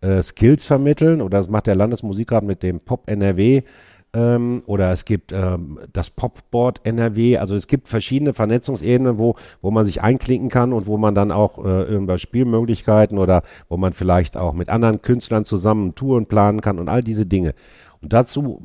[0.00, 1.22] äh, Skills vermitteln.
[1.22, 3.62] Oder das macht der Landesmusikrat mit dem Pop NRW.
[4.12, 7.38] Ähm, oder es gibt ähm, das Popboard NRW.
[7.38, 11.30] Also es gibt verschiedene Vernetzungsebenen, wo, wo man sich einklinken kann und wo man dann
[11.30, 16.60] auch äh, über Spielmöglichkeiten oder wo man vielleicht auch mit anderen Künstlern zusammen Touren planen
[16.60, 17.54] kann und all diese Dinge.
[18.02, 18.62] Und dazu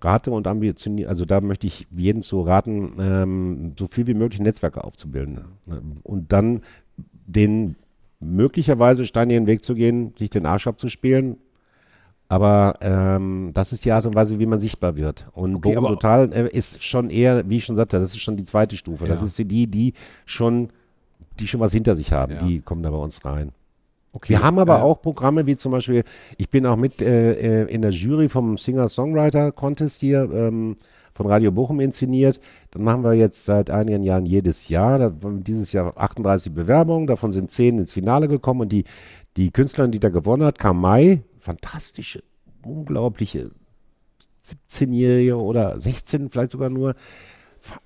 [0.00, 4.40] rate und ambitioniere, also da möchte ich jeden zu raten, ähm, so viel wie möglich
[4.40, 5.40] Netzwerke aufzubilden.
[6.02, 6.62] Und dann
[7.26, 7.76] den
[8.20, 11.36] möglicherweise steinigen Weg zu gehen, sich den Arsch abzuspielen.
[12.28, 15.26] Aber ähm, das ist die Art und Weise, wie man sichtbar wird.
[15.34, 18.44] Und Okay, Total äh, ist schon eher, wie ich schon sagte, das ist schon die
[18.44, 19.06] zweite Stufe.
[19.06, 19.26] Das Ja.
[19.26, 19.92] ist die, die
[20.24, 20.70] schon,
[21.38, 22.32] die schon was hinter sich haben.
[22.32, 22.42] Ja.
[22.46, 23.52] Die kommen da bei uns rein.
[24.12, 24.30] Okay.
[24.30, 26.04] Wir haben aber äh, auch Programme wie zum Beispiel,
[26.36, 30.76] ich bin auch mit äh, äh, in der Jury vom Singer-Songwriter-Contest hier ähm,
[31.14, 32.38] von Radio Bochum inszeniert.
[32.70, 34.98] Dann machen wir jetzt seit einigen Jahren jedes Jahr.
[34.98, 38.84] Da, waren dieses Jahr 38 Bewerbungen, davon sind 10 ins Finale gekommen und die,
[39.36, 41.22] die Künstlerin, die da gewonnen hat, kam Mai.
[41.38, 42.22] Fantastische,
[42.64, 43.50] unglaubliche
[44.44, 46.94] 17-Jährige oder 16 vielleicht sogar nur.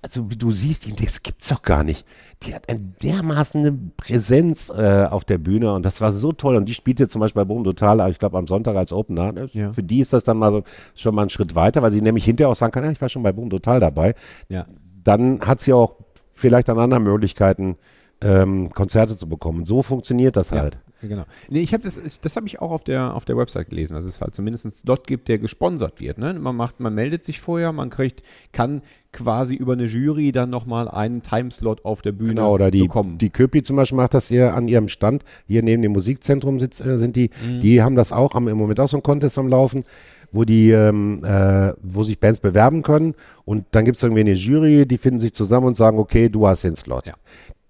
[0.02, 2.04] Also wie du siehst, die- das gibt's doch gar nicht.
[2.42, 6.56] Die hat eine dermaßen eine Präsenz äh, auf der Bühne und das war so toll.
[6.56, 9.32] Und die spielte zum Beispiel bei Boom Total, ich glaube am Sonntag als Opener.
[9.32, 9.48] Ne?
[9.52, 9.72] Ja.
[9.72, 10.62] Für die ist das dann mal so
[10.94, 13.08] schon mal ein Schritt weiter, weil sie nämlich hinterher auch sagen kann, ja, ich war
[13.08, 14.14] schon bei Boom Total dabei.
[14.48, 14.66] Ja.
[15.04, 15.96] Dann hat sie auch
[16.32, 17.76] vielleicht an anderen Möglichkeiten,
[18.22, 19.64] ähm, Konzerte zu bekommen.
[19.64, 20.78] So funktioniert das halt.
[21.02, 21.24] Genau.
[21.50, 24.04] Nee, ich habe das, das habe ich auch auf der, auf der Website gelesen, dass
[24.04, 26.18] es halt zumindest einen Slot gibt, der gesponsert wird.
[26.18, 26.32] Ne?
[26.34, 28.80] Man macht, man meldet sich vorher, man kriegt, kann
[29.12, 33.18] quasi über eine Jury dann nochmal einen Timeslot auf der Bühne Genau, oder die, bekommen.
[33.18, 35.22] die Köpi zum Beispiel macht das hier an ihrem Stand.
[35.46, 37.30] Hier neben dem Musikzentrum sitz, äh, sind die.
[37.46, 37.60] Mhm.
[37.60, 39.84] Die haben das auch, haben im Moment auch so einen Contest am Laufen,
[40.32, 43.14] wo die, ähm, äh, wo sich Bands bewerben können.
[43.44, 46.46] Und dann gibt es irgendwie eine Jury, die finden sich zusammen und sagen, okay, du
[46.46, 47.06] hast den Slot.
[47.06, 47.14] Ja.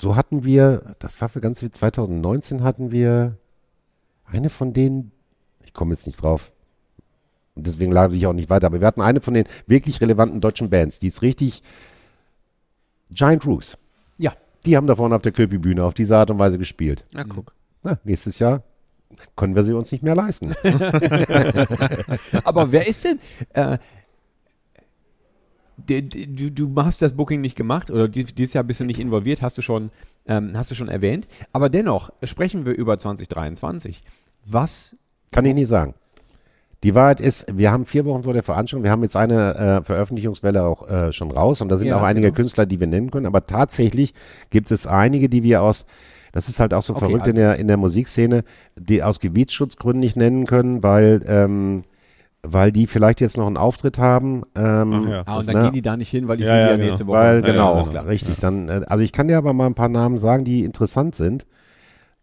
[0.01, 3.36] So hatten wir, das war für ganz viel, 2019 hatten wir
[4.24, 5.12] eine von denen,
[5.64, 6.52] ich komme jetzt nicht drauf.
[7.55, 8.66] Und deswegen lade ich auch nicht weiter.
[8.66, 11.62] Aber wir hatten eine von den wirklich relevanten deutschen Bands, die ist richtig
[13.10, 13.78] Giant Rooks.
[14.18, 14.32] ja,
[14.66, 17.05] Die haben da vorne auf der Köpi-Bühne auf diese Art und Weise gespielt.
[17.12, 17.55] Ja, guck.
[17.82, 18.62] Na, nächstes Jahr
[19.36, 20.55] können wir sie uns nicht mehr leisten.
[22.44, 23.20] aber wer ist denn,
[23.55, 23.78] äh,
[25.76, 29.42] du, du hast das Booking nicht gemacht oder die- dieses Jahr bist du nicht involviert,
[29.42, 29.90] hast du schon,
[30.26, 31.26] ähm, hast du schon erwähnt.
[31.52, 34.02] Aber dennoch sprechen wir über 2023.
[34.46, 34.96] Was
[35.32, 35.94] Kann ich nicht sagen.
[36.82, 39.82] Die Wahrheit ist, wir haben vier Wochen vor der Veranstaltung, wir haben jetzt eine äh,
[39.82, 42.36] Veröffentlichungswelle auch äh, schon raus und da sind Ja, auch einige genau.
[42.36, 44.14] Künstler, die wir nennen können, aber tatsächlich
[44.50, 45.86] gibt es einige, die wir aus,
[46.32, 48.44] das ist halt auch so Okay, verrückt in, also- der, in der Musikszene,
[48.76, 51.84] die aus Gebietsschutzgründen nicht nennen können, weil ähm,
[52.48, 54.43] weil die vielleicht jetzt noch einen Auftritt haben.
[54.55, 55.23] Ähm, Ach ja.
[55.27, 55.62] Ah, und dann ne?
[55.64, 56.86] gehen die da nicht hin, weil ich Ja, sehe die ja, ja genau.
[56.86, 57.16] nächste Woche.
[57.18, 58.06] Weil, Ja, ja, genau, klar.
[58.06, 58.36] richtig.
[58.40, 61.47] Dann, äh, also ich kann dir aber mal ein paar Namen sagen, die interessant sind,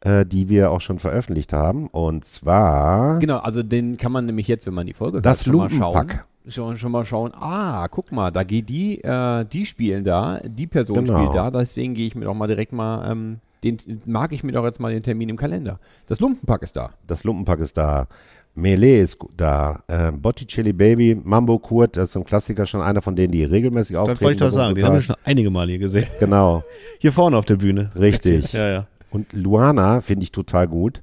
[0.01, 1.87] äh, die wir auch schon veröffentlicht haben.
[1.87, 5.43] Und zwar Genau, also den kann man nämlich jetzt, wenn man die Folge hört, das
[5.45, 5.93] schon mal schauen.
[5.95, 6.25] Lumpenpack.
[6.45, 10.67] Schon, schon mal schauen, ah, guck mal, da geht die, äh, die spielen da, die
[10.67, 11.17] Person Genau.
[11.19, 14.51] spielt da, deswegen gehe ich mir doch mal direkt mal, ähm, den mag ich mir
[14.51, 15.79] doch jetzt mal den Termin im Kalender.
[16.07, 16.89] Das Lumpenpack ist da.
[17.07, 18.07] Das Lumpenpack ist da.
[18.55, 19.83] Melee ist da.
[19.87, 23.97] Äh, Botticelli Baby, Mambo Kurt, das ist ein Klassiker, schon einer von denen, die regelmäßig
[23.97, 24.19] auftreten.
[24.19, 24.75] Das wollte ich doch sagen.
[24.75, 26.07] Den haben wir schon einige Mal hier gesehen.
[26.19, 26.63] Genau,
[26.99, 27.91] Hier vorne auf der Bühne.
[27.95, 28.53] richtig.
[28.53, 28.87] Ja, ja.
[29.09, 31.01] Und Luana finde ich total gut.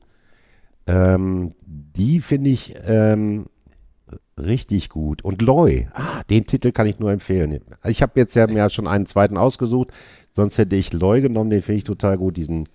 [0.87, 3.47] Ähm, die finde ich ähm,
[4.37, 5.23] richtig gut.
[5.23, 7.61] Und Loy, ah, den Titel kann ich nur empfehlen.
[7.85, 9.89] Ich habe jetzt ja mir schon einen zweiten ausgesucht,
[10.33, 12.67] sonst hätte ich Loy genommen, den finde ich total gut, diesen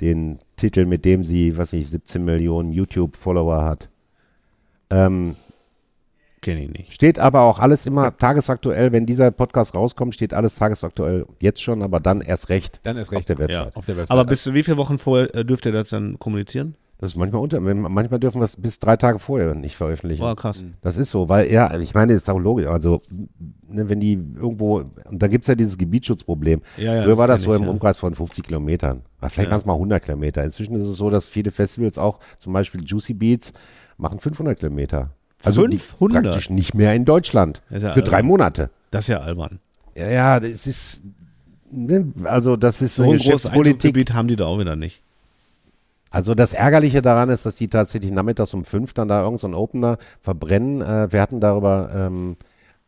[0.00, 3.88] den Titel, mit dem sie, was ich, 17 Millionen YouTube-Follower hat.
[4.90, 5.36] Ähm,
[6.40, 6.92] Kenne ich nicht.
[6.92, 11.80] steht aber auch alles immer tagesaktuell, wenn dieser Podcast rauskommt, steht alles tagesaktuell jetzt schon,
[11.82, 13.28] aber dann erst recht Dann ist auf recht.
[13.30, 13.74] der Website.
[13.74, 14.10] Auf der Website.
[14.10, 16.74] Aber bis wie viele Wochen vorher äh, dürft ihr das dann kommunizieren?
[16.98, 20.22] Das ist manchmal unter, manchmal dürfen wir es bis drei Tage vorher nicht veröffentlichen.
[20.22, 20.62] War krass.
[20.80, 22.66] Das ist so, weil, ja, ich meine, ist auch logisch.
[22.66, 23.02] Also,
[23.68, 26.62] ne, wenn die irgendwo, und da gibt es ja dieses Gebietsschutzproblem.
[26.76, 27.72] Ja, ja, Früher war das das so kenn im ich, ja.
[27.72, 29.02] Umkreis von 50 Kilometern.
[29.18, 29.50] Vielleicht Ja.
[29.50, 30.44] waren es mal 100 Kilometer.
[30.44, 33.52] Inzwischen ist es so, dass viele Festivals auch, zum Beispiel Juicy Beats,
[33.98, 35.10] machen 500 Kilometer.
[35.42, 36.22] Also die 500?
[36.24, 37.62] praktisch nicht mehr in Deutschland.
[37.70, 38.26] Ja für drei albern.
[38.28, 38.70] Monate.
[38.90, 39.60] Das ist ja albern.
[39.94, 41.02] Ja, ja, das ist,
[41.70, 43.50] ne, also das ist so, So ein großes.
[43.50, 45.02] Einzugsgebiet haben die da auch wieder nicht.
[46.10, 49.46] Also das Ärgerliche daran ist, dass die tatsächlich nachmittags um fünf dann da irgendeinen so
[49.48, 50.80] einen Opener verbrennen.
[50.80, 52.36] Äh, wir hatten darüber, ähm,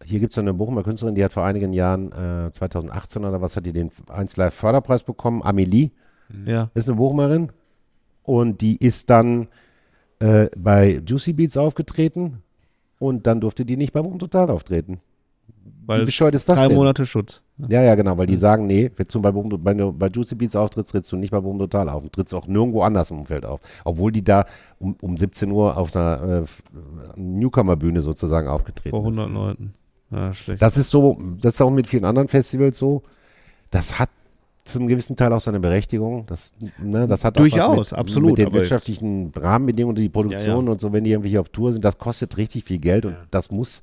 [0.05, 3.57] hier gibt es eine Bochumer Künstlerin, die hat vor einigen Jahren, äh, 2018 oder was,
[3.57, 5.43] hat die den 1 Live Förderpreis bekommen.
[5.43, 5.91] Amelie
[6.45, 6.71] Ja.
[6.75, 7.51] ist eine Bochumerin
[8.23, 9.49] und die ist dann
[10.19, 12.43] äh, bei Juicy Beats aufgetreten
[12.99, 15.01] und dann durfte die nicht bei Bochum Total auftreten.
[15.47, 16.77] Wie Weil bescheuert ist das drei denn?
[16.77, 17.43] Monate Schutz.
[17.69, 20.93] Ja, ja, genau, weil die sagen, nee, wenn du bei, bei, bei Juicy Beats auftrittst,
[20.93, 22.03] trittst du nicht bei Bochum Total auf.
[22.03, 23.61] Du trittst auch nirgendwo anders im Umfeld auf.
[23.85, 24.47] Obwohl die da
[24.79, 29.19] um, um 17 Uhr auf einer äh, Newcomer-Bühne sozusagen aufgetreten Vor ist.
[29.19, 29.75] 100 Leuten.
[30.11, 30.61] Ja, schlecht.
[30.61, 33.03] Das ist so, das ist auch mit vielen anderen Festivals so.
[33.71, 34.11] Das hat
[34.67, 36.27] zum gewissen Teil auch seine Berechtigung.
[36.27, 36.53] Das,
[36.83, 40.71] ne, das hat auch Durchaus, mit, absolut, Mit den wirtschaftlichen Rahmenbedingungen, die Produktion Ja, ja.
[40.73, 43.51] und so, wenn die irgendwie auf Tour sind, das kostet richtig viel Geld und das
[43.51, 43.83] muss,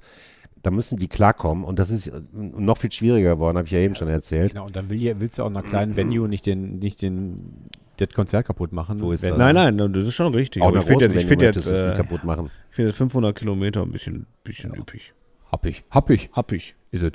[0.61, 1.63] da müssen die klarkommen.
[1.63, 4.51] Und das ist noch viel schwieriger geworden, habe ich ja eben schon erzählt.
[4.51, 7.01] Genau, und dann will, ja- willst du auch in einer kleinen Venue nicht den, nicht
[7.01, 8.99] den, das Konzert kaputt machen.
[8.99, 9.37] So ist das.
[9.37, 10.61] Nein, nein, das ist schon richtig.
[10.63, 12.49] Auch Aber ich finde jetzt, ich nicht äh, kaputt machen.
[12.69, 15.13] ich finde jetzt 500 Kilometer ein bisschen, bisschen üppig.
[15.51, 15.83] Hab ich.
[15.91, 16.29] Hab ich.
[16.33, 16.75] Happig.
[16.91, 17.11] Ist es.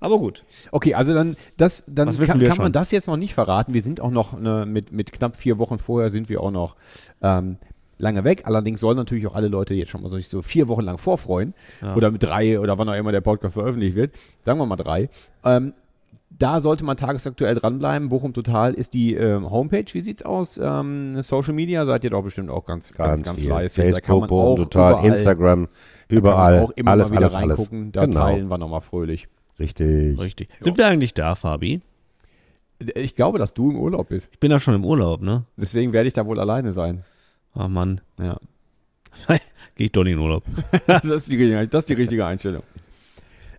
[0.00, 0.44] Aber gut.
[0.72, 3.74] Okay, also dann, das, dann kann, kann man das jetzt noch nicht verraten.
[3.74, 6.76] Wir sind auch noch ne, mit, mit knapp vier Wochen vorher sind wir auch noch
[7.22, 7.56] ähm,
[7.98, 8.42] lange weg.
[8.46, 11.54] Allerdings sollen natürlich auch alle Leute jetzt schon mal sich so vier Wochen lang vorfreuen.
[11.82, 11.94] Ja.
[11.94, 14.14] Oder mit drei oder wann auch immer der Podcast veröffentlicht wird.
[14.44, 15.08] Sagen wir mal drei.
[15.44, 15.74] Ähm,
[16.38, 18.08] da sollte man tagesaktuell dranbleiben.
[18.08, 19.84] Bochum Total ist die ähm, Homepage.
[19.92, 20.58] Wie sieht's aus?
[20.62, 23.84] Ähm, Social Media seid ihr doch bestimmt auch ganz, ganz, Ganz, ganz fleißig.
[23.84, 25.68] Da kann Facebook, man Bochum Total, überall- Instagram,
[26.08, 26.60] überall.
[26.60, 27.58] auch immer alles, mal wieder alles, alles.
[27.58, 27.92] reingucken.
[27.92, 28.20] Da Genau.
[28.20, 29.26] teilen wir nochmal fröhlich.
[29.60, 30.18] Richtig.
[30.18, 30.48] Richtig.
[30.60, 31.80] Sind wir eigentlich da, Fabi?
[32.94, 34.28] Ich glaube, dass du im Urlaub bist.
[34.32, 35.44] Ich bin ja schon im Urlaub, ne?
[35.56, 37.04] Deswegen werde ich da wohl alleine sein.
[37.54, 38.00] Ach Mann.
[38.18, 38.38] Ja.
[39.76, 40.44] Gehe ich doch nicht in Urlaub.
[40.86, 42.62] das, ist die, richtige- das ist die richtige Einstellung.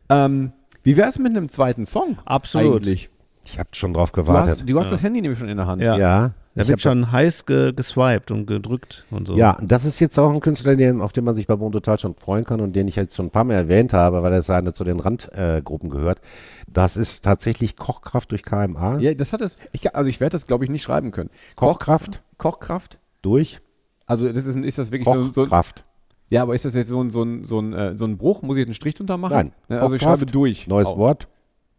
[0.10, 0.52] Ähm,
[0.84, 2.18] wie wär's mit einem zweiten Song?
[2.26, 2.78] Absolut.
[2.82, 3.10] Eigentlich.
[3.46, 4.50] Ich habe schon drauf Du gewartet.
[4.60, 4.92] hast, du hast Ja.
[4.92, 5.82] das Handy nämlich schon in der Hand.
[5.82, 5.98] Ja.
[5.98, 6.34] ja.
[6.54, 9.36] Da Ich wird schon heiß ge geswiped und gedrückt und so.
[9.36, 11.98] Ja, das ist jetzt auch ein Künstler, den, auf den man sich bei Bochum Total
[11.98, 14.42] schon freuen kann und den ich jetzt schon ein paar Mal erwähnt habe, weil er
[14.42, 16.20] seine zu den Randgruppen äh, gehört.
[16.68, 19.00] Das ist tatsächlich Kochkraft durch KMA.
[19.00, 19.56] Ja, das hat es.
[19.72, 21.30] Ich, also ich werde das, glaube ich, nicht schreiben können.
[21.56, 22.98] Kochkraft Kochkraft?
[23.22, 23.62] durch
[24.06, 25.86] Also das ist, ist das wirklich so, so Kochkraft.
[26.30, 28.42] Ja, aber ist das jetzt so ein, so ein, so ein, äh, so ein Bruch?
[28.42, 29.34] Muss ich jetzt einen Strich drunter machen?
[29.34, 29.54] Nein.
[29.70, 30.68] Ja, also ich Kochkraft, schreibe durch.
[30.68, 31.28] Neues Wort.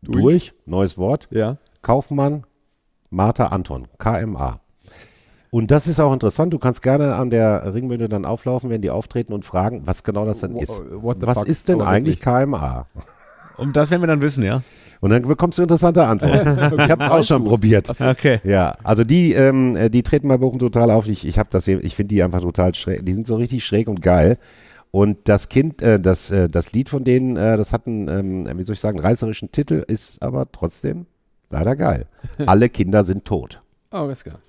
[0.02, 0.22] Durch.
[0.22, 0.54] Durch.
[0.66, 1.28] Neues Wort.
[1.30, 1.58] Ja.
[1.80, 2.44] Kaufmann,
[3.12, 4.60] Martha Anton, KMA.
[5.50, 6.52] Und das ist auch interessant.
[6.52, 10.24] Du kannst gerne an der Ringmühle dann auflaufen, wenn die auftreten und fragen, was genau
[10.24, 10.76] das denn ist.
[10.76, 10.82] the
[11.26, 11.48] Was fuck?
[11.48, 12.86] ist denn eigentlich KMA?
[13.58, 14.62] Und das werden wir dann wissen, ja?
[15.00, 16.74] Und dann bekommst du interessante Antworten.
[16.80, 17.90] ich habe es auch schon probiert.
[18.00, 18.40] Okay.
[18.44, 21.06] Ja, also die, ähm, äh, die treten bei Bochum total auf.
[21.08, 23.04] Ich, ich habe das, hier- ich finde die einfach total schräg.
[23.04, 24.38] Die sind so richtig schräg und geil.
[24.90, 28.08] Und das Kind, äh, das, äh, das Lied von denen, äh, das hat einen,
[28.46, 31.06] ähm, wie soll ich sagen, reißerischen Titel, ist aber trotzdem
[31.52, 32.06] leider geil.
[32.46, 33.62] Alle Kinder sind tot.
[33.92, 34.40] Oh, alles klar.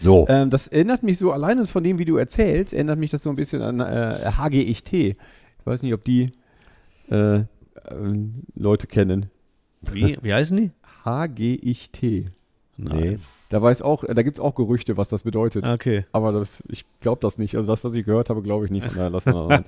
[0.00, 0.26] So.
[0.28, 3.30] Ähm, das erinnert mich so, alleine von dem, wie du erzählst, erinnert mich das so
[3.30, 4.92] ein bisschen an äh, HGIT.
[4.92, 5.16] Ich
[5.64, 6.32] weiß nicht, ob die
[7.08, 7.42] äh,
[7.90, 9.26] ähm, Leute kennen.
[9.80, 10.70] Wie, wie heißen die?
[11.04, 12.30] HGIT.
[12.76, 13.18] nee.
[13.48, 15.66] Da weiß auch, da gibt es auch Gerüchte, was das bedeutet.
[15.68, 16.06] Okay.
[16.10, 17.54] Aber das, ich glaube das nicht.
[17.54, 18.86] Also das, was ich gehört habe, glaube ich nicht.
[18.86, 19.64] Von daher lassen wir rein.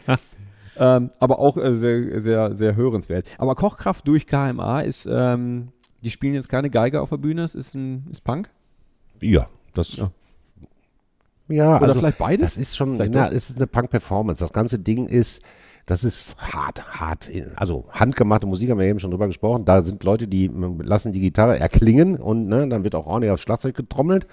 [0.79, 3.27] ähm, aber auch äh, sehr, sehr, sehr hörenswert.
[3.37, 5.69] Aber Kochkraft durch KMA ist, ähm,
[6.05, 8.51] die spielen jetzt keine Geige auf der Bühne, es ist ein ist Punk.
[9.21, 9.97] Ja, das.
[9.97, 10.11] Ja.
[11.49, 12.55] Ja, Oder also, vielleicht beides?
[12.55, 13.37] Das ist schon, Vielleicht na, doch.
[13.37, 14.43] es ist eine Punk-Performance.
[14.43, 15.43] Das ganze Ding ist,
[15.85, 17.29] das ist hart, hart.
[17.57, 19.67] Also handgemachte Musik haben wir eben schon drüber gesprochen.
[19.67, 23.43] Da sind Leute, die lassen die Gitarre erklingen und ne, dann wird auch ordentlich aufs
[23.43, 24.27] Schlagzeug getrommelt.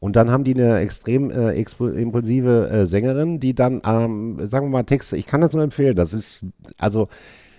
[0.00, 4.70] Und dann haben die eine extrem äh, impulsive äh, Sängerin, die dann, ähm, sagen wir
[4.70, 5.96] mal, Texte, ich kann das nur empfehlen.
[5.96, 6.44] Das ist,
[6.78, 7.08] also,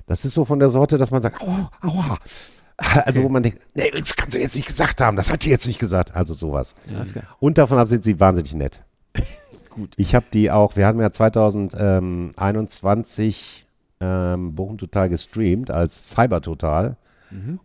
[0.07, 2.17] das ist so von der Sorte, dass man sagt, aua, aua.
[2.77, 5.49] Also, wo man denkt, nee, das kannst du jetzt nicht gesagt haben, das hat die
[5.49, 6.13] jetzt nicht gesagt.
[6.15, 6.75] Also sowas.
[6.87, 7.05] Ja.
[7.39, 8.81] Und davon ab sind sie wahnsinnig nett.
[9.69, 9.93] Gut.
[9.95, 13.65] Ich habe die auch, wir haben ja 2021
[14.01, 16.97] ähm, Bochum Total gestreamt als Cyber Total.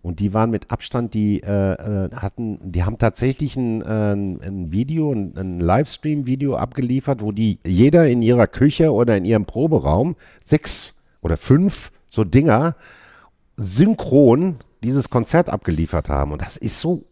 [0.03, 4.73] Und die waren mit Abstand, die äh, äh, hatten, die haben tatsächlich ein, äh, ein
[4.73, 10.17] Video, ein, ein Livestream-Video abgeliefert, wo die jeder in ihrer Küche oder in ihrem Proberaum
[10.45, 12.75] sechs oder fünf so Dinger
[13.57, 16.33] synchron dieses Konzert abgeliefert haben.
[16.33, 17.05] Und das ist so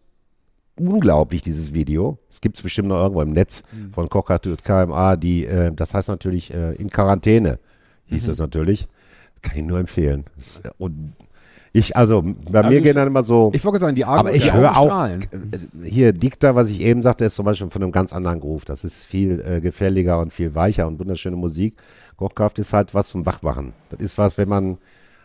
[0.79, 2.19] unglaublich, dieses Video.
[2.31, 5.93] Es gibt es bestimmt noch irgendwo im Netz von Kochart und KMA, die, äh, das
[5.95, 7.59] heißt natürlich äh, in Quarantäne,
[8.07, 8.87] hieß das natürlich.
[9.43, 10.25] Kann ich nur empfehlen.
[10.37, 11.13] Das, äh, und
[11.73, 14.19] ich, also bei Also mir ich- gehen dann immer so, Ich wollte sagen, die Augen,
[14.21, 15.21] aber ich die höre auch, strahlen.
[15.83, 18.65] äh, hier Dikta, was ich eben sagte, ist zum Beispiel von einem ganz anderen Groove.
[18.65, 21.77] Das ist viel äh, gefährlicher und viel weicher und wunderschöne Musik.
[22.17, 23.75] Kochkraft ist halt was zum Wachmachen.
[23.91, 24.79] Das ist was, wenn man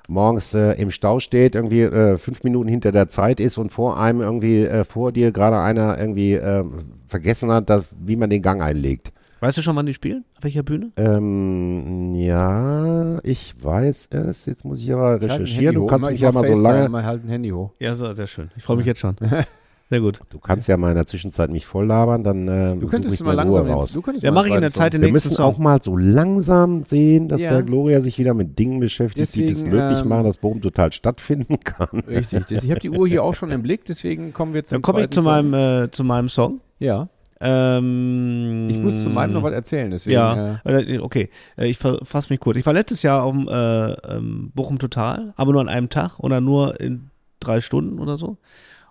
[0.07, 3.99] morgens äh, im Stau steht, irgendwie äh, fünf Minuten hinter der Zeit ist und vor
[3.99, 6.63] einem irgendwie, äh, vor dir gerade einer irgendwie äh,
[7.07, 9.11] vergessen hat, dass, wie man den Gang einlegt.
[9.39, 10.23] Weißt du schon, wann die spielen?
[10.37, 10.91] Auf welcher Bühne?
[10.95, 14.45] Ähm, ja, ich weiß es.
[14.45, 15.65] Jetzt muss ich aber Halt recherchieren.
[15.65, 15.87] Handy Du hoch.
[15.89, 17.71] kannst Mal- mich ich ja mal so lange, Mal halt ein Handy hoch.
[17.79, 18.49] Ja, so, sehr schön.
[18.55, 19.15] Ich freue mich jetzt schon.
[19.93, 20.21] Sehr gut.
[20.31, 23.13] du kannst ja mal in der Zwischenzeit mich voll labern, dann äh, Du suche könntest
[23.15, 23.99] ich mal mal Ruhe langsam raus.
[24.03, 25.45] könntest Ja, mal mache ich in der Zeit den Wir nächsten müssen Song.
[25.53, 27.51] auch mal so langsam sehen, dass Ja.
[27.51, 30.61] der Gloria sich wieder mit Dingen beschäftigt, die das Deswegen, möglich ähm, machen, dass Bochum
[30.61, 31.99] total stattfinden kann.
[32.07, 32.45] Richtig.
[32.47, 34.81] Das, ich habe die Uhr hier auch schon im Blick, deswegen kommen wir zum Dann
[34.81, 35.25] komme ich zu Song.
[35.49, 36.59] meinem, äh, zu meinem Song.
[36.79, 37.07] Ja.
[37.39, 40.13] Ähm, Ich muss zu meinem noch was erzählen, deswegen.
[40.13, 41.29] Ja, Äh, okay.
[41.57, 42.57] Äh, Ich fasse mich kurz.
[42.57, 46.19] Ich war letztes Jahr auf dem äh, ähm, Bochum Total, aber nur an einem Tag
[46.19, 47.09] oder nur in
[47.39, 48.37] drei Stunden oder so.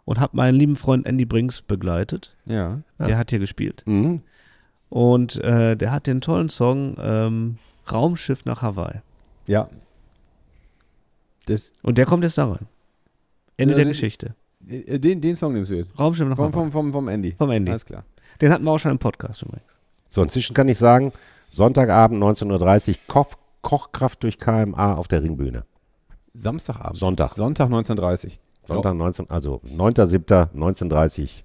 [0.05, 2.35] Und habe meinen lieben Freund Andy Brinks begleitet.
[2.47, 2.81] ja.
[2.99, 3.83] Der hat hier gespielt.
[3.87, 4.23] Mhm.
[4.89, 7.57] Und äh, der hat den tollen Song ähm,
[7.91, 9.01] Raumschiff nach Hawaii.
[9.47, 9.69] Ja.
[11.47, 12.67] Das, Und der kommt jetzt da rein.
[13.57, 14.35] Ende Ja, der Geschichte.
[14.69, 15.99] äh, den, den Song nimmst du jetzt.
[15.99, 16.53] Raumschiff nach Vom, Hawaii.
[16.53, 17.33] vom, vom, vom Andy.
[17.33, 17.71] Vom Andy.
[17.71, 18.05] Alles klar.
[18.41, 19.73] Den hatten wir auch schon im Podcast übrigens.
[20.09, 21.13] So, inzwischen kann ich sagen,
[21.51, 25.65] Sonntagabend 19.30 Uhr, Koch, Kochkraft durch KMA auf der Ringbühne.
[26.35, 26.97] Samstagabend.
[26.97, 27.35] Sonntag.
[27.35, 28.33] Sonntag 19.30
[28.67, 31.43] Sonntag 19, also 9.7.19.30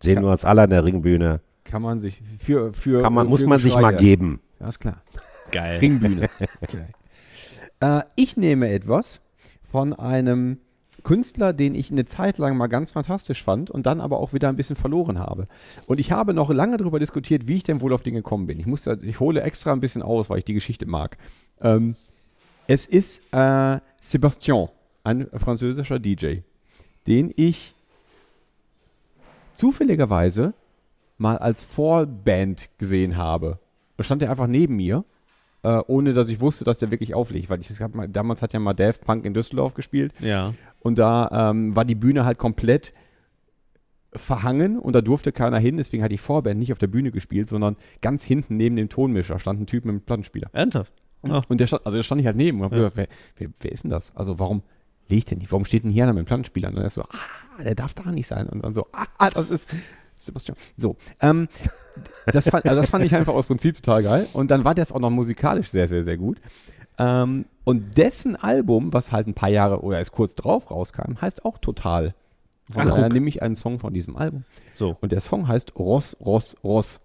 [0.00, 0.22] Sehen Ja.
[0.22, 1.40] wir uns alle an der Ringbühne.
[1.64, 2.72] Kann man sich für.
[2.72, 4.40] für Kann man, für muss man sich mal geben.
[4.60, 5.02] Ja, ist klar.
[5.50, 5.78] Geil.
[5.78, 6.28] Ringbühne.
[7.80, 9.20] äh, ich nehme etwas
[9.62, 10.58] von einem
[11.04, 14.48] Künstler, den ich eine Zeit lang mal ganz fantastisch fand und dann aber auch wieder
[14.48, 15.46] ein bisschen verloren habe.
[15.86, 18.58] Und ich habe noch lange darüber diskutiert, wie ich denn wohl auf den gekommen bin.
[18.60, 21.16] Ich musste, ich hole extra ein bisschen aus, weil ich die Geschichte mag.
[21.60, 21.96] Ähm,
[22.66, 24.68] es ist äh, Sébastien,
[25.08, 26.38] ein französischer DJ,
[27.06, 27.74] den ich
[29.54, 30.54] zufälligerweise
[31.16, 33.58] mal als Vorband gesehen habe.
[33.96, 35.04] Da stand er einfach neben mir,
[35.62, 37.50] äh, ohne dass ich wusste, dass der wirklich auflegt.
[37.50, 40.52] Weil ich, gab mal, damals hat ja mal Daft Punk in Düsseldorf gespielt Ja.
[40.80, 42.92] und da ähm, war die Bühne halt komplett
[44.14, 45.76] verhangen und da durfte keiner hin.
[45.76, 49.38] Deswegen hat die Vorband nicht auf der Bühne gespielt, sondern ganz hinten neben dem Tonmischer
[49.38, 50.48] stand ein Typ mit einem Plattenspieler.
[50.52, 50.92] Ernsthaft?
[51.22, 51.42] Oh.
[51.48, 52.78] Und der stand, also der stand ich halt neben und hab Ja.
[52.78, 53.06] gedacht, wer,
[53.38, 54.14] wer, wer ist denn das?
[54.14, 54.62] Also warum
[55.08, 55.50] legt der nicht?
[55.50, 56.68] Warum steht denn hier einer mit dem Plattenspieler?
[56.68, 58.48] Und dann ist so, ah, der darf da nicht sein.
[58.48, 59.68] Und dann so, ah, das ist
[60.16, 60.56] Sebastian.
[60.76, 61.48] So, ähm,
[62.26, 64.26] das, fand, also das fand ich einfach aus Prinzip total geil.
[64.32, 66.40] Und dann war das auch noch musikalisch sehr, sehr, sehr gut.
[66.98, 71.44] Ähm, und dessen Album, was halt ein paar Jahre oder erst kurz drauf rauskam, heißt
[71.44, 72.14] auch total.
[72.70, 74.44] Von Ach, daher nehme ich einen Song von diesem Album.
[74.74, 74.96] So.
[75.00, 77.00] Und der Song heißt Ross, Ross, Ross.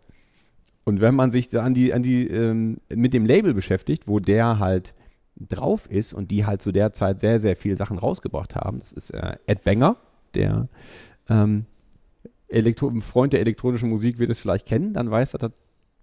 [0.84, 4.19] Und wenn man sich da an die, an die, ähm, mit dem Label beschäftigt, wo
[4.19, 4.93] der halt
[5.35, 8.91] drauf ist und die halt zu der Zeit sehr, sehr viele Sachen rausgebracht haben, das
[8.91, 9.97] ist äh, Ed Banger,
[10.35, 10.68] der
[11.30, 11.65] ähm,
[12.47, 15.51] Elektro Freund der elektronischen Musik wird es vielleicht kennen, dann weiß er, das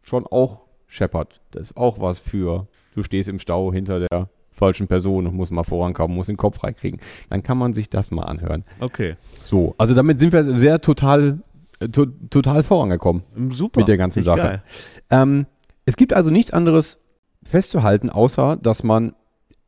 [0.03, 1.41] schon auch scheppert.
[1.53, 5.53] Das ist auch was für, du stehst im Stau hinter der falschen Person und musst
[5.53, 7.01] mal vorankommen, musst den Kopf freikriegen.
[7.31, 8.65] Dann kann man sich das mal anhören.
[8.81, 9.17] Okay.
[9.45, 11.41] So, also damit sind wir sehr total,
[11.79, 13.23] äh, to total vorangekommen.
[13.53, 13.81] Super.
[13.81, 14.63] Mit der ganzen Sache.
[15.09, 15.47] Ähm,
[15.87, 17.01] es gibt also nichts anderes
[17.43, 19.15] festzuhalten, außer dass man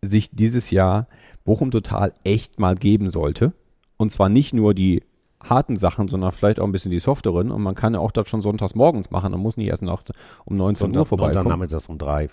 [0.04, 1.06] sich dieses Jahr
[1.44, 3.52] Bochum total echt mal geben sollte.
[3.96, 5.02] Und zwar nicht nur die
[5.42, 7.50] harten Sachen, sondern vielleicht auch ein bisschen die softeren.
[7.50, 10.02] Und man kann ja auch das schon sonntags morgens machen und muss nicht erst nach
[10.44, 11.34] um 19 Uhr vorbeikommen.
[11.34, 12.28] Sonntagnachmittags um drei.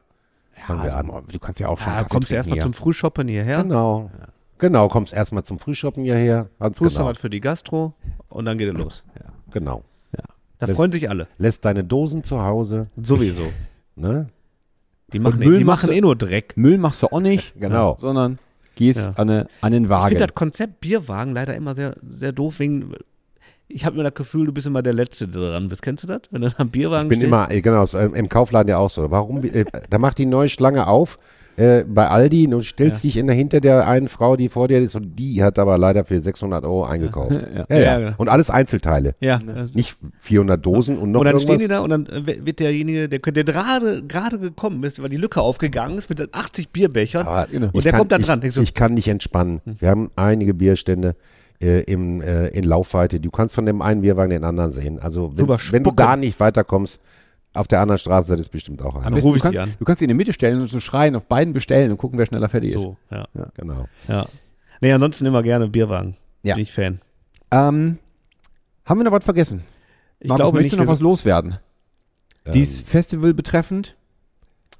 [0.67, 1.11] Wir also, an.
[1.31, 4.11] Du kannst ja auch schon Ja, kommst du erstmal zum Frühshoppen hierher, Genau.
[4.57, 6.49] Genau, kommst erstmal zum Frühshoppen hierher.
[6.59, 7.07] Ganz tust genau.
[7.07, 7.93] was für die Gastro
[8.27, 9.03] und dann geht es los.
[9.51, 9.83] genau.
[10.11, 11.27] Da Das- freuen sich alle.
[11.37, 12.83] Lässt deine Dosen zu Hause.
[13.01, 13.43] Sowieso.
[13.95, 14.27] Ne?
[15.13, 16.53] Die machen, Müll die machst machen du- eh nur Dreck.
[16.55, 17.95] Müll machst du auch nicht, Genau.
[17.99, 18.39] sondern
[18.75, 19.13] gehst Ja.
[19.15, 20.09] an, eine, an den Ich Wagen.
[20.09, 22.93] finde das Konzept Bierwagen leider immer sehr, sehr doof, wegen.
[23.71, 25.83] Ich habe immer das Gefühl, du bist immer der Letzte, der dran bist.
[25.83, 26.21] Kennst du das?
[26.31, 27.27] Wenn du am Bierwagen Ich bin stehst?
[27.27, 29.11] immer, genau, im Kaufladen ja auch so.
[29.11, 29.43] Warum?
[29.43, 31.19] äh, Da macht die neue Schlange auf
[31.59, 32.95] äh, bei Aldi und stellt Ja.
[32.95, 35.77] sich in der, hinter der einen Frau, die vor dir ist, und die hat aber
[35.77, 37.37] leider für 600 Euro eingekauft.
[37.69, 37.99] Ja.
[37.99, 38.13] Ja.
[38.17, 39.15] Und alles Einzelteile.
[39.19, 39.39] Ja.
[39.55, 41.55] also- Nicht 400 Dosen und noch und dann irgendwas.
[41.55, 45.09] stehen die da und dann äh, wird derjenige, der, der gerade gerade gekommen ist, weil
[45.09, 47.27] die Lücke aufgegangen ist mit den 80 Bierbechern.
[47.27, 47.69] Aber Genau.
[47.73, 48.41] Und der kann, kommt ich, dran.
[48.43, 49.61] Ich so- Ich kann nicht entspannen.
[49.79, 51.15] Wir haben einige Bierstände
[51.61, 53.19] äh, im, äh, in Laufweite.
[53.19, 54.99] Du kannst von dem einen Bierwagen den anderen sehen.
[54.99, 57.03] Also wenn du da nicht weiterkommst,
[57.53, 59.15] auf der anderen Straßenseite ist bestimmt auch Am einer.
[59.15, 59.73] besten, ruf du, kannst, an.
[59.79, 62.19] du kannst sie in die Mitte stellen und so schreien, auf beiden bestellen und gucken,
[62.19, 62.81] wer schneller fertig ist.
[62.81, 63.25] so, ja.
[63.55, 63.85] Genau.
[64.07, 64.25] ja.
[64.81, 66.15] Nee, ansonsten immer gerne Bierwagen.
[66.43, 66.55] Ja.
[66.55, 66.99] Bin ich Fan.
[67.51, 67.97] Ähm,
[68.85, 69.63] haben wir noch was vergessen?
[70.19, 70.79] Ich Markus, glaube möchtest nicht.
[70.79, 71.57] du noch was loswerden?
[72.45, 73.97] Ähm, Dies Festival betreffend?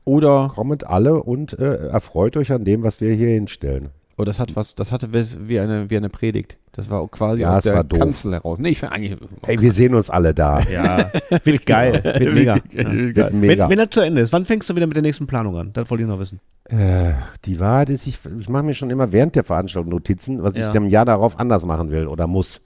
[0.06, 3.90] Oder, kommt alle und äh, erfreut euch an dem, was wir hier hinstellen.
[4.20, 6.58] Oh, das hat was, das hatte wie eine, wie eine Predigt.
[6.74, 7.84] Das war quasi Ja, aus der.
[7.84, 8.60] Kanzel heraus.
[8.60, 9.18] Nee, ich finde eigentlich.
[9.44, 10.60] Hey, wir sehen uns alle da.
[10.62, 11.12] ja,
[11.44, 12.02] wird geil.
[12.04, 12.58] Wird mega.
[12.72, 12.92] Ja.
[13.16, 13.64] Wird mega.
[13.64, 15.72] Wenn, wenn das zu Ende ist, wann fängst du wieder mit der nächsten Planung an?
[15.74, 16.40] Das wollte ich noch wissen.
[16.66, 17.14] Äh,
[17.46, 20.70] die Wahrheit ist, ich, ich mache mir schon immer während der Veranstaltung Notizen, was Ja.
[20.70, 22.62] ich im Jahr darauf anders machen will oder muss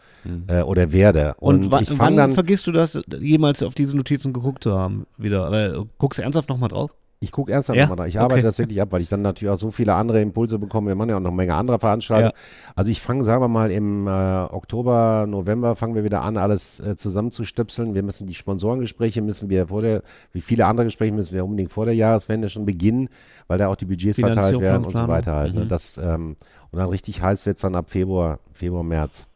[0.48, 1.36] äh, oder werde.
[1.38, 5.06] Und, Und, ich wann dann, vergisst du das, jemals auf diese Notizen geguckt zu haben?
[5.18, 5.52] Wieder.
[5.76, 6.92] Äh, guckst du ernsthaft nochmal drauf?
[7.24, 7.84] Ich gucke ernsthaft Ja?
[7.84, 8.06] nochmal da.
[8.06, 8.42] Ich arbeite Okay.
[8.44, 10.90] das wirklich ab, weil ich dann natürlich auch so viele andere Impulse bekomme.
[10.90, 12.34] Wir machen ja auch noch eine Menge anderer Veranstaltungen.
[12.76, 16.80] Also ich fange, sagen wir mal, im äh, Oktober, November fangen wir wieder an, alles
[16.80, 17.96] äh, zusammenzustöpseln.
[17.96, 21.72] Wir müssen die Sponsorengespräche müssen wir vor der, wie viele andere Gespräche müssen wir unbedingt
[21.72, 23.10] vor der Jahreswende schon beginnen,
[23.48, 25.54] weil da auch die Budgets verteilt werden und so weiter halt.
[25.54, 25.66] Ne?
[25.66, 25.68] Mhm.
[25.70, 26.36] Das, ähm,
[26.72, 29.28] und dann richtig heiß wird es dann ab Februar, Februar, März.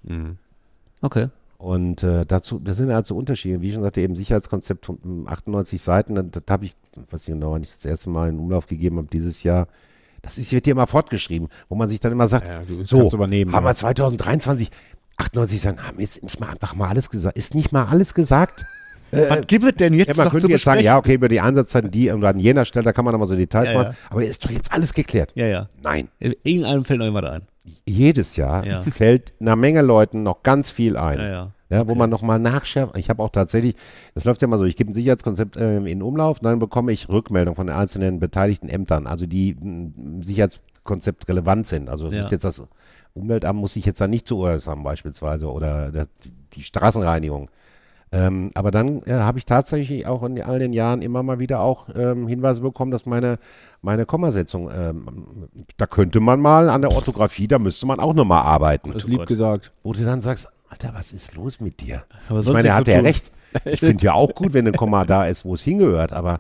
[1.02, 1.28] Okay.
[1.58, 3.62] Und äh, dazu, das sind halt so Unterschiede.
[3.62, 6.76] Wie ich schon sagte, eben Sicherheitskonzept von mm, 98 Seiten, das, das habe ich,
[7.10, 9.68] was ich genau nicht das erste Mal in Umlauf gegeben habe dieses Jahr.
[10.22, 13.12] Das ist, wird hier immer fortgeschrieben, wo man sich dann immer sagt, Ja, du so,
[13.12, 14.70] übernehmen, haben wir 2023,
[15.18, 17.38] 98 Seiten, haben jetzt nicht mal einfach mal alles gesagt.
[17.38, 18.66] Ist nicht mal alles gesagt?
[19.12, 21.30] Was gibt es denn jetzt Ja, man noch könnte zu jetzt sagen, ja, okay, über
[21.30, 23.92] die Einsatzzeiten, die und an jener Stelle, da kann man nochmal so Details Ja, machen.
[23.94, 24.10] ja.
[24.10, 25.32] Aber ist doch jetzt alles geklärt.
[25.34, 25.70] Ja, ja.
[25.82, 26.10] Nein.
[26.20, 27.42] Irgendeinem fällt noch irgendwas ein.
[27.88, 28.82] Jedes Jahr Ja.
[28.84, 31.20] fällt einer Menge Leuten noch ganz viel ein.
[31.20, 31.52] Ja, ja.
[31.70, 32.96] Ja, wo man nochmal nachschärft.
[32.96, 33.76] Ich habe auch tatsächlich,
[34.16, 37.10] das läuft ja mal so, ich gebe ein Sicherheitskonzept ähm, in Umlauf, dann bekomme ich
[37.10, 41.90] Rückmeldung von den einzelnen beteiligten Ämtern, also die m, Sicherheitskonzept relevant sind.
[41.90, 42.18] Also Ja.
[42.18, 42.66] muss jetzt das
[43.14, 46.08] Umweltamt muss sich jetzt da nicht zu äußern beispielsweise oder der,
[46.54, 47.50] die Straßenreinigung.
[48.12, 51.60] Ähm, aber dann äh, habe ich tatsächlich auch in all den Jahren immer mal wieder
[51.60, 53.38] auch ähm, Hinweise bekommen, dass meine,
[53.82, 58.44] meine Kommasetzung, ähm, da könnte man mal an der Orthographie, da müsste man auch nochmal
[58.44, 58.94] arbeiten.
[58.94, 59.28] Das Oh lieb Gott.
[59.28, 59.72] gesagt.
[59.84, 62.04] Wo du dann sagst, Alter, was ist los mit dir?
[62.30, 63.32] Aber Ich sonst meine, er nichts hat zu ja recht.
[63.66, 66.40] Ich finde ja auch gut, wenn ein Komma da ist, wo es hingehört, aber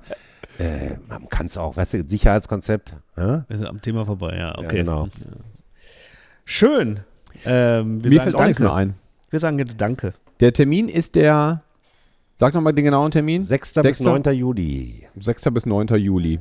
[0.59, 2.93] äh, man kann es auch, weißt du, Sicherheitskonzept.
[3.17, 3.43] Ja?
[3.47, 4.63] Wir sind am Thema vorbei, ja, okay.
[4.63, 5.07] Ja, genau.
[6.45, 7.01] Schön.
[7.45, 8.63] Ähm, wir Mir sagen fällt auch nichts danke.
[8.63, 8.93] mehr ein.
[9.29, 10.13] Wir sagen jetzt Danke.
[10.39, 11.63] Der Termin ist der,
[12.35, 13.43] sag nochmal den genauen Termin.
[13.43, 13.73] 6.
[13.75, 14.19] bis Sechster?
[14.19, 14.35] 9.
[14.35, 15.07] Juli.
[15.19, 15.43] 6.
[15.51, 15.87] bis 9.
[15.97, 16.39] Juli.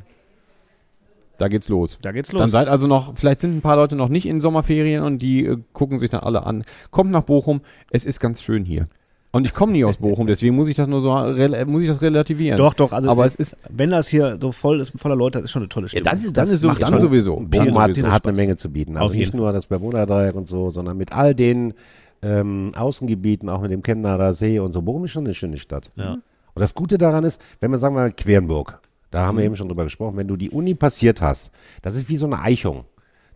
[1.39, 1.99] Da geht's los.
[2.01, 2.41] Da geht's los.
[2.41, 5.45] Dann seid also noch, vielleicht sind ein paar Leute noch nicht in Sommerferien und die
[5.45, 6.65] äh, gucken sich dann alle an.
[6.91, 7.61] Kommt nach Bochum,
[7.91, 8.89] es ist ganz schön hier.
[9.33, 11.13] Und ich komme nie aus Bochum, deswegen muss ich das nur so
[11.67, 12.57] muss ich das relativieren.
[12.57, 15.47] doch, doch, also Aber es ist wenn das hier so voll ist, voller Leute, das
[15.47, 16.05] ist schon eine tolle Stimmung.
[16.33, 17.37] dann ist so, macht dann schon- sowieso.
[17.37, 18.97] Bochum Dann hat, hat eine Menge zu bieten.
[18.97, 21.75] Also nicht nur das Bermuda-Dreieck und so, sondern mit all den
[22.23, 24.83] ähm, Außengebieten, auch mit dem Chemnader See und so.
[24.83, 25.91] Bochum ist schon eine schöne Stadt.
[25.97, 26.13] Ja.
[26.13, 28.81] Und das Gute daran ist, wenn man sagen wir mal Quernburg,
[29.11, 29.27] da Mhm.
[29.27, 31.51] haben wir eben schon drüber gesprochen, wenn du die Uni passiert hast,
[31.83, 32.85] das ist wie so eine Eichung.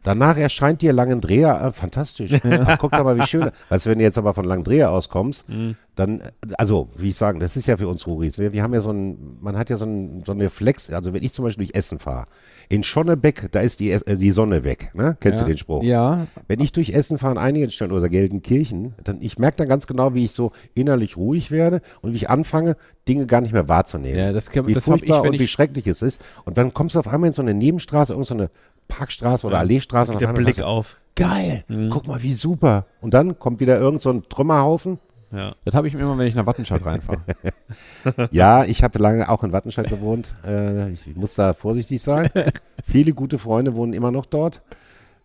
[0.02, 2.32] Danach erscheint dir Langendreher, äh, fantastisch.
[2.44, 3.51] Ach, guck doch mal, wie schön.
[3.68, 5.77] Weißt du, wenn du jetzt aber von Langendreher auskommst, Mhm.
[5.94, 6.22] dann,
[6.56, 8.39] also, wie ich sagen, das ist ja für uns Ruris.
[8.39, 11.12] Wir, wir haben ja so ein, man hat ja so ein, so eine Flex, also
[11.12, 12.27] wenn ich zum Beispiel durch Essen fahre,
[12.70, 15.16] in Schonnebeck, da ist die, äh, die Sonne weg, ne?
[15.20, 15.44] Kennst ja.
[15.47, 15.82] du den Spruch?
[15.82, 19.68] Ja, Wenn ich durch Essen fahre an einigen Stellen oder Gelsenkirchen, dann ich merke dann
[19.68, 22.77] ganz genau, wie ich so innerlich ruhig werde und wie ich anfange,
[23.09, 24.16] Dinge gar nicht mehr wahrzunehmen.
[24.18, 26.22] Ja, das kann- wie das ich, furchtbar wenn und wie ich- schrecklich es ist.
[26.44, 28.51] Und dann kommst du auf einmal in so eine Nebenstraße, irgend so eine
[28.90, 30.12] Parkstraße oder Alleestraße.
[30.12, 30.96] und Der Blick du, auf.
[31.16, 32.86] Geil, guck mal, wie super.
[33.00, 34.98] Und dann kommt wieder irgend so ein Trümmerhaufen.
[35.32, 35.54] Ja.
[35.64, 37.20] das habe ich immer, wenn ich nach Wattenscheid reinfahre.
[38.32, 40.34] Ja, ich habe lange auch in Wattenscheid gewohnt.
[40.44, 42.28] Äh, ich muss da vorsichtig sein.
[42.84, 44.60] Viele gute Freunde wohnen immer noch dort.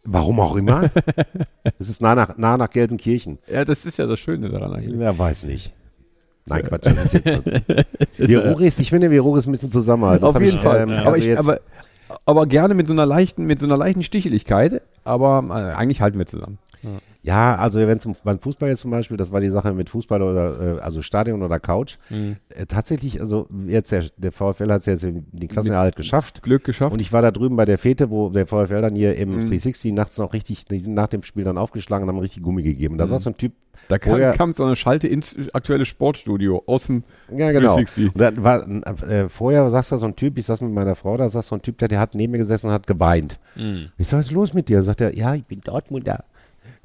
[0.03, 0.89] Warum auch immer.
[1.79, 3.39] Es ist nah nach, nah nach Gelsenkirchen.
[3.51, 4.99] ja, das ist ja das Schöne daran eigentlich.
[4.99, 5.73] Wer weiß nicht.
[6.45, 6.85] Nein, Quatsch.
[6.85, 10.23] Das ist jetzt Ruris, ich finde, wir Ruris müssen zusammenhalten.
[10.23, 10.81] Das Auf jeden ich, Fall.
[10.81, 11.59] ähm, aber, also ich, jetzt, aber
[12.25, 14.81] aber gerne mit so einer leichten, mit so einer leichten Sticheligkeit.
[15.03, 16.57] Aber äh, eigentlich halten wir zusammen.
[16.83, 16.89] Ja,
[17.33, 20.77] also wenn es beim Fußball jetzt zum Beispiel, das war die Sache mit Fußball oder
[20.77, 21.97] äh, also Stadion oder Couch.
[22.11, 26.43] Äh, tatsächlich, also jetzt der, der VfL hat es jetzt in die Klassenerhalt geschafft.
[26.43, 26.93] Glück geschafft.
[26.93, 29.93] Und ich war da drüben bei der Fete, wo der VfL dann hier im 360
[29.93, 32.97] nachts noch richtig, die sind nach dem Spiel dann aufgeschlagen und haben richtig Gummi gegeben.
[32.97, 33.53] Da saß so ein Typ,
[33.87, 37.03] da kam, vorher- kam so eine Schalte ins aktuelle Sportstudio aus dem
[37.35, 37.75] Ja, genau.
[37.75, 38.13] 360.
[38.13, 38.67] Und dann war,
[39.09, 41.55] äh, vorher saß da so ein Typ, ich saß mit meiner Frau, da saß so
[41.55, 43.39] ein Typ, der, der hat neben mir gesessen und hat geweint.
[43.97, 44.83] Ich sag, was ist los mit dir?
[44.83, 46.23] Sagt er, ja, ich bin Dortmunder.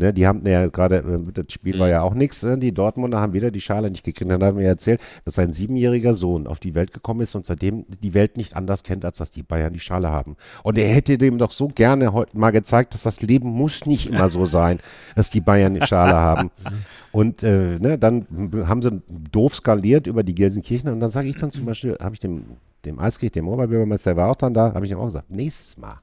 [0.00, 3.20] Ne, die haben ja gerade, äh, das Spiel war ja auch nichts, äh, die Dortmunder
[3.20, 4.30] haben wieder die Schale nicht gekriegt.
[4.30, 7.44] Dann hat er mir erzählt, dass sein siebenjähriger Sohn auf die Welt gekommen ist und
[7.44, 10.38] seitdem die Welt nicht anders kennt, als dass die Bayern die Schale haben.
[10.62, 14.08] Und er hätte dem doch so gerne heute mal gezeigt, dass das Leben muss nicht
[14.08, 14.78] immer so sein,
[15.16, 16.50] dass die Bayern die Schale haben.
[17.12, 18.26] Und äh, ne, dann
[18.66, 19.02] haben sie
[19.32, 22.44] doof skaliert über die Gelsenkirchen und dann sage ich dann zum Beispiel, habe ich dem,
[22.84, 25.76] dem Eiskirch, dem Oberbürgermeister, der war auch dann da, habe ich ihm auch gesagt, nächstes
[25.76, 25.98] Mal,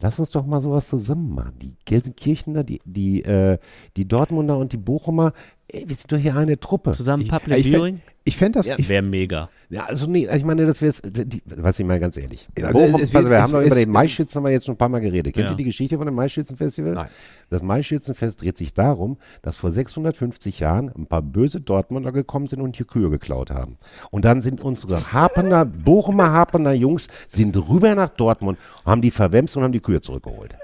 [0.00, 1.58] lass uns doch mal sowas zusammen machen.
[1.60, 3.58] Die Gelsenkirchener, die, die, äh,
[3.96, 5.32] die Dortmunder und die Bochumer,
[5.68, 6.92] ey, wir sind doch hier eine Truppe.
[6.92, 7.96] Zusammen ich, Public ich, Viewing?
[7.96, 9.50] fänd- ich fände das, Ja, ich, Wäre mega.
[9.68, 11.02] Ja, also nee, ich meine, das wäre jetzt,
[11.44, 12.48] was ich mal ganz ehrlich.
[12.56, 14.64] Also Bochum, es also wir es- haben doch es- über den Maischützen haben wir jetzt
[14.66, 15.34] schon ein paar Mal geredet.
[15.34, 15.50] Kennt Ja.
[15.52, 16.92] ihr die Geschichte von dem Maischützenfestival?
[16.94, 17.08] Nein.
[17.50, 22.60] Das Maischützenfest dreht sich darum, dass vor 650 Jahren ein paar böse Dortmunder gekommen sind
[22.62, 23.76] und hier Kühe geklaut haben.
[24.10, 29.56] Und dann sind unsere Hapener, Bochumer Hapener Jungs, sind rüber nach Dortmund, haben die verwemst
[29.56, 30.54] und haben die Kühe zurückgeholt.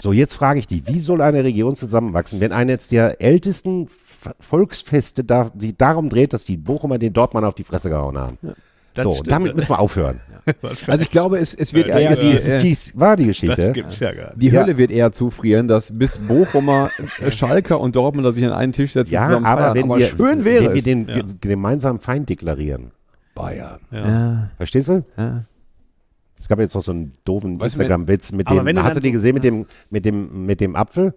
[0.00, 3.88] So, jetzt frage ich dich, wie soll eine Region zusammenwachsen, wenn eines der ältesten
[4.40, 8.38] Volksfeste da, die darum dreht, dass die Bochumer den Dortmund auf die Fresse gehauen haben?
[8.94, 9.32] Das so, stimmt.
[9.32, 10.20] damit müssen wir aufhören.
[10.86, 12.58] also ich glaube, es, es wird Ja, eher, ja, die, Das ist äh,
[12.92, 13.56] die, war die Geschichte.
[13.56, 14.42] Das gibt's ja gar nicht.
[14.42, 14.60] die Ja.
[14.62, 16.90] Hölle wird eher zufrieren, dass bis Bochumer,
[17.20, 19.74] äh, Schalker und Dortmunder sich an einen Tisch setzen Ja, zusammen aber feiern.
[19.74, 20.84] wenn aber wir, schön wäre wenn wir es.
[20.84, 22.92] den ge- gemeinsamen Feind deklarieren.
[23.34, 23.80] Bayern.
[23.90, 25.04] ja, Verstehst du?
[25.16, 25.44] ja.
[26.38, 29.44] Es gab jetzt noch so einen doofen Instagram-Witz mit dem, hast du den gesehen mit
[29.44, 31.14] dem, mit dem, mit dem Apfel?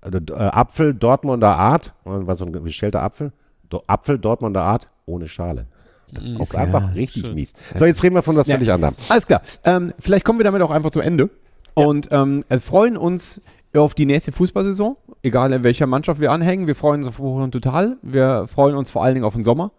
[0.00, 3.32] Also, äh, Apfel Dortmunder Art, was so ein gestellter Apfel?
[3.68, 5.66] Do, Apfel Dortmunder Art ohne Schale.
[6.12, 7.52] Das ist einfach richtig mies.
[7.74, 8.54] So, jetzt reden wir von was Ja.
[8.56, 8.94] völlig anderem.
[9.10, 9.42] Alles klar.
[9.64, 11.28] Ähm, vielleicht kommen wir damit auch einfach zum Ende.
[11.74, 13.40] Und ähm, äh, freuen uns
[13.76, 16.66] auf die nächste Fußballsaison, egal in welcher Mannschaft wir anhängen.
[16.66, 17.98] Wir freuen uns auf Hoch und Total.
[18.02, 19.70] Wir freuen uns vor allen Dingen auf den Sommer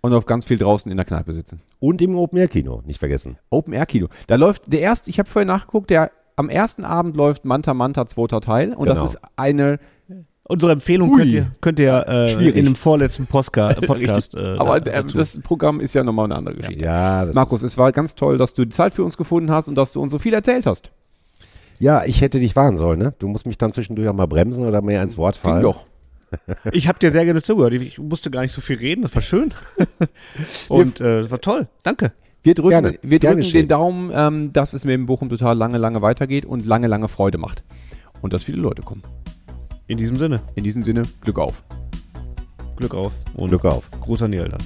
[0.00, 1.60] und auf ganz viel draußen in der Kneipe sitzen.
[1.78, 3.36] Und im Open-Air-Kino, nicht vergessen.
[3.50, 4.08] Open Air Kino.
[4.26, 6.10] Da läuft der erste, ich habe vorher nachgeguckt, der
[6.40, 9.00] am ersten Abend läuft Manta Manta zweiter Teil und Genau.
[9.00, 9.78] das ist eine
[10.42, 11.16] Unsere Empfehlung Ui.
[11.18, 14.34] könnt ihr, könnt ihr äh, in dem vorletzten Postka Podcast.
[14.34, 16.84] äh, aber da- äh, das Programm ist ja nochmal eine andere Geschichte.
[16.84, 19.52] Ja, das Markus, ist, es war ganz toll, dass du die Zeit für uns gefunden
[19.52, 20.90] hast und dass du uns so viel erzählt hast.
[21.78, 23.12] ja, ich hätte dich warnen sollen, ne?
[23.20, 25.62] Du musst mich dann zwischendurch auch mal bremsen oder mir ins Wort Ging fallen.
[25.62, 25.84] doch.
[26.72, 27.72] Ich habe dir sehr gerne zugehört.
[27.74, 29.02] Ich, ich musste gar nicht so viel reden.
[29.02, 29.52] Das war schön.
[30.68, 31.68] Und äh, das war toll.
[31.84, 32.10] Danke.
[32.42, 35.76] Wir drücken, Gerne, wir drücken den Daumen, ähm, dass es mit dem Bochum total lange,
[35.76, 37.62] lange weitergeht und lange, lange Freude macht.
[38.22, 39.02] Und dass viele Leute kommen.
[39.86, 41.62] In diesem Sinne, In diesem Sinne, Glück auf.
[42.76, 43.90] Glück auf und Glück auf.
[44.22, 44.60] An die Eltern.